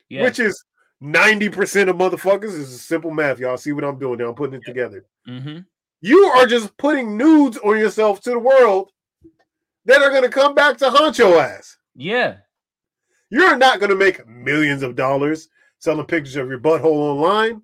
[0.09, 0.23] yeah.
[0.23, 0.61] which is
[1.01, 3.39] 90% of motherfuckers, this is simple math.
[3.39, 4.27] Y'all see what I'm doing now.
[4.27, 5.05] I'm putting it together.
[5.25, 5.59] hmm
[6.01, 8.91] You are just putting nudes on yourself to the world
[9.85, 11.77] that are going to come back to haunt your ass.
[12.01, 12.37] Yeah.
[13.29, 17.61] You're not going to make millions of dollars selling pictures of your butthole online.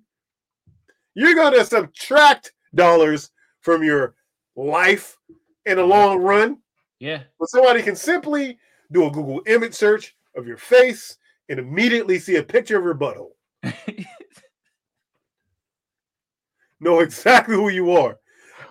[1.14, 4.14] You're going to subtract dollars from your
[4.54, 5.16] life
[5.66, 6.58] in the long run.
[7.00, 7.22] Yeah.
[7.40, 8.58] But somebody can simply
[8.92, 12.94] do a Google image search of your face and immediately see a picture of your
[12.94, 13.32] butthole.
[16.80, 18.18] Know exactly who you are.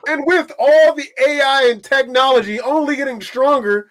[0.08, 3.90] And with all the AI and technology only getting stronger,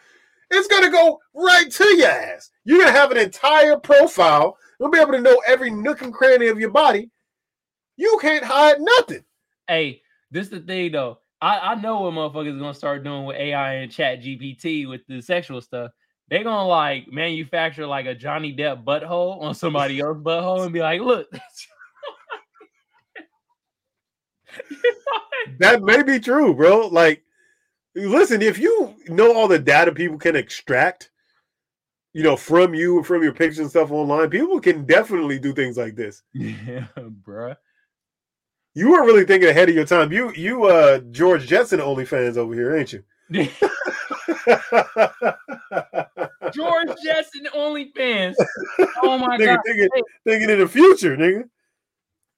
[0.57, 2.51] it's to go right to your ass.
[2.65, 4.57] You're to have an entire profile.
[4.79, 7.11] You'll be able to know every nook and cranny of your body.
[7.97, 9.25] You can't hide nothing.
[9.69, 11.19] hey, this is the thing though.
[11.41, 15.21] I, I know what motherfuckers gonna start doing with AI and Chat GPT with the
[15.21, 15.93] sexual stuff.
[16.29, 20.81] They gonna like manufacture like a Johnny Depp butthole on somebody else's butthole and be
[20.81, 21.29] like, look,
[25.59, 26.89] That may be true, bro.
[26.89, 27.23] Like,
[27.97, 31.11] listen, if you know all the data people can extract,
[32.13, 35.53] you know, from you and from your pictures and stuff online, people can definitely do
[35.53, 36.23] things like this.
[36.33, 37.57] yeah, bruh.
[38.75, 40.13] You were really thinking ahead of your time.
[40.13, 43.03] You, you, uh, George Jetson OnlyFans over here, ain't you?
[46.53, 48.35] George Jetson OnlyFans.
[49.03, 49.61] Oh my nigga, god.
[49.67, 51.45] thinking, Hey, thinking in the future, nigga.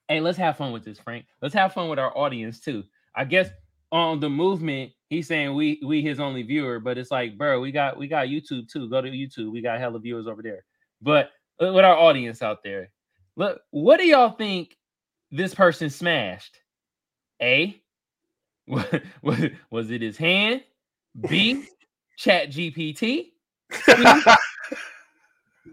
[0.09, 1.27] hey, let's have fun with this, Frank.
[1.43, 2.85] Let's have fun with our audience too.
[3.15, 3.49] I guess
[3.93, 7.73] on the movement, he's saying we we his only viewer, but it's like, bro, we
[7.73, 8.89] got we got YouTube too.
[8.89, 9.51] Go to YouTube.
[9.53, 10.65] We got hella viewers over there.
[11.01, 11.31] But
[11.63, 12.91] uh, with our audience out there,
[13.37, 14.77] look, what do y'all think
[15.31, 16.61] this person smashed?
[17.41, 17.81] A,
[18.67, 20.63] was, was it his hand?
[21.29, 21.65] B,
[22.17, 23.33] Chat GPT?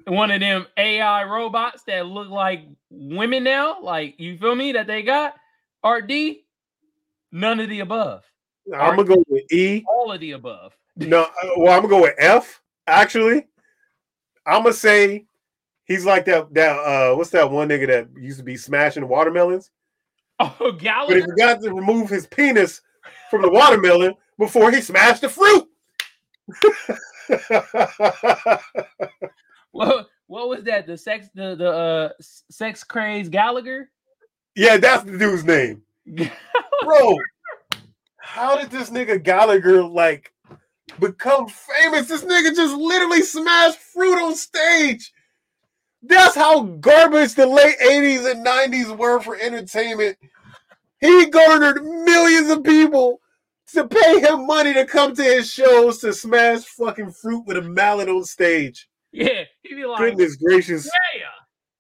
[0.08, 4.86] One of them AI robots that look like women now, like you feel me, that
[4.86, 5.34] they got?
[5.84, 6.46] Or D,
[7.32, 8.24] none of the above.
[8.74, 9.84] I'm gonna go with E.
[9.88, 10.76] All of the above.
[10.96, 11.28] No, uh,
[11.58, 12.62] well, I'm gonna go with F.
[12.88, 13.48] Actually,
[14.46, 15.26] I'm gonna say
[15.86, 16.54] he's like that.
[16.54, 19.72] That uh, what's that one nigga that used to be smashing watermelons?
[20.38, 20.82] Oh, Gallagher.
[20.82, 21.32] But he Gallagher.
[21.32, 22.82] forgot to remove his penis
[23.32, 25.66] from the watermelon before he smashed the fruit.
[29.72, 30.88] What, what was that?
[30.88, 32.10] The sex, the the uh,
[32.50, 33.90] sex craze Gallagher.
[34.56, 35.82] yeah, that's the dude's name,
[36.84, 37.16] bro.
[38.26, 40.34] How did this nigga Gallagher like
[41.00, 42.08] become famous?
[42.08, 45.14] This nigga just literally smashed fruit on stage.
[46.02, 50.18] That's how garbage the late 80s and 90s were for entertainment.
[51.00, 53.22] He garnered millions of people
[53.74, 57.62] to pay him money to come to his shows to smash fucking fruit with a
[57.62, 58.88] mallet on stage.
[59.12, 60.90] yeah, he'd be like, Goodness gracious.
[61.16, 61.28] yeah,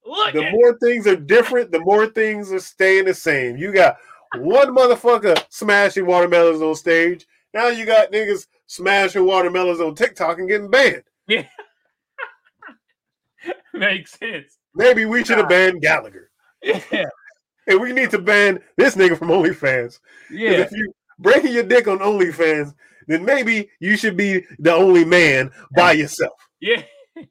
[0.05, 3.57] look The more things are different, the more things are staying the same.
[3.57, 3.97] You got
[4.39, 7.25] one motherfucker smashing watermelons on stage.
[7.53, 11.03] Now you got niggas smashing watermelons on TikTok and getting banned.
[11.27, 11.45] Yeah.
[13.73, 14.57] Makes sense.
[14.73, 16.29] Maybe we should have banned Gallagher.
[16.63, 16.81] Yeah,
[17.67, 19.99] And we need to ban this nigga from OnlyFans.
[20.31, 22.73] yeah, If you breaking your dick on OnlyFans,
[23.07, 26.33] then maybe you should be the only man by yourself.
[26.59, 26.81] yeah.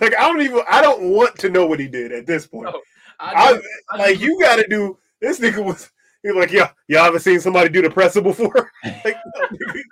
[0.00, 2.64] like I don't even I don't want to know what he did at this point.
[2.64, 2.80] No,
[3.18, 4.98] I, I, I like you got to do.
[5.22, 5.90] This nigga was.
[6.22, 8.52] He's like, yeah, y'all ever seen somebody do the presser before?
[8.84, 9.82] like, no, nigga,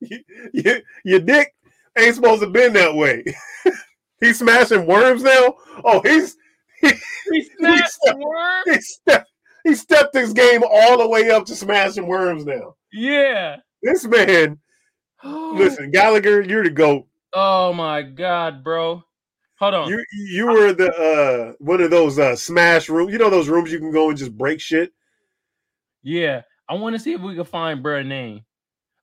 [0.00, 0.20] you,
[0.52, 1.52] you- your dick
[1.98, 3.24] ain't supposed to bend that way.
[4.20, 5.54] he's smashing worms now.
[5.84, 6.36] Oh, he's
[6.80, 6.88] he
[7.58, 8.62] smashed the stepped- worm.
[8.66, 9.30] he stepped
[9.64, 12.76] he stepped his game all the way up to smashing worms now.
[12.92, 13.56] Yeah.
[13.82, 14.58] This man,
[15.24, 17.06] listen, Gallagher, you're the goat.
[17.32, 19.02] Oh my god, bro.
[19.58, 19.88] Hold on.
[19.88, 23.12] You you were the uh one of those uh smash rooms.
[23.12, 24.92] You know those rooms you can go and just break shit.
[26.02, 28.42] Yeah, I want to see if we can find bruh name.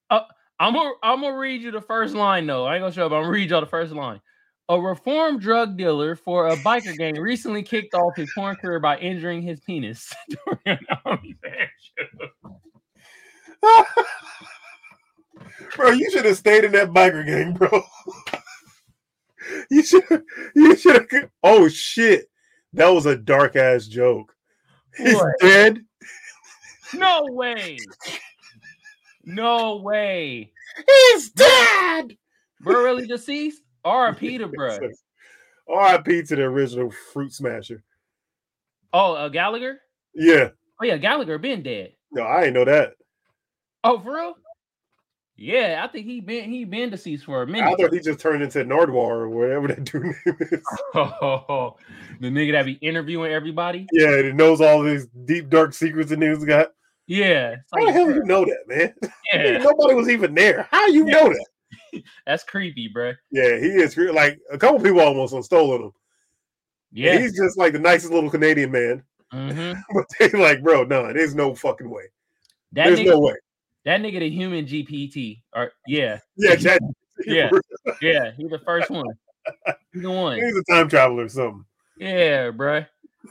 [0.09, 0.21] Uh,
[0.59, 2.65] I'm gonna I'm gonna read you the first line though.
[2.65, 3.13] I ain't gonna show up.
[3.13, 4.21] I'm gonna read y'all the first line.
[4.69, 8.97] A reformed drug dealer for a biker gang recently kicked off his porn career by
[8.99, 10.79] injuring his penis during an
[13.63, 13.83] show.
[15.75, 17.83] bro, you should have stayed in that biker gang, bro.
[19.69, 20.23] You should.
[20.55, 21.29] You should.
[21.43, 22.29] Oh shit!
[22.73, 24.35] That was a dark ass joke.
[24.95, 25.33] He's What?
[25.39, 25.85] dead.
[26.93, 27.77] No way.
[29.23, 30.51] No way.
[30.87, 32.17] He's dead.
[32.61, 33.61] Bro, really deceased?
[33.83, 34.37] R.I.P.
[34.39, 34.77] to bro.
[35.69, 36.23] R.I.P.
[36.23, 37.83] to the original Fruit Smasher.
[38.93, 39.79] Oh, uh, Gallagher?
[40.13, 40.49] Yeah.
[40.81, 41.93] Oh yeah, Gallagher been dead.
[42.11, 42.93] No, I ain't know that.
[43.83, 44.35] Oh, for real?
[45.41, 47.67] Yeah, I think he been he been deceased for a minute.
[47.67, 50.61] I thought he just turned into Nardwuar or whatever that dude name is.
[50.93, 51.75] Oh,
[52.19, 53.87] the nigga that be interviewing everybody.
[53.91, 56.73] Yeah, and he knows all these deep dark secrets the niggas got.
[57.07, 58.93] Yeah, How the hell do you know that, man?
[59.33, 60.67] yeah, Nobody was even there.
[60.69, 61.13] How you Yeah.
[61.13, 62.03] know that?
[62.27, 63.13] that's creepy, bro.
[63.31, 65.91] Yeah, he is like a couple people almost on stolen him.
[66.91, 69.03] Yeah, He's just like the nicest little Canadian man.
[69.33, 69.75] mhm.
[69.95, 72.03] But they like, bro, no, there's no fucking way.
[72.73, 73.33] that There's nigga, no way.
[73.85, 75.41] That nigga, the human GPT.
[75.53, 76.81] Or yeah, Yeah, Chad,
[77.25, 77.49] Yeah.
[78.01, 79.05] yeah, He's the first one.
[79.93, 80.37] He the one.
[80.37, 81.65] he's a time traveler or something.
[81.97, 82.85] Yeah, bro.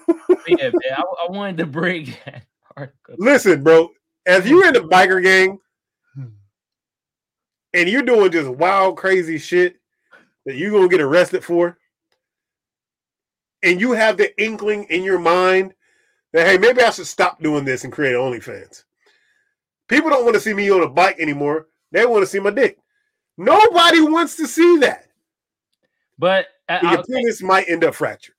[0.46, 0.72] yeah, man.
[0.96, 2.44] I, I wanted to bring that
[2.76, 3.14] article.
[3.18, 3.90] Listen, bro,
[4.26, 5.58] if you're in the biker gang
[7.72, 9.76] and you're doing just wild, crazy shit
[10.46, 11.78] that you're gonna get arrested for,
[13.62, 15.74] and you have the inkling in your mind
[16.32, 18.84] that hey, maybe I should stop doing this and create OnlyFans.
[19.90, 21.66] People don't want to see me on a bike anymore.
[21.90, 22.78] They want to see my dick.
[23.36, 25.08] Nobody wants to see that.
[26.16, 28.36] But uh, I, Your penis might end up fractured.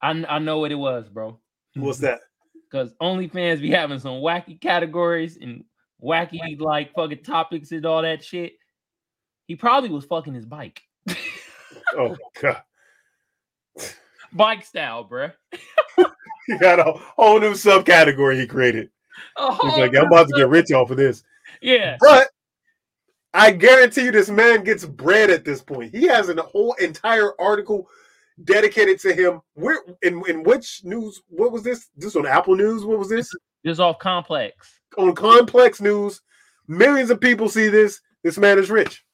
[0.00, 1.38] I, I know what it was, bro.
[1.76, 2.20] What's that?
[2.70, 5.62] Because OnlyFans be having some wacky categories and
[6.02, 8.54] wacky like fucking topics and all that shit.
[9.46, 10.82] He probably was fucking his bike,
[11.96, 12.62] Oh god.
[14.32, 15.34] bike style, bruh.
[16.48, 18.90] He got a whole new subcategory he created.
[19.38, 21.24] He's oh, like, I'm about to get rich off of this.
[21.60, 22.28] Yeah, But
[23.32, 25.94] I guarantee you, this man gets bread at this point.
[25.94, 27.88] He has a whole entire article
[28.44, 29.40] dedicated to him.
[29.54, 31.22] Where in, in which news?
[31.28, 31.88] What was this?
[31.96, 32.84] This on Apple News?
[32.84, 33.30] What was this?
[33.64, 34.80] just off complex.
[34.98, 36.20] On Complex News.
[36.68, 38.00] Millions of people see this.
[38.22, 39.04] This man is rich.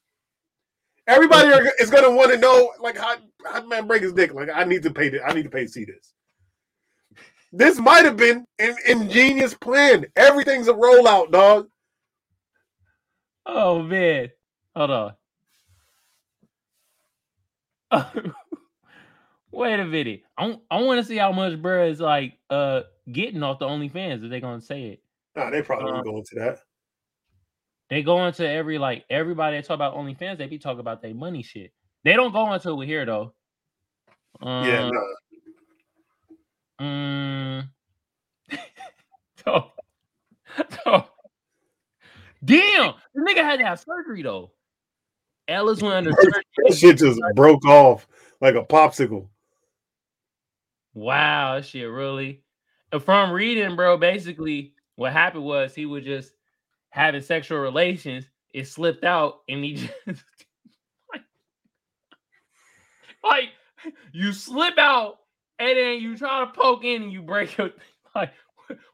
[1.07, 4.35] Everybody are, is going to want to know, like, how how man break his dick?
[4.35, 5.09] Like, I need to pay.
[5.09, 6.13] This, I need to pay to see this.
[7.53, 10.07] This might have been an ingenious plan.
[10.17, 11.69] Everything's a rollout, dog.
[13.47, 14.31] Oh man,
[14.77, 15.15] hold on.
[19.53, 20.23] Wait a minute.
[20.39, 24.23] I, I want to see how much bruh is like uh getting off the OnlyFans
[24.25, 25.03] if they gonna say it.
[25.35, 26.61] Nah, they probably Uh, won't go into that.
[27.89, 31.15] They go into every like everybody that talk about OnlyFans, they be talking about their
[31.15, 31.73] money shit.
[32.05, 33.35] They don't go into it here though.
[34.41, 35.01] Yeah, Um, nah.
[36.81, 37.69] Mm,
[39.45, 39.73] so,
[40.85, 41.05] so,
[42.45, 44.51] damn, the nigga had to have surgery though.
[45.49, 46.43] Ellis went under surgery.
[46.65, 48.07] That shit just broke off
[48.41, 49.29] like a popsicle.
[50.95, 52.43] Wow, that shit really.
[52.93, 56.33] And From reading, bro, basically what happened was he was just
[56.91, 58.27] having sexual relations.
[58.53, 59.75] It slipped out, and he
[60.09, 60.25] just
[61.13, 61.23] like,
[63.23, 63.49] like
[64.13, 65.20] you slip out,
[65.61, 67.71] and then you try to poke in, and you break your
[68.15, 68.33] like.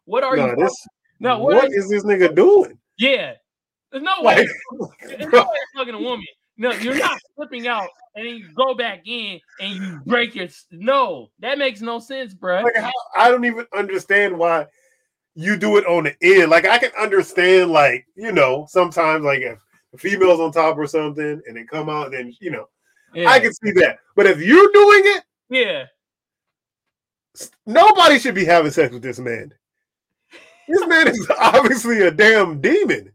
[0.06, 0.56] What are Nah, you?
[0.56, 0.86] this,
[1.20, 1.54] no, what?
[1.54, 2.78] what you- this nigga doing?
[2.98, 3.34] yeah,
[3.92, 4.36] there's no way.
[4.36, 4.48] Like,
[5.00, 6.24] There's no way you're fucking a woman.
[6.56, 10.48] No, you're not slipping out and then you go back in and you break your.
[10.70, 12.62] No, that makes no sense, bro.
[12.62, 14.66] like, how, I don't even understand why
[15.34, 16.50] you do it on the end.
[16.50, 19.58] Like, I can understand, like, you know, sometimes, like, if
[19.92, 22.66] the female's on top or something and they come out, and then, you know,
[23.12, 23.98] Yeah, I can see that.
[24.14, 25.84] But if you're doing it, yeah.
[27.66, 29.52] Nobody should be having sex with this man.
[30.68, 33.12] This man is obviously a damn demon.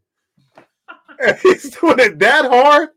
[1.20, 2.90] And he's doing it that hard.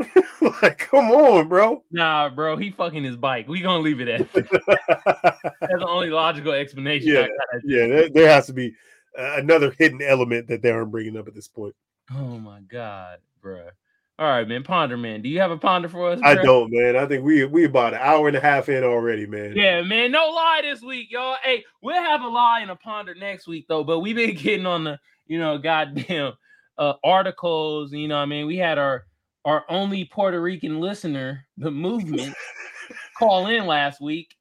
[0.62, 1.84] like, come on, bro.
[1.90, 3.46] Nah, bro, he fucking his bike.
[3.46, 5.38] We gonna leave it at that.
[5.60, 7.08] That's the only logical explanation.
[7.08, 7.26] Yeah.
[7.26, 8.74] gotta- yeah, there, there has to be
[9.16, 11.74] uh, another hidden element that they aren't bringing up at this point.
[12.12, 13.68] Oh my god, bro.
[14.16, 14.62] All right, man.
[14.62, 15.22] Ponder, man.
[15.22, 16.20] Do you have a ponder for us?
[16.22, 16.96] I don't, man.
[16.96, 19.54] I think we we about an hour and a half in already, man.
[19.56, 20.12] Yeah, man.
[20.12, 21.36] No lie this week, y'all.
[21.42, 23.82] Hey, we'll have a lie and a ponder next week, though.
[23.82, 26.34] But we've been getting on the, you know, goddamn
[26.78, 27.92] uh articles.
[27.92, 29.04] You know, what I mean, we had our
[29.44, 32.36] our only Puerto Rican listener, the movement,
[33.18, 34.32] call in last week.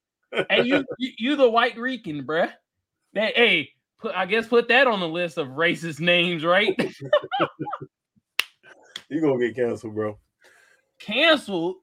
[0.52, 2.52] Hey, you you, you the white Rican, bruh.
[3.14, 6.80] That hey, put I guess put that on the list of racist names, right?
[9.14, 10.18] You gonna get canceled, bro.
[11.00, 11.76] Canceled.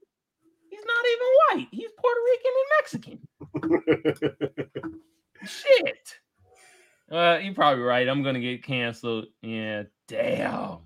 [0.69, 1.29] He's not even
[1.59, 1.69] white.
[1.71, 3.19] He's Puerto Rican and Mexican.
[5.45, 6.19] Shit.
[7.11, 8.09] Uh, you're probably right.
[8.09, 9.27] I'm gonna get canceled.
[9.43, 10.79] Yeah, damn.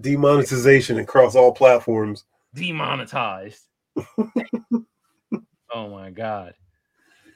[0.00, 2.24] Demonetization across all platforms.
[2.54, 3.60] Demonetized.
[3.96, 4.84] oh
[5.72, 6.54] my god.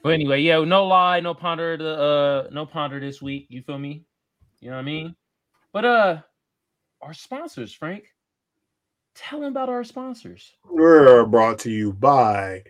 [0.03, 3.47] But anyway, yeah, no lie, no ponder the uh no ponder this week.
[3.49, 4.05] You feel me?
[4.61, 5.17] You know what I mean?
[5.73, 6.23] But uh
[7.01, 8.05] our sponsors, Frank.
[9.19, 10.53] Tell them about our sponsors.
[10.71, 12.63] We're brought to you by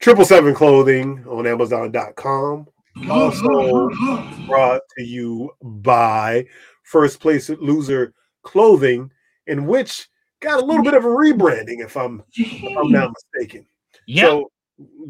[0.00, 2.66] Triple Seven Clothing on Amazon.com.
[3.10, 3.90] Also
[4.46, 6.46] brought to you by
[6.82, 9.10] First Place Loser Clothing,
[9.48, 10.08] in which
[10.40, 13.66] got a little bit of a rebranding, if I'm if I'm not mistaken.
[14.06, 14.22] Yeah.
[14.22, 14.50] So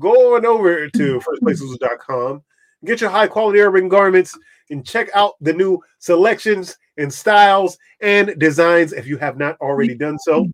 [0.01, 2.43] go on over to firstplaceloser.com,
[2.85, 4.37] get your high quality urban garments,
[4.73, 9.95] and check out the new selections and styles and designs if you have not already
[9.95, 10.47] done so.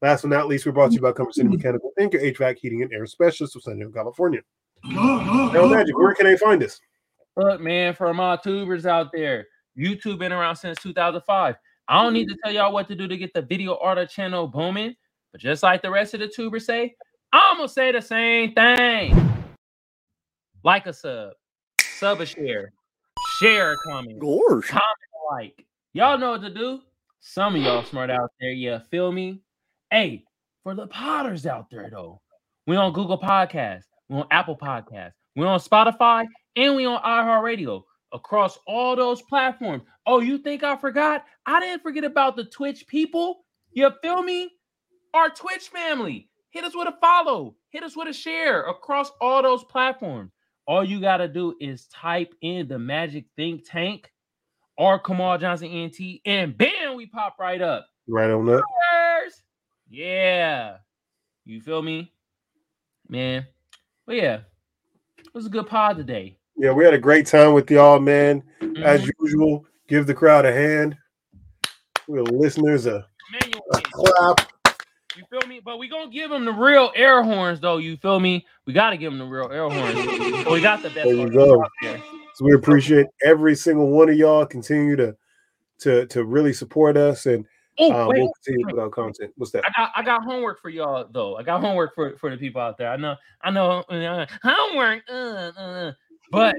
[0.00, 2.82] Last but not least, we're brought to you by Comfort Mechanical Inc., your HVAC heating
[2.82, 4.40] and air specialist of San Diego, California.
[4.84, 6.78] Now, Magic, where can they find us?
[7.36, 9.46] Look, man, for my tubers out there,
[9.76, 11.56] YouTube been around since 2005.
[11.88, 14.46] I don't need to tell y'all what to do to get the video order channel
[14.46, 14.94] booming,
[15.32, 16.94] but just like the rest of the tubers say,
[17.32, 19.16] I'm gonna say the same thing.
[20.62, 21.32] Like a sub,
[21.80, 22.72] sub a share,
[23.38, 24.66] share comment, Gorge.
[24.66, 24.84] comment
[25.30, 25.64] like.
[25.92, 26.80] Y'all know what to do.
[27.20, 29.42] Some of y'all smart out there, yeah, feel me?
[29.90, 30.24] Hey,
[30.62, 32.20] for the potters out there though,
[32.66, 37.82] we on Google Podcasts, we on Apple Podcasts, we on Spotify, and we on iHeartRadio
[38.12, 39.82] across all those platforms.
[40.06, 41.24] Oh, you think I forgot?
[41.46, 43.44] I didn't forget about the Twitch people.
[43.72, 44.50] You feel me?
[45.14, 46.28] Our Twitch family.
[46.50, 50.32] Hit us with a follow, hit us with a share across all those platforms.
[50.68, 54.12] All you got to do is type in the Magic Think Tank
[54.76, 57.86] or Kamal Johnson NT, and bam, we pop right up.
[58.06, 58.44] Right on.
[58.46, 59.42] Cheers.
[59.88, 60.76] Yeah.
[61.46, 62.12] You feel me?
[63.08, 63.46] Man.
[64.06, 64.40] But yeah,
[65.18, 66.36] it was a good pod today.
[66.54, 68.42] Yeah, we had a great time with y'all, man.
[68.84, 69.10] As Mhm.
[69.22, 70.98] usual, give the crowd a hand.
[72.06, 73.06] We're listeners a,
[73.74, 74.52] a clap.
[75.18, 75.60] You feel me?
[75.64, 77.78] But we gonna give them the real air horns, though.
[77.78, 78.46] You feel me?
[78.66, 80.44] We gotta give them the real air horns.
[80.44, 81.08] So we got the best.
[81.08, 81.64] There you go.
[81.82, 82.00] there.
[82.34, 84.46] So we appreciate every single one of y'all.
[84.46, 85.16] Continue to
[85.80, 87.44] to to really support us, and
[87.80, 89.32] Oh, um, wait, we'll continue put out content.
[89.36, 89.64] What's that?
[89.66, 91.36] I got I got homework for y'all though.
[91.36, 92.90] I got homework for for the people out there.
[92.90, 95.92] I know I know uh, homework, uh, uh,
[96.32, 96.56] but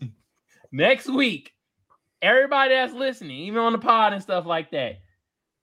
[0.72, 1.54] next week,
[2.22, 5.00] everybody that's listening, even on the pod and stuff like that,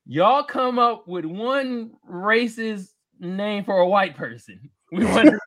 [0.05, 4.69] y'all come up with one racist name for a white person.
[4.91, 5.29] We want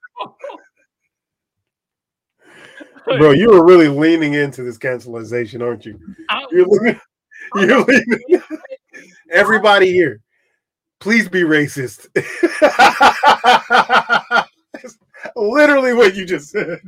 [3.07, 5.99] Bro, you were really leaning into this cancelization, aren't you?
[6.29, 7.01] I- You're leaning,
[7.55, 8.43] you're leaning.
[9.31, 10.21] Everybody here,
[11.01, 12.09] please be racist.
[14.75, 14.99] That's
[15.37, 16.81] literally what you just said.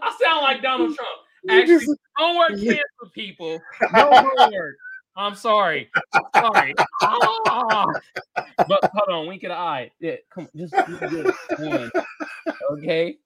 [0.00, 1.10] I sound like Donald Trump.
[1.50, 3.60] Actually, just- homework cancel people.
[3.92, 4.76] No homework.
[5.16, 5.90] I'm sorry.
[6.34, 6.74] Sorry.
[7.02, 7.86] Ah.
[8.36, 9.90] But hold on, wink of the eye.
[10.00, 11.90] Yeah, come just just get one.
[12.72, 13.18] Okay.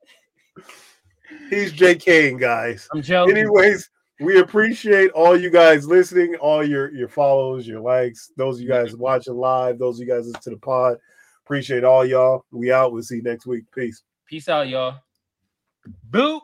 [1.50, 2.88] He's JKing, guys.
[2.92, 3.36] I'm joking.
[3.36, 3.90] Anyways,
[4.20, 8.68] we appreciate all you guys listening, all your your follows, your likes, those of you
[8.68, 10.98] guys watching live, those of you guys listen to the pod.
[11.44, 12.44] Appreciate all y'all.
[12.50, 12.92] We out.
[12.92, 13.64] We'll see you next week.
[13.72, 14.02] Peace.
[14.26, 14.96] Peace out, y'all.
[16.10, 16.42] Boot.